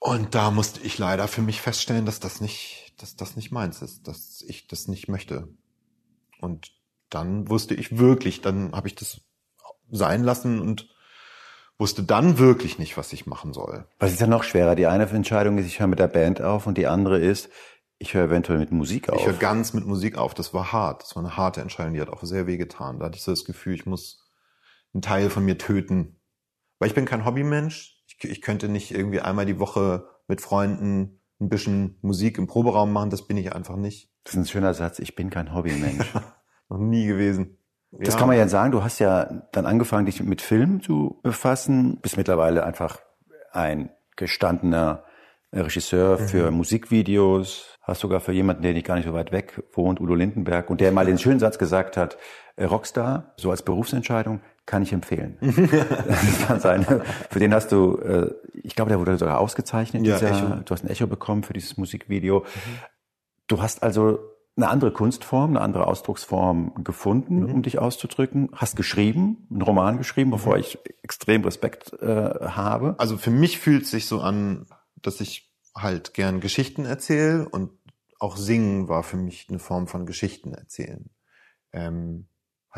Und 0.00 0.34
da 0.34 0.50
musste 0.50 0.80
ich 0.80 0.96
leider 0.96 1.28
für 1.28 1.42
mich 1.42 1.60
feststellen, 1.60 2.06
dass 2.06 2.18
das 2.18 2.40
nicht, 2.40 2.94
dass 3.02 3.16
das 3.16 3.36
nicht 3.36 3.50
meins 3.50 3.82
ist, 3.82 4.08
dass 4.08 4.42
ich 4.46 4.68
das 4.68 4.88
nicht 4.88 5.08
möchte. 5.08 5.48
Und 6.40 6.72
dann 7.10 7.48
wusste 7.48 7.74
ich 7.74 7.98
wirklich, 7.98 8.40
dann 8.40 8.72
habe 8.72 8.88
ich 8.88 8.94
das 8.94 9.20
sein 9.90 10.22
lassen 10.22 10.60
und 10.60 10.88
wusste 11.78 12.02
dann 12.02 12.38
wirklich 12.38 12.78
nicht, 12.78 12.96
was 12.96 13.12
ich 13.12 13.26
machen 13.26 13.52
soll. 13.52 13.86
Was 13.98 14.12
ist 14.12 14.20
ja 14.20 14.26
noch 14.26 14.42
schwerer? 14.42 14.74
Die 14.74 14.86
eine 14.86 15.08
Entscheidung 15.08 15.58
ist, 15.58 15.66
ich 15.66 15.80
höre 15.80 15.86
mit 15.86 15.98
der 15.98 16.08
Band 16.08 16.42
auf 16.42 16.66
und 16.66 16.76
die 16.76 16.86
andere 16.86 17.18
ist, 17.18 17.50
ich 17.98 18.14
höre 18.14 18.26
eventuell 18.26 18.58
mit 18.58 18.70
Musik 18.70 19.08
auf. 19.08 19.20
Ich 19.20 19.26
höre 19.26 19.34
ganz 19.34 19.72
mit 19.72 19.84
Musik 19.84 20.16
auf. 20.16 20.34
Das 20.34 20.54
war 20.54 20.72
hart. 20.72 21.02
Das 21.02 21.16
war 21.16 21.24
eine 21.24 21.36
harte 21.36 21.60
Entscheidung, 21.60 21.94
die 21.94 22.00
hat 22.00 22.10
auch 22.10 22.22
sehr 22.22 22.46
weh 22.46 22.56
getan. 22.56 22.98
Da 22.98 23.06
hatte 23.06 23.16
ich 23.16 23.22
so 23.22 23.32
das 23.32 23.44
Gefühl, 23.44 23.74
ich 23.74 23.86
muss 23.86 24.24
einen 24.94 25.02
Teil 25.02 25.30
von 25.30 25.44
mir 25.44 25.58
töten. 25.58 26.20
Weil 26.78 26.88
ich 26.88 26.94
bin 26.94 27.06
kein 27.06 27.24
Hobbymensch. 27.24 28.04
Ich, 28.06 28.24
ich 28.24 28.40
könnte 28.40 28.68
nicht 28.68 28.92
irgendwie 28.92 29.20
einmal 29.20 29.46
die 29.46 29.58
Woche 29.58 30.08
mit 30.28 30.40
Freunden 30.40 31.17
ein 31.40 31.48
bisschen 31.48 31.98
Musik 32.02 32.38
im 32.38 32.46
Proberaum 32.46 32.92
machen. 32.92 33.10
Das 33.10 33.26
bin 33.26 33.36
ich 33.36 33.54
einfach 33.54 33.76
nicht. 33.76 34.10
Das 34.24 34.34
ist 34.34 34.40
ein 34.40 34.46
schöner 34.46 34.74
Satz. 34.74 34.98
Ich 34.98 35.14
bin 35.14 35.30
kein 35.30 35.54
Hobbymensch. 35.54 36.12
Noch 36.68 36.78
nie 36.78 37.06
gewesen. 37.06 37.58
Das 37.90 38.14
ja. 38.14 38.18
kann 38.18 38.28
man 38.28 38.36
ja 38.36 38.48
sagen. 38.48 38.72
Du 38.72 38.82
hast 38.82 38.98
ja 38.98 39.24
dann 39.52 39.66
angefangen, 39.66 40.06
dich 40.06 40.22
mit 40.22 40.42
Film 40.42 40.82
zu 40.82 41.20
befassen. 41.22 41.98
Bist 42.00 42.16
mittlerweile 42.16 42.64
einfach 42.64 43.00
ein 43.52 43.90
gestandener 44.16 45.04
Regisseur 45.52 46.20
mhm. 46.20 46.28
für 46.28 46.50
Musikvideos. 46.50 47.78
Hast 47.82 48.00
sogar 48.00 48.20
für 48.20 48.32
jemanden, 48.32 48.62
der 48.62 48.74
nicht 48.74 48.86
gar 48.86 48.96
nicht 48.96 49.06
so 49.06 49.14
weit 49.14 49.32
weg 49.32 49.62
wohnt, 49.72 50.00
Udo 50.00 50.14
Lindenberg, 50.14 50.68
und 50.68 50.80
der 50.82 50.92
mal 50.92 51.06
den 51.06 51.18
schönen 51.18 51.40
Satz 51.40 51.58
gesagt 51.58 51.96
hat, 51.96 52.18
äh, 52.56 52.64
Rockstar, 52.64 53.32
so 53.38 53.50
als 53.50 53.62
Berufsentscheidung, 53.62 54.42
kann 54.68 54.82
ich 54.82 54.92
empfehlen. 54.92 55.38
das 55.40 56.46
kann 56.46 56.60
sein. 56.60 56.84
Für 57.30 57.38
den 57.38 57.54
hast 57.54 57.72
du, 57.72 57.96
äh, 57.96 58.30
ich 58.62 58.76
glaube, 58.76 58.90
der 58.90 59.00
wurde 59.00 59.16
sogar 59.16 59.40
ausgezeichnet. 59.40 60.06
Ja, 60.06 60.18
dieser, 60.18 60.62
du 60.64 60.70
hast 60.72 60.84
ein 60.84 60.90
Echo 60.90 61.06
bekommen 61.06 61.42
für 61.42 61.54
dieses 61.54 61.78
Musikvideo. 61.78 62.40
Mhm. 62.40 62.44
Du 63.46 63.62
hast 63.62 63.82
also 63.82 64.18
eine 64.56 64.68
andere 64.68 64.92
Kunstform, 64.92 65.50
eine 65.50 65.62
andere 65.62 65.86
Ausdrucksform 65.86 66.84
gefunden, 66.84 67.44
mhm. 67.44 67.54
um 67.54 67.62
dich 67.62 67.78
auszudrücken. 67.78 68.50
Hast 68.52 68.76
geschrieben, 68.76 69.48
einen 69.50 69.62
Roman 69.62 69.96
geschrieben, 69.96 70.30
bevor 70.30 70.54
mhm. 70.54 70.60
ich 70.60 70.78
extrem 71.02 71.44
Respekt 71.44 71.94
äh, 71.94 72.06
habe. 72.06 72.94
Also 72.98 73.16
für 73.16 73.30
mich 73.30 73.58
fühlt 73.58 73.84
es 73.84 73.90
sich 73.90 74.04
so 74.04 74.20
an, 74.20 74.66
dass 74.96 75.22
ich 75.22 75.50
halt 75.74 76.12
gern 76.12 76.40
Geschichten 76.40 76.84
erzähle 76.84 77.48
und 77.48 77.70
auch 78.18 78.36
Singen 78.36 78.88
war 78.88 79.02
für 79.02 79.16
mich 79.16 79.46
eine 79.48 79.60
Form 79.60 79.86
von 79.86 80.04
Geschichten 80.04 80.52
erzählen. 80.52 81.08
Ähm, 81.72 82.28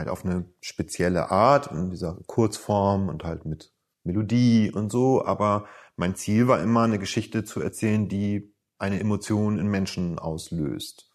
halt 0.01 0.09
auf 0.09 0.25
eine 0.25 0.47
spezielle 0.61 1.31
Art, 1.31 1.71
in 1.71 1.91
dieser 1.91 2.19
Kurzform 2.27 3.09
und 3.09 3.23
halt 3.25 3.45
mit 3.45 3.73
Melodie 4.03 4.73
und 4.73 4.91
so. 4.91 5.25
Aber 5.25 5.67
mein 5.97 6.17
Ziel 6.17 6.49
war 6.49 6.61
immer, 6.61 6.83
eine 6.83 6.99
Geschichte 6.99 7.45
zu 7.45 7.61
erzählen, 7.61 8.09
die 8.09 8.53
eine 8.79 8.99
Emotion 8.99 9.59
in 9.59 9.69
Menschen 9.69 10.19
auslöst. 10.19 11.11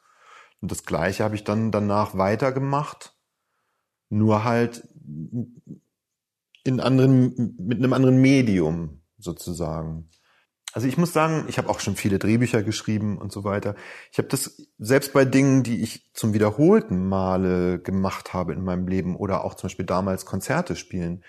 Und 0.61 0.71
das 0.71 0.83
Gleiche 0.83 1.23
habe 1.23 1.35
ich 1.35 1.43
dann 1.43 1.71
danach 1.71 2.17
weitergemacht, 2.17 3.15
nur 4.09 4.43
halt 4.43 4.87
in 6.63 6.79
anderen, 6.79 7.55
mit 7.59 7.79
einem 7.79 7.93
anderen 7.93 8.17
Medium 8.21 9.01
sozusagen. 9.17 10.09
Also 10.75 10.89
ich 10.89 10.97
muss 10.97 11.13
sagen, 11.13 11.45
ich 11.47 11.57
habe 11.57 11.69
auch 11.69 11.79
schon 11.79 11.95
viele 11.95 12.19
Drehbücher 12.19 12.61
geschrieben 12.61 13.17
und 13.17 13.31
so 13.31 13.45
weiter. 13.45 13.75
Ich 14.11 14.17
habe 14.17 14.27
das 14.27 14.61
selbst 14.77 15.13
bei 15.13 15.23
Dingen, 15.23 15.63
die 15.63 15.81
ich 15.81 16.11
zum 16.13 16.33
wiederholten 16.33 17.07
Male 17.07 17.79
gemacht 17.79 18.33
habe 18.33 18.51
in 18.51 18.61
meinem 18.61 18.85
Leben 18.85 19.15
oder 19.15 19.45
auch 19.45 19.53
zum 19.53 19.67
Beispiel 19.67 19.85
damals 19.85 20.25
Konzerte 20.25 20.75
spielen. 20.75 21.23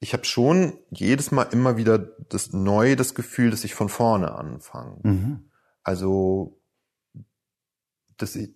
Ich 0.00 0.12
habe 0.12 0.26
schon 0.26 0.74
jedes 0.90 1.30
Mal 1.30 1.44
immer 1.44 1.78
wieder 1.78 1.98
das 2.28 2.52
neu 2.52 2.94
das 2.94 3.14
Gefühl, 3.14 3.50
dass 3.50 3.64
ich 3.64 3.74
von 3.74 3.88
vorne 3.88 4.34
anfange. 4.34 4.98
Mhm. 5.02 5.50
Also 5.82 6.60
dass 8.18 8.36
ich, 8.36 8.50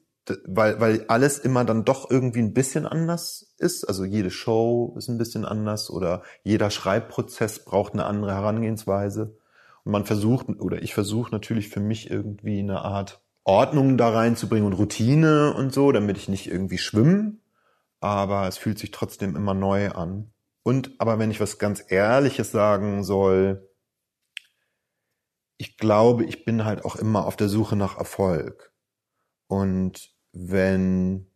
weil, 0.44 0.78
weil 0.78 1.06
alles 1.08 1.38
immer 1.38 1.64
dann 1.64 1.86
doch 1.86 2.10
irgendwie 2.10 2.40
ein 2.40 2.52
bisschen 2.52 2.84
anders 2.84 3.54
ist. 3.56 3.88
Also 3.88 4.04
jede 4.04 4.30
Show 4.30 4.94
ist 4.98 5.08
ein 5.08 5.16
bisschen 5.16 5.46
anders 5.46 5.88
oder 5.88 6.22
jeder 6.42 6.68
Schreibprozess 6.68 7.64
braucht 7.64 7.94
eine 7.94 8.04
andere 8.04 8.34
Herangehensweise. 8.34 9.38
Man 9.88 10.04
versucht, 10.04 10.48
oder 10.60 10.82
ich 10.82 10.92
versuche 10.92 11.32
natürlich 11.32 11.70
für 11.70 11.80
mich 11.80 12.10
irgendwie 12.10 12.58
eine 12.58 12.82
Art 12.82 13.22
Ordnung 13.44 13.96
da 13.96 14.10
reinzubringen 14.10 14.66
und 14.66 14.74
Routine 14.74 15.54
und 15.54 15.72
so, 15.72 15.92
damit 15.92 16.18
ich 16.18 16.28
nicht 16.28 16.46
irgendwie 16.46 16.76
schwimme. 16.76 17.38
Aber 17.98 18.46
es 18.46 18.58
fühlt 18.58 18.78
sich 18.78 18.90
trotzdem 18.90 19.34
immer 19.34 19.54
neu 19.54 19.90
an. 19.92 20.30
Und 20.62 20.92
aber 20.98 21.18
wenn 21.18 21.30
ich 21.30 21.40
was 21.40 21.58
ganz 21.58 21.82
Ehrliches 21.88 22.52
sagen 22.52 23.02
soll, 23.02 23.66
ich 25.56 25.78
glaube, 25.78 26.26
ich 26.26 26.44
bin 26.44 26.66
halt 26.66 26.84
auch 26.84 26.96
immer 26.96 27.24
auf 27.24 27.36
der 27.36 27.48
Suche 27.48 27.74
nach 27.74 27.96
Erfolg. 27.96 28.74
Und 29.46 30.14
wenn 30.32 31.30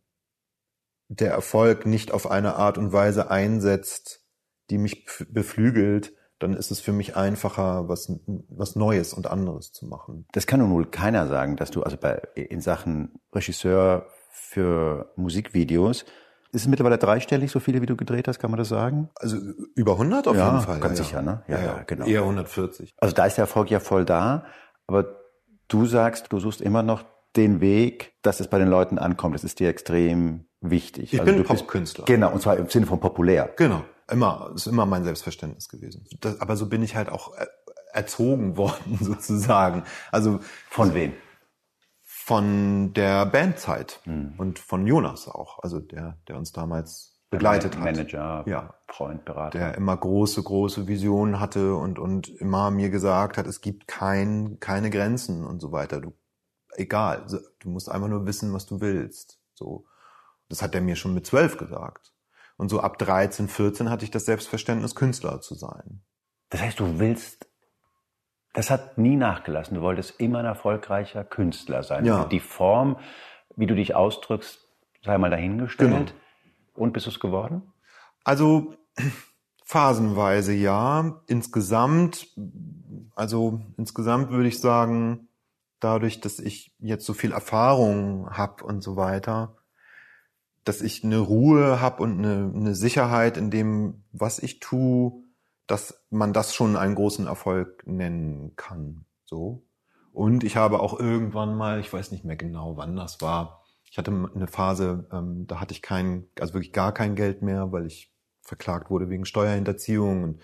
der 1.07 1.31
Erfolg 1.31 1.87
nicht 1.87 2.11
auf 2.11 2.29
eine 2.29 2.55
Art 2.57 2.77
und 2.77 2.93
Weise 2.93 3.31
einsetzt, 3.31 4.23
die 4.69 4.77
mich 4.77 5.07
beflügelt, 5.29 6.13
dann 6.39 6.53
ist 6.53 6.71
es 6.71 6.79
für 6.79 6.91
mich 6.91 7.15
einfacher, 7.15 7.87
was, 7.87 8.11
was 8.49 8.75
Neues 8.75 9.13
und 9.13 9.27
anderes 9.27 9.71
zu 9.71 9.85
machen. 9.85 10.25
Das 10.31 10.47
kann 10.47 10.59
nun 10.59 10.71
wohl 10.71 10.85
keiner 10.85 11.27
sagen, 11.27 11.55
dass 11.55 11.71
du 11.71 11.83
also 11.83 11.97
bei, 11.97 12.21
in 12.35 12.61
Sachen 12.61 13.13
Regisseur 13.33 14.07
für 14.31 15.11
Musikvideos, 15.15 16.05
ist 16.53 16.61
es 16.61 16.67
mittlerweile 16.67 16.99
dreistellig, 16.99 17.49
so 17.49 17.59
viele, 17.59 17.81
wie 17.81 17.87
du 17.87 17.95
gedreht 17.95 18.27
hast, 18.27 18.37
kann 18.37 18.51
man 18.51 18.59
das 18.59 18.69
sagen? 18.69 19.09
Also 19.15 19.37
über 19.75 19.93
100 19.93 20.27
auf 20.27 20.35
ja, 20.35 20.51
jeden 20.51 20.63
Fall. 20.63 20.79
Ganz 20.79 20.99
ja, 20.99 21.03
sicher, 21.03 21.21
ne? 21.23 21.43
Ja, 21.47 21.57
ja, 21.57 21.65
ja, 21.65 21.83
genau. 21.83 22.05
Eher 22.05 22.21
140. 22.21 22.93
Also 22.99 23.15
da 23.15 23.25
ist 23.25 23.37
der 23.37 23.43
Erfolg 23.43 23.71
ja 23.71 23.79
voll 23.79 24.05
da, 24.05 24.45
aber 24.85 25.19
du 25.67 25.87
sagst, 25.87 26.31
du 26.31 26.39
suchst 26.39 26.61
immer 26.61 26.83
noch 26.83 27.05
den 27.35 27.59
Weg, 27.59 28.13
dass 28.21 28.39
es 28.39 28.47
bei 28.47 28.59
den 28.59 28.67
Leuten 28.67 28.99
ankommt. 28.99 29.33
Das 29.33 29.43
ist 29.43 29.59
dir 29.59 29.67
extrem 29.67 30.45
wichtig. 30.61 31.13
Ich 31.13 31.19
also 31.19 31.33
bin 31.33 31.43
Popkünstler. 31.43 32.05
Genau, 32.05 32.31
und 32.31 32.41
zwar 32.41 32.57
im 32.57 32.69
Sinne 32.69 32.85
von 32.85 32.99
populär. 32.99 33.51
Genau, 33.57 33.83
immer, 34.09 34.51
ist 34.55 34.67
immer 34.67 34.85
mein 34.85 35.03
Selbstverständnis 35.03 35.69
gewesen. 35.69 36.05
Das, 36.21 36.39
aber 36.41 36.55
so 36.55 36.67
bin 36.67 36.83
ich 36.83 36.95
halt 36.95 37.09
auch 37.09 37.33
erzogen 37.91 38.57
worden 38.57 38.97
sozusagen. 38.99 39.83
Also 40.11 40.39
von 40.69 40.93
wem? 40.93 41.13
Von 42.03 42.93
der 42.93 43.25
Bandzeit 43.25 43.99
hm. 44.03 44.35
und 44.37 44.59
von 44.59 44.87
Jonas 44.87 45.27
auch, 45.27 45.59
also 45.59 45.79
der, 45.79 46.17
der 46.27 46.37
uns 46.37 46.53
damals 46.53 47.19
begleitet 47.29 47.75
hat. 47.75 47.83
Manager, 47.83 48.43
ja. 48.45 48.73
Freund, 48.87 49.25
Berater. 49.25 49.57
Der 49.57 49.75
immer 49.75 49.97
große, 49.97 50.41
große 50.41 50.87
Visionen 50.87 51.39
hatte 51.39 51.75
und, 51.75 51.99
und 51.99 52.29
immer 52.29 52.71
mir 52.71 52.89
gesagt 52.89 53.37
hat, 53.37 53.47
es 53.47 53.59
gibt 53.59 53.87
kein, 53.87 54.57
keine 54.59 54.89
Grenzen 54.89 55.45
und 55.45 55.59
so 55.59 55.71
weiter. 55.71 55.99
Du 55.99 56.13
egal. 56.77 57.25
Du 57.59 57.69
musst 57.69 57.89
einfach 57.89 58.07
nur 58.07 58.25
wissen, 58.25 58.53
was 58.53 58.65
du 58.65 58.81
willst. 58.81 59.39
So. 59.53 59.85
Das 60.49 60.61
hat 60.61 60.75
er 60.75 60.81
mir 60.81 60.95
schon 60.95 61.13
mit 61.13 61.25
zwölf 61.25 61.57
gesagt. 61.57 62.12
Und 62.57 62.69
so 62.69 62.79
ab 62.79 62.97
13, 62.97 63.47
14 63.47 63.89
hatte 63.89 64.05
ich 64.05 64.11
das 64.11 64.25
Selbstverständnis, 64.25 64.95
Künstler 64.95 65.41
zu 65.41 65.55
sein. 65.55 66.01
Das 66.49 66.61
heißt, 66.61 66.79
du 66.79 66.99
willst, 66.99 67.47
das 68.53 68.69
hat 68.69 68.97
nie 68.97 69.15
nachgelassen. 69.15 69.75
Du 69.75 69.81
wolltest 69.81 70.19
immer 70.19 70.39
ein 70.39 70.45
erfolgreicher 70.45 71.23
Künstler 71.23 71.83
sein. 71.83 72.05
Ja. 72.05 72.25
Die 72.25 72.39
Form, 72.39 72.97
wie 73.55 73.65
du 73.65 73.75
dich 73.75 73.95
ausdrückst, 73.95 74.59
sei 75.03 75.17
mal 75.17 75.31
dahingestellt. 75.31 75.91
Genau. 75.91 76.11
Und 76.75 76.93
bist 76.93 77.07
du 77.07 77.09
es 77.09 77.19
geworden? 77.19 77.73
Also, 78.23 78.75
phasenweise 79.65 80.53
ja. 80.53 81.21
Insgesamt, 81.27 82.27
also 83.15 83.61
insgesamt 83.77 84.29
würde 84.29 84.47
ich 84.47 84.59
sagen, 84.59 85.27
dadurch, 85.79 86.21
dass 86.21 86.39
ich 86.39 86.75
jetzt 86.79 87.05
so 87.05 87.13
viel 87.13 87.31
Erfahrung 87.31 88.29
habe 88.29 88.63
und 88.63 88.81
so 88.81 88.95
weiter, 88.95 89.57
dass 90.63 90.81
ich 90.81 91.03
eine 91.03 91.19
Ruhe 91.19 91.81
habe 91.81 92.03
und 92.03 92.19
eine, 92.19 92.51
eine 92.53 92.75
Sicherheit 92.75 93.37
in 93.37 93.49
dem, 93.49 94.03
was 94.11 94.39
ich 94.39 94.59
tue, 94.59 95.23
dass 95.67 96.05
man 96.09 96.33
das 96.33 96.53
schon 96.53 96.75
einen 96.75 96.95
großen 96.95 97.27
Erfolg 97.27 97.85
nennen 97.85 98.55
kann. 98.55 99.05
So. 99.25 99.65
Und 100.11 100.43
ich 100.43 100.55
habe 100.55 100.79
auch 100.79 100.99
irgendwann 100.99 101.55
mal, 101.55 101.79
ich 101.79 101.91
weiß 101.91 102.11
nicht 102.11 102.23
mehr 102.23 102.35
genau, 102.35 102.77
wann 102.77 102.95
das 102.95 103.21
war, 103.21 103.63
ich 103.89 103.97
hatte 103.97 104.11
eine 104.11 104.47
Phase, 104.47 105.07
ähm, 105.11 105.45
da 105.47 105.59
hatte 105.59 105.73
ich 105.73 105.81
kein, 105.81 106.27
also 106.39 106.53
wirklich 106.53 106.73
gar 106.73 106.93
kein 106.93 107.15
Geld 107.15 107.41
mehr, 107.41 107.71
weil 107.71 107.85
ich 107.85 108.13
verklagt 108.41 108.89
wurde 108.89 109.09
wegen 109.09 109.25
Steuerhinterziehung 109.25 110.23
und 110.23 110.41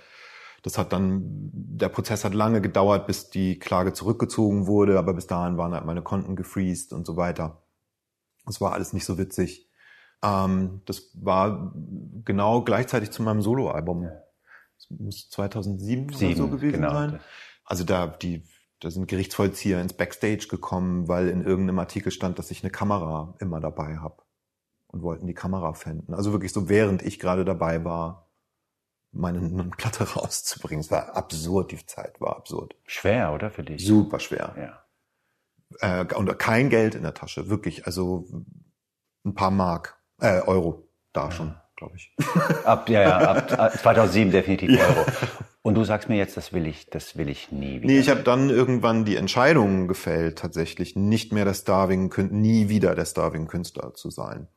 das 0.63 0.77
hat 0.77 0.91
dann, 0.91 1.21
der 1.23 1.89
Prozess 1.89 2.25
hat 2.25 2.33
lange 2.33 2.61
gedauert, 2.61 3.07
bis 3.07 3.29
die 3.29 3.59
Klage 3.59 3.93
zurückgezogen 3.93 4.67
wurde, 4.67 4.99
aber 4.99 5.13
bis 5.13 5.27
dahin 5.27 5.57
waren 5.57 5.73
halt 5.73 5.85
meine 5.85 6.01
Konten 6.01 6.35
gefreezed 6.35 6.91
und 6.91 7.05
so 7.05 7.15
weiter. 7.15 7.63
Das 8.45 8.59
war 8.59 8.73
alles 8.73 8.93
nicht 8.93 9.05
so 9.05 9.17
witzig. 9.17 9.68
Ähm, 10.23 10.81
das 10.85 11.11
war 11.13 11.73
genau 12.25 12.61
gleichzeitig 12.61 13.11
zu 13.11 13.23
meinem 13.23 13.41
Soloalbum. 13.41 14.09
Das 14.77 14.89
muss 14.89 15.29
2007 15.29 16.13
Sieben, 16.13 16.31
oder 16.31 16.37
so 16.37 16.47
gewesen 16.49 16.81
genau. 16.81 16.93
sein. 16.93 17.19
Also 17.65 17.83
da 17.83 18.07
die 18.07 18.43
da 18.79 18.89
sind 18.89 19.07
Gerichtsvollzieher 19.07 19.81
ins 19.81 19.93
Backstage 19.93 20.47
gekommen, 20.49 21.07
weil 21.07 21.27
in 21.27 21.43
irgendeinem 21.43 21.79
Artikel 21.79 22.11
stand, 22.11 22.39
dass 22.39 22.49
ich 22.49 22.63
eine 22.63 22.71
Kamera 22.71 23.35
immer 23.39 23.59
dabei 23.59 23.97
habe 23.97 24.23
und 24.87 25.01
wollten 25.03 25.27
die 25.27 25.33
Kamera 25.33 25.73
fänden. 25.73 26.13
Also 26.13 26.31
wirklich 26.31 26.53
so, 26.53 26.69
während 26.69 27.01
ich 27.01 27.19
gerade 27.19 27.43
dabei 27.43 27.83
war, 27.83 28.29
meine 29.11 29.39
eine 29.39 29.63
Platte 29.77 30.03
rauszubringen. 30.13 30.79
Es 30.79 30.91
war 30.91 31.15
absurd, 31.15 31.71
die 31.71 31.85
Zeit 31.85 32.21
war 32.21 32.37
absurd. 32.37 32.75
Schwer, 32.85 33.33
oder 33.33 33.51
für 33.51 33.63
dich? 33.63 33.85
Super 33.85 34.19
schwer. 34.19 34.55
Ja. 35.81 36.01
Äh, 36.01 36.13
und 36.15 36.39
kein 36.39 36.69
Geld 36.69 36.95
in 36.95 37.03
der 37.03 37.13
Tasche, 37.13 37.49
wirklich. 37.49 37.85
Also 37.85 38.27
ein 39.25 39.35
paar 39.35 39.51
Mark, 39.51 39.98
äh, 40.19 40.41
Euro 40.41 40.89
da 41.13 41.31
schon, 41.31 41.55
glaube 41.75 41.95
ich. 41.95 42.13
Ab, 42.65 42.89
ja, 42.89 43.01
ja, 43.01 43.17
ab, 43.17 43.51
ab 43.57 43.77
2007 43.77 44.31
definitiv 44.31 44.79
Euro. 44.79 45.05
Und 45.61 45.75
du 45.75 45.83
sagst 45.83 46.09
mir 46.09 46.17
jetzt, 46.17 46.37
das 46.37 46.53
will 46.53 46.65
ich, 46.67 46.89
das 46.89 47.17
will 47.17 47.29
ich 47.29 47.51
nie 47.51 47.81
wieder. 47.81 47.87
Nee, 47.87 47.99
ich 47.99 48.09
habe 48.09 48.23
dann 48.23 48.49
irgendwann 48.49 49.05
die 49.05 49.17
Entscheidung 49.17 49.87
gefällt, 49.87 50.39
tatsächlich 50.39 50.95
nicht 50.95 51.33
mehr 51.33 51.45
der 51.45 51.53
Starving, 51.53 52.13
nie 52.31 52.69
wieder 52.69 52.95
der 52.95 53.05
Starving-Künstler 53.05 53.93
zu 53.93 54.09
sein. 54.09 54.47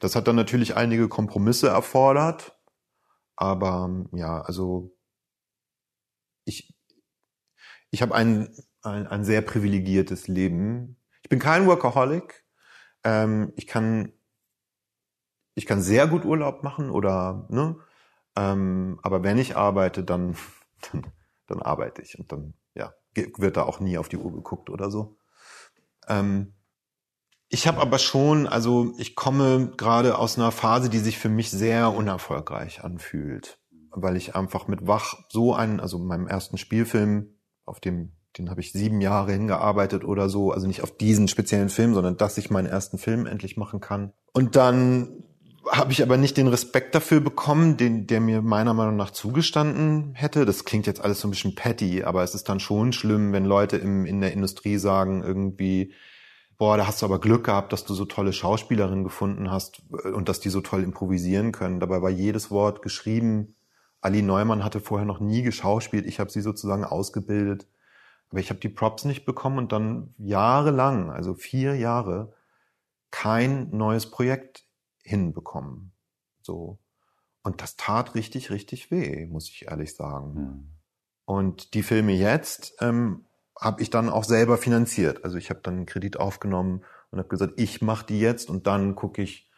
Das 0.00 0.16
hat 0.16 0.26
dann 0.26 0.36
natürlich 0.36 0.76
einige 0.76 1.08
Kompromisse 1.08 1.68
erfordert, 1.68 2.58
aber 3.36 4.06
ja, 4.12 4.40
also 4.40 4.96
ich, 6.44 6.74
ich 7.90 8.02
habe 8.02 8.14
ein, 8.14 8.48
ein, 8.82 9.06
ein 9.06 9.24
sehr 9.24 9.42
privilegiertes 9.42 10.26
Leben. 10.26 10.96
Ich 11.22 11.28
bin 11.28 11.38
kein 11.38 11.66
Workaholic. 11.66 12.44
Ähm, 13.04 13.52
ich 13.56 13.66
kann 13.66 14.12
ich 15.56 15.66
kann 15.66 15.82
sehr 15.82 16.06
gut 16.06 16.24
Urlaub 16.24 16.62
machen 16.62 16.90
oder 16.90 17.46
ne, 17.48 17.76
ähm, 18.36 19.00
aber 19.02 19.24
wenn 19.24 19.38
ich 19.38 19.56
arbeite, 19.56 20.04
dann, 20.04 20.36
dann 20.92 21.02
dann 21.46 21.62
arbeite 21.62 22.02
ich 22.02 22.18
und 22.18 22.30
dann 22.32 22.54
ja 22.74 22.92
wird 23.14 23.56
da 23.56 23.62
auch 23.62 23.80
nie 23.80 23.98
auf 23.98 24.08
die 24.08 24.18
Uhr 24.18 24.32
geguckt 24.32 24.68
oder 24.68 24.90
so. 24.90 25.16
Ähm, 26.08 26.52
ich 27.48 27.66
habe 27.66 27.80
aber 27.80 27.98
schon, 27.98 28.46
also 28.46 28.92
ich 28.98 29.14
komme 29.14 29.72
gerade 29.76 30.18
aus 30.18 30.36
einer 30.36 30.50
Phase, 30.50 30.90
die 30.90 30.98
sich 30.98 31.18
für 31.18 31.28
mich 31.28 31.50
sehr 31.50 31.92
unerfolgreich 31.92 32.82
anfühlt, 32.82 33.60
weil 33.90 34.16
ich 34.16 34.34
einfach 34.34 34.66
mit 34.66 34.86
Wach 34.86 35.14
so 35.28 35.54
einen, 35.54 35.80
also 35.80 35.98
meinem 35.98 36.26
ersten 36.26 36.58
Spielfilm, 36.58 37.38
auf 37.64 37.78
dem, 37.80 38.12
den 38.36 38.50
habe 38.50 38.60
ich 38.60 38.72
sieben 38.72 39.00
Jahre 39.00 39.32
hingearbeitet 39.32 40.04
oder 40.04 40.28
so, 40.28 40.50
also 40.50 40.66
nicht 40.66 40.82
auf 40.82 40.96
diesen 40.96 41.28
speziellen 41.28 41.68
Film, 41.68 41.94
sondern 41.94 42.16
dass 42.16 42.36
ich 42.36 42.50
meinen 42.50 42.66
ersten 42.66 42.98
Film 42.98 43.26
endlich 43.26 43.56
machen 43.56 43.80
kann. 43.80 44.12
Und 44.32 44.56
dann 44.56 45.22
habe 45.70 45.92
ich 45.92 46.02
aber 46.02 46.16
nicht 46.16 46.36
den 46.36 46.48
Respekt 46.48 46.94
dafür 46.94 47.20
bekommen, 47.20 47.76
den, 47.76 48.06
der 48.06 48.20
mir 48.20 48.42
meiner 48.42 48.74
Meinung 48.74 48.96
nach 48.96 49.10
zugestanden 49.10 50.14
hätte. 50.14 50.44
Das 50.44 50.64
klingt 50.64 50.86
jetzt 50.86 51.00
alles 51.00 51.20
so 51.20 51.28
ein 51.28 51.30
bisschen 51.30 51.54
petty, 51.54 52.04
aber 52.04 52.22
es 52.22 52.34
ist 52.34 52.48
dann 52.48 52.60
schon 52.60 52.92
schlimm, 52.92 53.32
wenn 53.32 53.44
Leute 53.44 53.76
im, 53.76 54.06
in 54.06 54.20
der 54.20 54.32
Industrie 54.32 54.76
sagen 54.76 55.22
irgendwie, 55.22 55.92
boah, 56.58 56.76
da 56.76 56.86
hast 56.86 57.02
du 57.02 57.06
aber 57.06 57.20
Glück 57.20 57.44
gehabt, 57.44 57.72
dass 57.72 57.84
du 57.84 57.94
so 57.94 58.04
tolle 58.04 58.32
Schauspielerinnen 58.32 59.04
gefunden 59.04 59.50
hast 59.50 59.82
äh, 60.04 60.08
und 60.08 60.28
dass 60.28 60.40
die 60.40 60.50
so 60.50 60.60
toll 60.60 60.82
improvisieren 60.82 61.52
können. 61.52 61.80
Dabei 61.80 62.02
war 62.02 62.10
jedes 62.10 62.50
Wort 62.50 62.82
geschrieben. 62.82 63.54
Ali 64.00 64.22
Neumann 64.22 64.64
hatte 64.64 64.80
vorher 64.80 65.06
noch 65.06 65.20
nie 65.20 65.42
geschauspielt. 65.42 66.06
Ich 66.06 66.20
habe 66.20 66.30
sie 66.30 66.40
sozusagen 66.40 66.84
ausgebildet. 66.84 67.66
Aber 68.30 68.40
ich 68.40 68.50
habe 68.50 68.60
die 68.60 68.68
Props 68.68 69.04
nicht 69.04 69.24
bekommen 69.24 69.58
und 69.58 69.72
dann 69.72 70.14
jahrelang, 70.18 71.10
also 71.10 71.34
vier 71.34 71.76
Jahre, 71.76 72.32
kein 73.10 73.70
neues 73.70 74.10
Projekt 74.10 74.65
hinbekommen. 75.06 75.92
So. 76.42 76.78
Und 77.42 77.62
das 77.62 77.76
tat 77.76 78.14
richtig, 78.14 78.50
richtig 78.50 78.90
weh, 78.90 79.26
muss 79.26 79.48
ich 79.48 79.66
ehrlich 79.66 79.94
sagen. 79.94 80.34
Hm. 80.34 80.72
Und 81.24 81.74
die 81.74 81.82
Filme 81.82 82.12
jetzt 82.12 82.76
ähm, 82.80 83.26
habe 83.58 83.82
ich 83.82 83.90
dann 83.90 84.08
auch 84.08 84.24
selber 84.24 84.58
finanziert. 84.58 85.24
Also 85.24 85.38
ich 85.38 85.50
habe 85.50 85.60
dann 85.62 85.74
einen 85.74 85.86
Kredit 85.86 86.18
aufgenommen 86.18 86.84
und 87.10 87.18
habe 87.18 87.28
gesagt, 87.28 87.54
ich 87.56 87.82
mache 87.82 88.06
die 88.06 88.20
jetzt 88.20 88.50
und 88.50 88.66
dann 88.66 88.94
gucke 88.94 89.22
ich, 89.22 89.50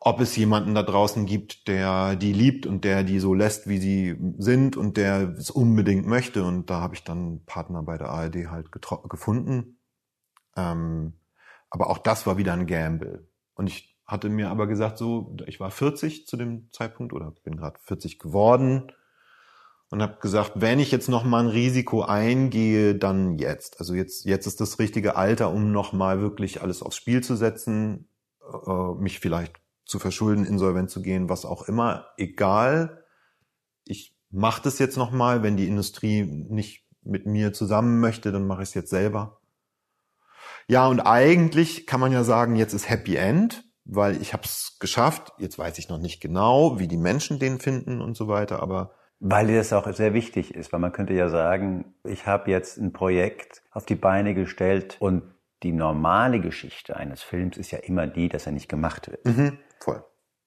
ob 0.00 0.20
es 0.20 0.36
jemanden 0.36 0.74
da 0.74 0.82
draußen 0.82 1.24
gibt, 1.24 1.66
der 1.66 2.14
die 2.16 2.34
liebt 2.34 2.66
und 2.66 2.84
der 2.84 3.04
die 3.04 3.20
so 3.20 3.32
lässt, 3.32 3.68
wie 3.68 3.78
sie 3.78 4.16
sind 4.36 4.76
und 4.76 4.98
der 4.98 5.34
es 5.38 5.50
unbedingt 5.50 6.06
möchte. 6.06 6.44
Und 6.44 6.68
da 6.68 6.80
habe 6.80 6.94
ich 6.94 7.04
dann 7.04 7.18
einen 7.18 7.44
Partner 7.46 7.82
bei 7.82 7.96
der 7.96 8.10
ARD 8.10 8.48
halt 8.50 8.70
gefunden. 8.70 9.78
Ähm, 10.56 11.14
aber 11.70 11.88
auch 11.88 11.98
das 11.98 12.26
war 12.26 12.36
wieder 12.36 12.52
ein 12.52 12.66
Gamble. 12.66 13.26
Und 13.54 13.68
ich 13.68 13.96
hatte 14.06 14.28
mir 14.28 14.50
aber 14.50 14.66
gesagt, 14.66 14.98
so, 14.98 15.36
ich 15.46 15.60
war 15.60 15.70
40 15.70 16.26
zu 16.26 16.36
dem 16.36 16.68
Zeitpunkt 16.72 17.12
oder 17.12 17.32
bin 17.42 17.56
gerade 17.56 17.78
40 17.80 18.18
geworden 18.18 18.92
und 19.90 20.02
habe 20.02 20.18
gesagt, 20.20 20.52
wenn 20.56 20.80
ich 20.80 20.90
jetzt 20.90 21.08
noch 21.08 21.24
mal 21.24 21.44
ein 21.44 21.50
Risiko 21.50 22.02
eingehe, 22.02 22.94
dann 22.94 23.38
jetzt. 23.38 23.80
Also 23.80 23.94
jetzt 23.94 24.24
jetzt 24.24 24.46
ist 24.46 24.60
das 24.60 24.78
richtige 24.78 25.16
Alter, 25.16 25.50
um 25.50 25.72
noch 25.72 25.92
mal 25.92 26.20
wirklich 26.20 26.62
alles 26.62 26.82
aufs 26.82 26.96
Spiel 26.96 27.22
zu 27.22 27.36
setzen, 27.36 28.08
äh, 28.66 28.94
mich 28.98 29.20
vielleicht 29.20 29.60
zu 29.84 29.98
verschulden, 29.98 30.44
insolvent 30.44 30.90
zu 30.90 31.02
gehen, 31.02 31.28
was 31.28 31.44
auch 31.44 31.68
immer, 31.68 32.06
egal. 32.16 33.04
Ich 33.84 34.16
mache 34.30 34.62
das 34.62 34.78
jetzt 34.78 34.96
noch 34.96 35.12
mal, 35.12 35.42
wenn 35.42 35.56
die 35.56 35.68
Industrie 35.68 36.24
nicht 36.24 36.84
mit 37.02 37.26
mir 37.26 37.52
zusammen 37.52 38.00
möchte, 38.00 38.32
dann 38.32 38.46
mache 38.46 38.62
ich 38.62 38.70
es 38.70 38.74
jetzt 38.74 38.90
selber. 38.90 39.40
Ja, 40.68 40.86
und 40.86 41.00
eigentlich 41.00 41.86
kann 41.86 42.00
man 42.00 42.12
ja 42.12 42.24
sagen, 42.24 42.56
jetzt 42.56 42.72
ist 42.72 42.88
Happy 42.88 43.16
End, 43.16 43.64
weil 43.84 44.20
ich 44.20 44.32
habe 44.32 44.44
es 44.44 44.76
geschafft. 44.80 45.32
Jetzt 45.38 45.58
weiß 45.58 45.78
ich 45.78 45.88
noch 45.88 45.98
nicht 45.98 46.20
genau, 46.20 46.78
wie 46.78 46.88
die 46.88 46.96
Menschen 46.96 47.38
den 47.38 47.58
finden 47.58 48.00
und 48.00 48.16
so 48.16 48.28
weiter, 48.28 48.62
aber 48.62 48.94
Weil 49.20 49.54
das 49.54 49.72
auch 49.72 49.90
sehr 49.92 50.14
wichtig 50.14 50.54
ist, 50.54 50.72
weil 50.72 50.80
man 50.80 50.92
könnte 50.92 51.14
ja 51.14 51.28
sagen, 51.28 51.94
ich 52.04 52.26
habe 52.26 52.50
jetzt 52.50 52.78
ein 52.78 52.92
Projekt 52.92 53.62
auf 53.70 53.84
die 53.84 53.94
Beine 53.94 54.34
gestellt 54.34 54.96
und 55.00 55.22
die 55.62 55.72
normale 55.72 56.40
Geschichte 56.40 56.96
eines 56.96 57.22
Films 57.22 57.56
ist 57.56 57.70
ja 57.70 57.78
immer 57.78 58.06
die, 58.06 58.28
dass 58.28 58.46
er 58.46 58.52
nicht 58.52 58.68
gemacht 58.68 59.10
wird. 59.10 59.24
mhm, 59.24 59.58
voll. 59.80 60.04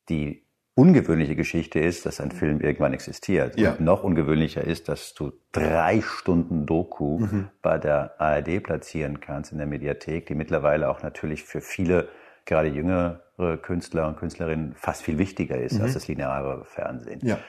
Die 0.09 0.46
ungewöhnliche 0.77 1.35
Geschichte 1.35 1.79
ist, 1.79 2.05
dass 2.05 2.21
ein 2.21 2.31
Film 2.31 2.61
irgendwann 2.61 2.93
existiert. 2.93 3.59
Ja. 3.59 3.71
Und 3.71 3.81
noch 3.81 4.03
ungewöhnlicher 4.03 4.63
ist, 4.63 4.87
dass 4.89 5.15
du 5.15 5.31
drei 5.51 6.01
Stunden 6.01 6.67
Doku 6.67 7.19
Mhm. 7.19 7.49
bei 7.63 7.79
der 7.79 8.21
ARD 8.21 8.59
platzieren 8.61 9.19
kannst 9.19 9.51
in 9.51 9.57
der 9.57 9.65
Mediathek, 9.65 10.27
die 10.27 10.35
mittlerweile 10.35 10.89
auch 10.89 11.01
natürlich 11.01 11.43
für 11.43 11.61
viele, 11.61 12.09
gerade 12.45 12.67
jüngere 12.69 13.21
Künstler 13.63 14.07
und 14.07 14.17
Künstlerinnen, 14.17 14.75
fast 14.75 15.01
viel 15.01 15.17
wichtiger 15.17 15.57
ist 15.59 15.81
als 15.81 15.95
das 15.95 16.07
lineare 16.07 16.63
Fernsehen. 16.65 17.19
Mhm. 17.23 17.27
Ja. 17.27 17.39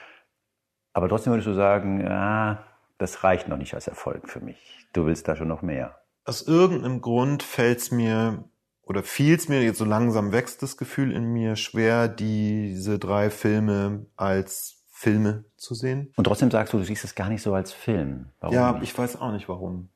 Aber 0.93 1.07
trotzdem 1.07 1.31
würdest 1.31 1.47
du 1.47 1.53
sagen, 1.53 2.05
ah, 2.07 2.63
das 2.97 3.23
reicht 3.23 3.47
noch 3.47 3.57
nicht 3.57 3.75
als 3.75 3.87
Erfolg 3.87 4.27
für 4.27 4.39
mich. 4.39 4.87
Du 4.91 5.05
willst 5.05 5.27
da 5.27 5.35
schon 5.35 5.47
noch 5.47 5.61
mehr. 5.61 5.99
Aus 6.25 6.41
irgendeinem 6.41 6.99
Grund 6.99 7.43
fällt 7.43 7.77
es 7.77 7.91
mir 7.91 8.43
oder 8.89 9.03
fiel 9.03 9.35
es 9.35 9.47
mir, 9.47 9.61
jetzt 9.61 9.77
so 9.77 9.85
langsam 9.85 10.31
wächst 10.31 10.63
das 10.63 10.75
Gefühl 10.75 11.11
in 11.11 11.25
mir, 11.31 11.55
schwer, 11.55 12.07
diese 12.07 12.97
drei 12.97 13.29
Filme 13.29 14.07
als 14.17 14.83
Filme 14.89 15.45
zu 15.57 15.75
sehen. 15.75 16.11
Und 16.15 16.23
trotzdem 16.23 16.49
sagst 16.49 16.73
du, 16.73 16.79
du 16.79 16.83
siehst 16.83 17.03
es 17.03 17.13
gar 17.13 17.29
nicht 17.29 17.43
so 17.43 17.53
als 17.53 17.71
Film. 17.71 18.31
Warum 18.39 18.55
ja, 18.55 18.71
nicht? 18.73 18.83
ich 18.83 18.97
weiß 18.97 19.21
auch 19.21 19.31
nicht 19.31 19.47
warum. 19.47 19.89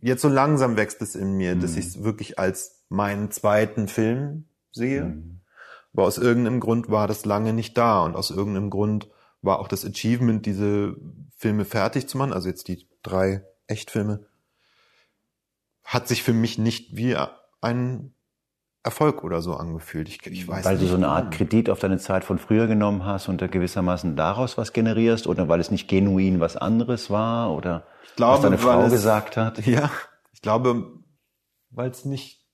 Jetzt 0.00 0.22
so 0.22 0.28
langsam 0.28 0.76
wächst 0.76 1.02
es 1.02 1.14
in 1.14 1.36
mir, 1.36 1.54
dass 1.54 1.72
Mhm. 1.72 1.78
ich 1.78 1.86
es 1.86 2.02
wirklich 2.02 2.38
als 2.38 2.82
meinen 2.88 3.30
zweiten 3.30 3.88
Film 3.88 4.46
sehe. 4.72 5.04
Mhm. 5.04 5.40
Aber 5.92 6.04
aus 6.04 6.16
irgendeinem 6.16 6.60
Grund 6.60 6.88
war 6.88 7.06
das 7.06 7.26
lange 7.26 7.52
nicht 7.52 7.76
da 7.76 8.04
und 8.04 8.16
aus 8.16 8.30
irgendeinem 8.30 8.70
Grund 8.70 9.10
war 9.42 9.58
auch 9.58 9.68
das 9.68 9.84
Achievement, 9.84 10.46
diese 10.46 10.96
Filme 11.36 11.66
fertig 11.66 12.08
zu 12.08 12.16
machen, 12.16 12.32
also 12.32 12.48
jetzt 12.48 12.68
die 12.68 12.88
drei 13.02 13.44
Echtfilme, 13.66 14.26
hat 15.84 16.08
sich 16.08 16.22
für 16.22 16.32
mich 16.32 16.56
nicht 16.56 16.96
wie 16.96 17.14
ein 17.60 18.13
Erfolg 18.84 19.24
oder 19.24 19.40
so 19.42 19.54
angefühlt. 19.54 20.08
Ich, 20.08 20.24
ich 20.26 20.46
weiß 20.46 20.64
weil 20.64 20.74
nicht. 20.74 20.84
du 20.84 20.88
so 20.88 20.96
eine 20.96 21.08
Art. 21.08 21.32
Kredit 21.32 21.70
auf 21.70 21.78
deine 21.80 21.98
Zeit 21.98 22.22
von 22.22 22.38
früher 22.38 22.66
genommen 22.66 23.04
hast 23.04 23.28
und 23.28 23.40
da 23.42 23.46
gewissermaßen 23.46 24.14
daraus 24.14 24.56
was 24.58 24.72
generierst 24.72 25.26
oder 25.26 25.48
weil 25.48 25.58
es 25.58 25.70
nicht 25.70 25.88
genuin 25.88 26.38
was 26.38 26.56
anderes 26.56 27.10
war 27.10 27.52
oder 27.52 27.84
Ich 28.04 28.14
glaube, 28.16 28.34
was 28.34 28.40
deine 28.42 28.58
Frau 28.58 28.82
es- 28.82 28.92
gesagt 28.92 29.36
hat. 29.36 29.58
Ja, 29.66 29.90
ich 30.32 30.42
glaube, 30.42 30.92
weil 31.70 31.90
es 31.90 32.04
nicht, 32.04 32.44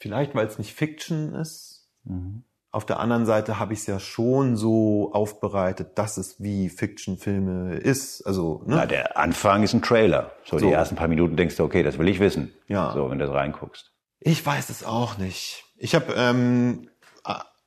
vielleicht 0.00 0.34
weil 0.34 0.46
es 0.46 0.58
nicht 0.58 0.74
Fiction 0.74 1.32
ist. 1.34 1.88
Mhm. 2.04 2.44
Auf 2.74 2.86
der 2.86 2.98
anderen 3.00 3.26
Seite 3.26 3.58
habe 3.58 3.74
ich 3.74 3.80
es 3.80 3.86
ja 3.86 4.00
schon 4.00 4.56
so 4.56 5.12
aufbereitet, 5.12 5.98
dass 5.98 6.16
es 6.16 6.40
wie 6.42 6.70
Fiction-Filme 6.70 7.74
ist. 7.74 8.22
Also, 8.26 8.62
ne? 8.66 8.76
Na, 8.76 8.86
der 8.86 9.18
Anfang 9.18 9.62
ist 9.62 9.74
ein 9.74 9.82
Trailer. 9.82 10.32
So, 10.46 10.58
So. 10.58 10.66
die 10.66 10.72
ersten 10.72 10.96
paar 10.96 11.06
Minuten 11.08 11.36
denkst 11.36 11.56
du, 11.56 11.64
okay, 11.64 11.82
das 11.82 11.98
will 11.98 12.08
ich 12.08 12.18
wissen. 12.18 12.50
Ja. 12.68 12.92
So, 12.94 13.10
wenn 13.10 13.18
du 13.18 13.26
da 13.26 13.32
reinguckst. 13.32 13.91
Ich 14.24 14.44
weiß 14.44 14.70
es 14.70 14.84
auch 14.84 15.18
nicht. 15.18 15.64
Ich 15.76 15.94
habe, 15.94 16.12
ähm, 16.16 16.88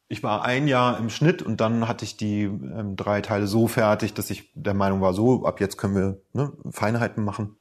ich 0.08 0.24
war 0.24 0.44
ein 0.44 0.68
Jahr 0.68 0.98
im 0.98 1.10
Schnitt 1.10 1.42
und 1.42 1.60
dann 1.60 1.88
hatte 1.88 2.06
ich 2.06 2.18
die 2.18 2.44
ähm, 2.44 2.96
drei 2.96 3.22
Teile 3.22 3.48
so 3.48 3.68
fertig, 3.68 4.14
dass 4.14 4.30
ich 4.30 4.52
der 4.54 4.74
Meinung 4.74 5.02
war, 5.02 5.14
so 5.14 5.46
ab 5.46 5.60
jetzt 5.60 5.78
können 5.78 5.96
wir 5.96 6.22
ne, 6.34 6.54
Feinheiten 6.72 7.24
machen. 7.24 7.58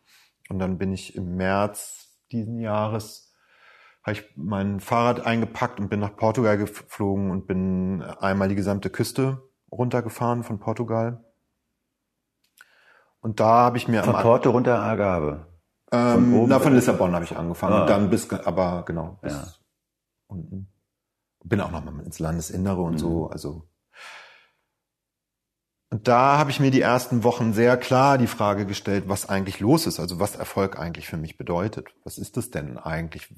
Und 0.48 0.58
dann 0.58 0.78
bin 0.78 0.92
ich 0.92 1.16
im 1.16 1.36
März 1.36 2.08
diesen 2.30 2.60
Jahres 2.60 3.24
habe 4.04 4.12
ich 4.12 4.24
mein 4.36 4.80
Fahrrad 4.80 5.24
eingepackt 5.24 5.80
und 5.80 5.88
bin 5.88 5.98
nach 5.98 6.14
Portugal 6.14 6.58
geflogen 6.58 7.30
und 7.30 7.46
bin 7.46 8.02
einmal 8.02 8.48
die 8.48 8.54
gesamte 8.54 8.90
Küste 8.90 9.42
runtergefahren 9.72 10.44
von 10.44 10.58
Portugal. 10.58 11.24
Und 13.20 13.40
da 13.40 13.46
habe 13.46 13.78
ich 13.78 13.88
mir 13.88 14.04
Von 14.04 14.14
am 14.14 14.22
Porto 14.22 14.50
runter 14.50 14.82
Algarve. 14.82 15.46
Ähm, 16.14 16.34
oben- 16.34 16.48
na, 16.48 16.58
von 16.60 16.74
Lissabon 16.74 17.14
habe 17.14 17.24
ich 17.24 17.36
angefangen 17.36 17.72
Ah. 17.74 17.80
und 17.82 17.90
dann 17.90 18.10
bis, 18.10 18.30
aber 18.30 18.84
genau, 18.86 19.18
bis 19.22 19.32
Ja. 19.32 19.44
unten. 20.26 20.68
Bin 21.44 21.60
auch 21.60 21.70
noch 21.70 21.84
mal 21.84 22.04
ins 22.04 22.18
Landesinnere 22.18 22.80
und 22.80 22.94
Mhm. 22.94 22.98
so, 22.98 23.28
also. 23.28 23.68
Und 25.90 26.08
da 26.08 26.38
habe 26.38 26.50
ich 26.50 26.58
mir 26.58 26.70
die 26.70 26.80
ersten 26.80 27.22
Wochen 27.22 27.52
sehr 27.52 27.76
klar 27.76 28.18
die 28.18 28.26
Frage 28.26 28.66
gestellt, 28.66 29.04
was 29.06 29.28
eigentlich 29.28 29.60
los 29.60 29.86
ist, 29.86 30.00
also 30.00 30.18
was 30.18 30.34
Erfolg 30.34 30.78
eigentlich 30.78 31.06
für 31.06 31.16
mich 31.16 31.36
bedeutet. 31.36 31.88
Was 32.02 32.18
ist 32.18 32.36
das 32.36 32.50
denn 32.50 32.78
eigentlich? 32.78 33.28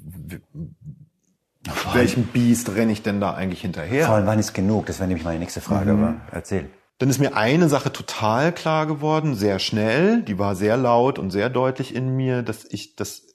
Welchem 1.93 2.25
Biest 2.29 2.75
renne 2.77 2.93
ich 2.93 3.03
denn 3.03 3.21
da 3.21 3.35
eigentlich 3.35 3.61
hinterher? 3.61 4.07
Vor 4.07 4.15
allem, 4.15 4.27
wann 4.27 4.39
ist 4.39 4.55
genug? 4.55 4.87
Das 4.87 5.01
wäre 5.01 5.09
nämlich 5.09 5.25
meine 5.25 5.41
nächste 5.41 5.61
Frage, 5.61 5.93
Mhm. 5.93 6.05
aber 6.05 6.15
erzähl. 6.31 6.71
Dann 6.99 7.11
ist 7.11 7.19
mir 7.19 7.37
eine 7.37 7.69
Sache 7.69 7.93
total 7.93 8.55
klar 8.55 8.87
geworden, 8.87 9.35
sehr 9.35 9.59
schnell, 9.59 10.23
die 10.23 10.39
war 10.39 10.57
sehr 10.57 10.77
laut 10.77 11.19
und 11.19 11.31
sehr 11.31 11.51
deutlich 11.51 11.95
in 11.95 12.17
mir, 12.17 12.43
dass 12.43 12.65
ich 12.65 12.97
das, 12.97 13.27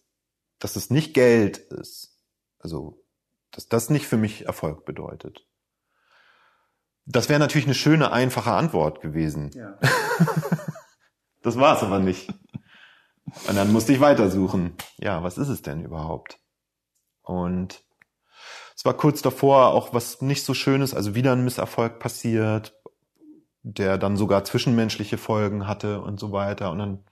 dass 0.59 0.75
es 0.75 0.89
nicht 0.89 1.13
Geld 1.13 1.57
ist. 1.57 2.17
Also, 2.59 3.03
dass 3.51 3.67
das 3.67 3.89
nicht 3.89 4.07
für 4.07 4.17
mich 4.17 4.45
Erfolg 4.45 4.85
bedeutet. 4.85 5.45
Das 7.05 7.29
wäre 7.29 7.39
natürlich 7.39 7.65
eine 7.65 7.75
schöne, 7.75 8.11
einfache 8.11 8.51
Antwort 8.51 9.01
gewesen. 9.01 9.51
Ja. 9.53 9.77
Das 11.43 11.57
war 11.57 11.75
es 11.75 11.83
aber 11.83 11.99
nicht. 11.99 12.29
Und 13.47 13.55
dann 13.55 13.71
musste 13.71 13.93
ich 13.93 13.99
weitersuchen. 13.99 14.75
Ja, 14.97 15.23
was 15.23 15.37
ist 15.37 15.47
es 15.47 15.61
denn 15.61 15.83
überhaupt? 15.83 16.39
Und 17.23 17.83
es 18.75 18.85
war 18.85 18.93
kurz 18.95 19.21
davor 19.21 19.73
auch 19.73 19.93
was 19.93 20.21
nicht 20.21 20.43
so 20.43 20.53
Schönes, 20.53 20.93
also 20.93 21.15
wieder 21.15 21.33
ein 21.33 21.43
Misserfolg 21.43 21.99
passiert, 21.99 22.79
der 23.63 23.97
dann 23.97 24.17
sogar 24.17 24.43
zwischenmenschliche 24.43 25.17
Folgen 25.17 25.67
hatte 25.67 26.01
und 26.01 26.19
so 26.19 26.31
weiter. 26.31 26.71
Und 26.71 26.79
dann 26.79 27.03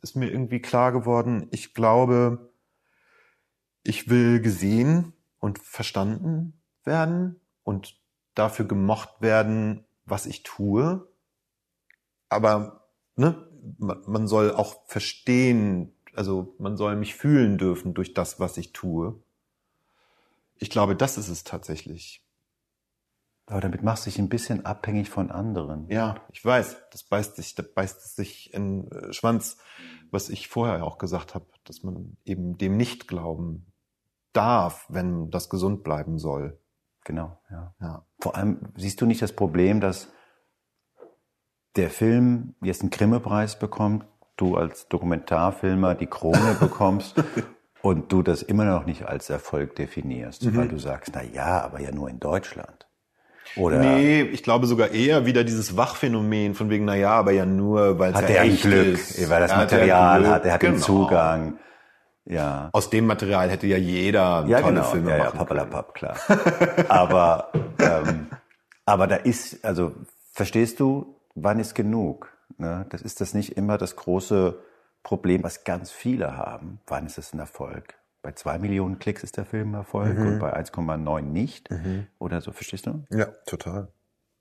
ist 0.00 0.16
mir 0.16 0.30
irgendwie 0.30 0.60
klar 0.60 0.92
geworden, 0.92 1.48
ich 1.50 1.74
glaube, 1.74 2.52
ich 3.82 4.08
will 4.08 4.40
gesehen 4.40 5.12
und 5.38 5.58
verstanden 5.58 6.60
werden 6.84 7.40
und 7.62 7.98
dafür 8.34 8.66
gemocht 8.66 9.20
werden, 9.20 9.84
was 10.04 10.26
ich 10.26 10.42
tue. 10.42 11.06
Aber 12.28 12.88
ne, 13.16 13.48
man 13.78 14.02
man 14.06 14.28
soll 14.28 14.52
auch 14.52 14.86
verstehen, 14.86 15.92
also 16.14 16.54
man 16.58 16.76
soll 16.76 16.96
mich 16.96 17.14
fühlen 17.14 17.58
dürfen 17.58 17.94
durch 17.94 18.14
das, 18.14 18.40
was 18.40 18.56
ich 18.56 18.72
tue. 18.72 19.20
Ich 20.58 20.70
glaube, 20.70 20.96
das 20.96 21.18
ist 21.18 21.28
es 21.28 21.44
tatsächlich. 21.44 22.22
Aber 23.48 23.60
damit 23.60 23.82
machst 23.82 24.04
du 24.06 24.10
dich 24.10 24.18
ein 24.18 24.28
bisschen 24.28 24.66
abhängig 24.66 25.08
von 25.10 25.30
anderen. 25.30 25.88
Ja, 25.90 26.16
ich 26.32 26.44
weiß, 26.44 26.76
das 26.92 27.02
beißt 27.04 27.36
sich, 27.36 27.54
das 27.54 27.72
beißt 27.72 28.14
sich 28.16 28.52
in 28.52 28.90
äh, 28.90 29.12
Schwanz, 29.12 29.56
was 30.10 30.28
ich 30.28 30.48
vorher 30.48 30.84
auch 30.84 30.98
gesagt 30.98 31.34
habe, 31.34 31.46
dass 31.64 31.82
man 31.82 32.16
eben 32.24 32.58
dem 32.58 32.76
nicht 32.76 33.08
glauben 33.08 33.72
darf, 34.34 34.84
wenn 34.90 35.30
das 35.30 35.48
gesund 35.48 35.82
bleiben 35.82 36.18
soll. 36.18 36.60
Genau, 37.04 37.38
ja. 37.50 37.74
Ja. 37.80 38.06
Vor 38.20 38.36
allem 38.36 38.72
siehst 38.76 39.00
du 39.00 39.06
nicht 39.06 39.22
das 39.22 39.32
Problem, 39.32 39.80
dass 39.80 40.08
der 41.76 41.90
Film 41.90 42.54
jetzt 42.60 42.82
einen 42.82 42.90
Grimme-Preis 42.90 43.58
bekommt, 43.58 44.04
du 44.36 44.56
als 44.56 44.88
Dokumentarfilmer 44.88 45.94
die 45.94 46.06
Krone 46.06 46.54
bekommst 46.60 47.22
und 47.82 48.12
du 48.12 48.22
das 48.22 48.42
immer 48.42 48.64
noch 48.64 48.84
nicht 48.84 49.06
als 49.06 49.30
Erfolg 49.30 49.74
definierst, 49.76 50.44
Mhm. 50.44 50.56
weil 50.56 50.68
du 50.68 50.78
sagst, 50.78 51.12
na 51.14 51.22
ja, 51.22 51.62
aber 51.62 51.80
ja 51.80 51.92
nur 51.92 52.10
in 52.10 52.20
Deutschland. 52.20 52.87
Oder 53.56 53.78
Nee, 53.78 54.22
ich 54.22 54.42
glaube 54.42 54.66
sogar 54.66 54.90
eher 54.90 55.26
wieder 55.26 55.44
dieses 55.44 55.76
Wachphänomen 55.76 56.54
von 56.54 56.70
wegen, 56.70 56.84
na 56.84 56.94
ja, 56.94 57.10
aber 57.10 57.32
ja 57.32 57.44
nur, 57.46 57.98
weil 57.98 58.12
es 58.14 58.20
ja 58.20 58.26
er 58.28 58.40
ein 58.42 58.50
echt 58.50 58.62
Glück, 58.62 58.86
ist. 58.94 59.30
weil 59.30 59.40
das 59.40 59.52
Hat 59.54 59.72
er 59.72 59.78
Material 59.78 60.26
hat, 60.28 60.44
er 60.44 60.52
hat 60.54 60.62
den 60.62 60.72
genau. 60.74 60.84
Zugang. 60.84 61.58
Ja. 62.24 62.68
Aus 62.72 62.90
dem 62.90 63.06
Material 63.06 63.48
hätte 63.50 63.66
ja 63.66 63.78
jeder 63.78 64.44
Ja, 64.46 64.60
tolle 64.60 64.74
genau. 64.74 64.84
Filme 64.90 65.10
ja, 65.10 65.16
ja, 65.16 65.24
machen 65.24 65.38
können. 65.38 65.46
pappalapapp, 65.48 65.94
klar. 65.94 66.16
aber, 66.88 67.50
ähm, 67.78 68.26
aber 68.84 69.06
da 69.06 69.16
ist, 69.16 69.64
also, 69.64 69.92
verstehst 70.32 70.78
du, 70.80 71.16
wann 71.34 71.58
ist 71.58 71.74
genug? 71.74 72.32
Ne? 72.58 72.86
Das 72.90 73.00
ist 73.02 73.20
das 73.20 73.32
nicht 73.34 73.56
immer 73.56 73.78
das 73.78 73.96
große 73.96 74.58
Problem, 75.02 75.42
was 75.42 75.64
ganz 75.64 75.90
viele 75.90 76.36
haben. 76.36 76.80
Wann 76.86 77.06
ist 77.06 77.16
es 77.18 77.32
ein 77.32 77.38
Erfolg? 77.38 77.94
Bei 78.22 78.32
zwei 78.32 78.58
Millionen 78.58 78.98
Klicks 78.98 79.22
ist 79.22 79.36
der 79.36 79.44
Film 79.44 79.74
Erfolg 79.74 80.18
Mhm. 80.18 80.26
und 80.26 80.38
bei 80.40 80.52
1,9 80.54 81.20
nicht. 81.32 81.68
Oder 82.18 82.40
so, 82.40 82.52
verstehst 82.52 82.86
du? 82.86 83.04
Ja, 83.10 83.26
total. 83.46 83.92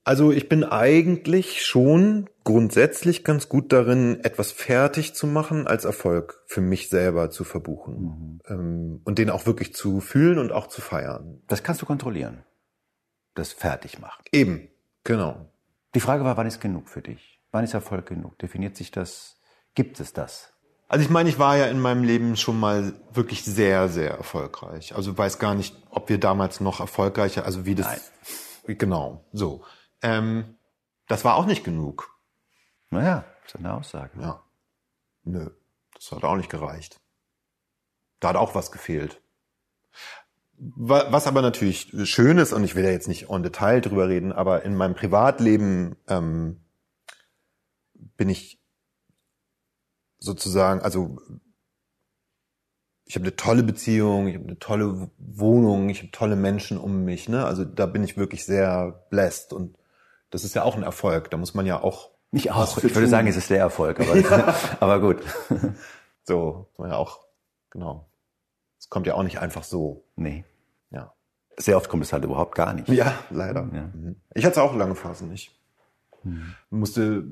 Also 0.03 0.31
ich 0.31 0.47
bin 0.47 0.63
eigentlich 0.63 1.65
schon 1.65 2.29
grundsätzlich 2.45 3.25
ganz 3.25 3.49
gut 3.49 3.73
darin, 3.73 4.21
etwas 4.23 4.53
fertig 4.53 5.13
zu 5.13 5.27
machen, 5.27 5.67
als 5.67 5.83
Erfolg 5.83 6.41
für 6.45 6.61
mich 6.61 6.87
selber 6.89 7.29
zu 7.29 7.43
verbuchen. 7.43 8.41
Ähm, 8.47 9.01
und 9.03 9.19
den 9.19 9.29
auch 9.29 9.45
wirklich 9.45 9.73
zu 9.75 9.99
fühlen 9.99 10.39
und 10.39 10.53
auch 10.53 10.67
zu 10.67 10.79
feiern. 10.81 11.41
Das 11.47 11.61
kannst 11.61 11.81
du 11.81 11.85
kontrollieren. 11.85 12.43
Das 13.35 13.51
fertig 13.51 13.99
machen. 13.99 14.23
Eben, 14.31 14.69
genau. 15.03 15.51
Die 15.93 15.99
Frage 15.99 16.23
war, 16.23 16.37
wann 16.37 16.47
ist 16.47 16.61
genug 16.61 16.87
für 16.89 17.01
dich? 17.01 17.41
Wann 17.51 17.65
ist 17.65 17.73
Erfolg 17.73 18.05
genug? 18.07 18.39
Definiert 18.39 18.75
sich 18.77 18.91
das? 18.91 19.39
Gibt 19.75 19.99
es 19.99 20.13
das? 20.13 20.53
Also 20.87 21.03
ich 21.03 21.09
meine, 21.09 21.29
ich 21.29 21.37
war 21.37 21.57
ja 21.57 21.65
in 21.65 21.79
meinem 21.81 22.03
Leben 22.03 22.37
schon 22.37 22.59
mal 22.59 22.93
wirklich 23.11 23.43
sehr, 23.43 23.89
sehr 23.89 24.11
erfolgreich. 24.11 24.95
Also 24.95 25.17
weiß 25.17 25.37
gar 25.39 25.53
nicht, 25.53 25.75
ob 25.89 26.07
wir 26.09 26.17
damals 26.19 26.61
noch 26.61 26.79
erfolgreicher, 26.79 27.43
also 27.45 27.65
wie 27.65 27.75
das, 27.75 28.11
genau, 28.65 29.25
so. 29.33 29.65
Ähm, 30.01 30.55
das 31.07 31.25
war 31.25 31.35
auch 31.35 31.45
nicht 31.45 31.63
genug. 31.63 32.09
Naja, 32.89 33.25
ist 33.45 33.55
eine 33.57 33.73
Aussage. 33.73 34.11
Ja. 34.21 34.43
Nö, 35.23 35.49
das 35.93 36.11
hat 36.11 36.23
auch 36.23 36.37
nicht 36.37 36.49
gereicht. 36.49 37.01
Da 38.19 38.29
hat 38.29 38.35
auch 38.37 38.55
was 38.55 38.71
gefehlt. 38.71 39.21
Wa- 40.57 41.07
Was 41.11 41.27
aber 41.27 41.41
natürlich 41.41 41.91
schön 42.09 42.37
ist, 42.37 42.53
und 42.53 42.63
ich 42.63 42.75
will 42.75 42.85
ja 42.85 42.91
jetzt 42.91 43.09
nicht 43.09 43.29
en 43.29 43.43
Detail 43.43 43.81
drüber 43.81 44.07
reden, 44.07 44.31
aber 44.31 44.63
in 44.63 44.75
meinem 44.75 44.95
Privatleben 44.95 45.97
ähm, 46.07 46.61
bin 47.93 48.29
ich 48.29 48.56
sozusagen, 50.19 50.81
also 50.81 51.17
ich 53.05 53.15
habe 53.15 53.23
eine 53.23 53.35
tolle 53.35 53.63
Beziehung, 53.63 54.27
ich 54.27 54.35
habe 54.35 54.45
eine 54.45 54.59
tolle 54.59 55.09
Wohnung, 55.17 55.89
ich 55.89 55.99
habe 55.99 56.11
tolle 56.11 56.35
Menschen 56.35 56.77
um 56.77 57.05
mich. 57.05 57.29
Ne? 57.29 57.45
Also 57.45 57.63
da 57.63 57.85
bin 57.85 58.03
ich 58.03 58.17
wirklich 58.17 58.45
sehr 58.45 59.05
blessed 59.09 59.53
und 59.53 59.77
das 60.29 60.43
ist 60.43 60.55
ja 60.55 60.63
auch 60.63 60.75
ein 60.75 60.83
Erfolg. 60.83 61.31
Da 61.31 61.37
muss 61.37 61.53
man 61.53 61.65
ja 61.65 61.81
auch 61.81 62.11
Nicht 62.31 62.51
auch. 62.51 62.77
Ich 62.77 62.83
würde 62.83 63.01
tun. 63.01 63.07
sagen, 63.07 63.27
es 63.27 63.37
ist 63.37 63.49
der 63.49 63.59
Erfolg, 63.59 63.99
aber, 64.01 64.55
aber 64.81 64.99
gut. 64.99 65.23
So, 66.23 66.67
muss 66.71 66.79
man 66.79 66.89
ja 66.91 66.97
auch, 66.97 67.21
genau. 67.69 68.09
Es 68.77 68.89
kommt 68.89 69.07
ja 69.07 69.13
auch 69.15 69.23
nicht 69.23 69.39
einfach 69.39 69.63
so. 69.63 70.03
Nee. 70.15 70.43
Ja. 70.91 71.13
Sehr 71.57 71.77
oft 71.77 71.89
kommt 71.89 72.03
es 72.03 72.11
halt 72.11 72.25
überhaupt 72.25 72.55
gar 72.55 72.73
nicht. 72.73 72.89
Ja, 72.89 73.13
leider. 73.29 73.69
Ja. 73.73 73.89
Mhm. 73.93 74.17
Ich 74.33 74.45
hatte 74.45 74.61
auch 74.61 74.75
lange 74.75 74.95
Phasen 74.95 75.29
nicht. 75.29 75.57
Musste 76.69 77.23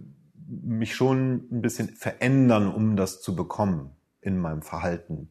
mich 0.48 0.96
schon 0.96 1.48
ein 1.52 1.62
bisschen 1.62 1.90
verändern, 1.90 2.74
um 2.74 2.96
das 2.96 3.22
zu 3.22 3.36
bekommen 3.36 3.92
in 4.22 4.40
meinem 4.40 4.62
Verhalten. 4.62 5.30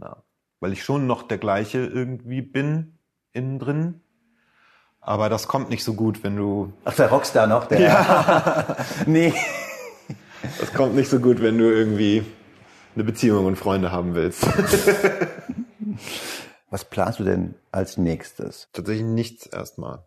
Ja. 0.00 0.22
Weil 0.60 0.72
ich 0.72 0.84
schon 0.84 1.06
noch 1.06 1.22
der 1.22 1.38
gleiche 1.38 1.78
irgendwie 1.78 2.42
bin 2.42 2.98
innen 3.32 3.58
drin. 3.58 4.00
Aber 5.00 5.28
das 5.28 5.48
kommt 5.48 5.70
nicht 5.70 5.84
so 5.84 5.94
gut, 5.94 6.22
wenn 6.24 6.36
du, 6.36 6.72
Ach, 6.84 6.94
der 6.94 7.08
Rockstar 7.08 7.46
noch, 7.46 7.66
der. 7.66 7.80
Ja. 7.80 8.76
nee. 9.06 9.32
das 10.58 10.72
kommt 10.72 10.94
nicht 10.94 11.08
so 11.08 11.20
gut, 11.20 11.40
wenn 11.40 11.56
du 11.58 11.64
irgendwie 11.64 12.24
eine 12.94 13.04
Beziehung 13.04 13.46
und 13.46 13.56
Freunde 13.56 13.92
haben 13.92 14.14
willst. 14.14 14.46
Was 16.70 16.84
planst 16.84 17.20
du 17.20 17.24
denn 17.24 17.54
als 17.72 17.96
nächstes? 17.96 18.68
tatsächlich 18.72 19.06
nichts 19.06 19.46
erstmal. 19.46 20.04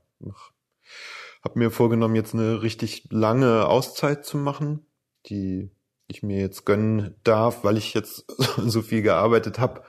Habe 1.44 1.60
mir 1.60 1.72
vorgenommen, 1.72 2.16
jetzt 2.16 2.34
eine 2.34 2.62
richtig 2.62 3.08
lange 3.12 3.68
Auszeit 3.68 4.26
zu 4.26 4.38
machen, 4.38 4.86
die 5.26 5.72
ich 6.08 6.22
mir 6.24 6.40
jetzt 6.40 6.66
gönnen 6.66 7.16
darf, 7.24 7.64
weil 7.64 7.78
ich 7.78 7.94
jetzt 7.94 8.26
so 8.58 8.82
viel 8.82 9.02
gearbeitet 9.02 9.60
habe. 9.60 9.84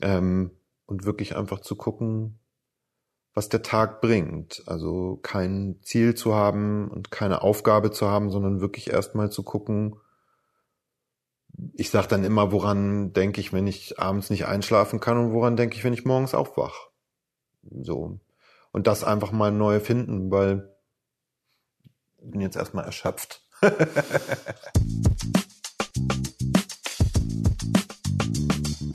Ähm, 0.00 0.50
und 0.86 1.04
wirklich 1.06 1.36
einfach 1.36 1.60
zu 1.60 1.76
gucken, 1.76 2.38
was 3.34 3.48
der 3.48 3.62
Tag 3.62 4.00
bringt. 4.00 4.62
Also 4.66 5.18
kein 5.22 5.78
Ziel 5.82 6.14
zu 6.14 6.34
haben 6.34 6.90
und 6.90 7.10
keine 7.10 7.42
Aufgabe 7.42 7.90
zu 7.90 8.08
haben, 8.08 8.30
sondern 8.30 8.60
wirklich 8.60 8.90
erstmal 8.90 9.30
zu 9.30 9.42
gucken. 9.42 9.96
Ich 11.74 11.90
sage 11.90 12.08
dann 12.08 12.24
immer, 12.24 12.52
woran 12.52 13.12
denke 13.12 13.40
ich, 13.40 13.52
wenn 13.52 13.66
ich 13.66 13.98
abends 13.98 14.30
nicht 14.30 14.46
einschlafen 14.46 15.00
kann 15.00 15.16
und 15.18 15.32
woran 15.32 15.56
denke 15.56 15.76
ich, 15.76 15.84
wenn 15.84 15.94
ich 15.94 16.04
morgens 16.04 16.34
aufwach. 16.34 16.88
So. 17.62 18.18
Und 18.72 18.86
das 18.86 19.04
einfach 19.04 19.32
mal 19.32 19.52
neu 19.52 19.80
finden, 19.80 20.30
weil 20.30 20.71
bin 22.30 22.40
jetzt 22.40 22.56
erstmal 22.56 22.84
erschöpft. 22.84 23.42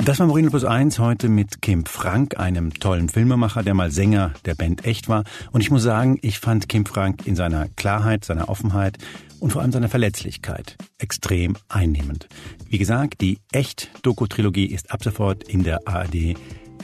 Das 0.07 0.19
war 0.19 0.27
Moreno 0.27 0.49
Plus 0.49 0.63
1 0.63 0.99
heute 0.99 1.27
mit 1.27 1.61
Kim 1.61 1.85
Frank, 1.85 2.39
einem 2.39 2.73
tollen 2.73 3.09
Filmemacher, 3.09 3.61
der 3.61 3.73
mal 3.73 3.91
Sänger 3.91 4.31
der 4.45 4.55
Band 4.55 4.85
Echt 4.85 5.09
war. 5.09 5.25
Und 5.51 5.59
ich 5.59 5.69
muss 5.69 5.83
sagen, 5.83 6.17
ich 6.21 6.39
fand 6.39 6.69
Kim 6.69 6.85
Frank 6.85 7.27
in 7.27 7.35
seiner 7.35 7.67
Klarheit, 7.75 8.23
seiner 8.23 8.47
Offenheit 8.47 8.97
und 9.41 9.51
vor 9.51 9.61
allem 9.61 9.73
seiner 9.73 9.89
Verletzlichkeit 9.89 10.77
extrem 10.97 11.57
einnehmend. 11.67 12.29
Wie 12.69 12.77
gesagt, 12.77 13.19
die 13.19 13.39
Echt-Doku-Trilogie 13.51 14.67
ist 14.67 14.91
ab 14.91 15.03
sofort 15.03 15.43
in 15.43 15.63
der 15.63 15.85
ARD 15.85 16.37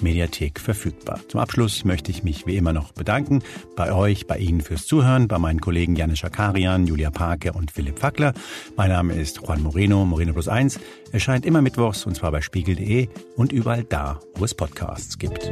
Mediathek 0.03 0.59
verfügbar. 0.59 1.19
Zum 1.27 1.39
Abschluss 1.39 1.85
möchte 1.85 2.11
ich 2.11 2.23
mich 2.23 2.45
wie 2.45 2.57
immer 2.57 2.73
noch 2.73 2.91
bedanken 2.91 3.41
bei 3.75 3.91
euch, 3.91 4.27
bei 4.27 4.37
Ihnen 4.37 4.61
fürs 4.61 4.85
Zuhören, 4.85 5.27
bei 5.27 5.39
meinen 5.39 5.61
Kollegen 5.61 5.95
Janis 5.95 6.19
Schakarian, 6.19 6.85
Julia 6.85 7.09
Parke 7.09 7.53
und 7.53 7.71
Philipp 7.71 7.99
Fackler. 7.99 8.33
Mein 8.75 8.89
Name 8.89 9.13
ist 9.13 9.41
Juan 9.41 9.63
Moreno, 9.63 10.05
Moreno 10.05 10.33
Plus 10.33 10.47
1. 10.47 10.79
Erscheint 11.11 11.45
immer 11.45 11.61
mittwochs 11.61 12.05
und 12.05 12.15
zwar 12.15 12.31
bei 12.31 12.41
spiegel.de 12.41 13.07
und 13.35 13.51
überall 13.51 13.83
da, 13.83 14.19
wo 14.35 14.45
es 14.45 14.53
Podcasts 14.53 15.17
gibt. 15.17 15.51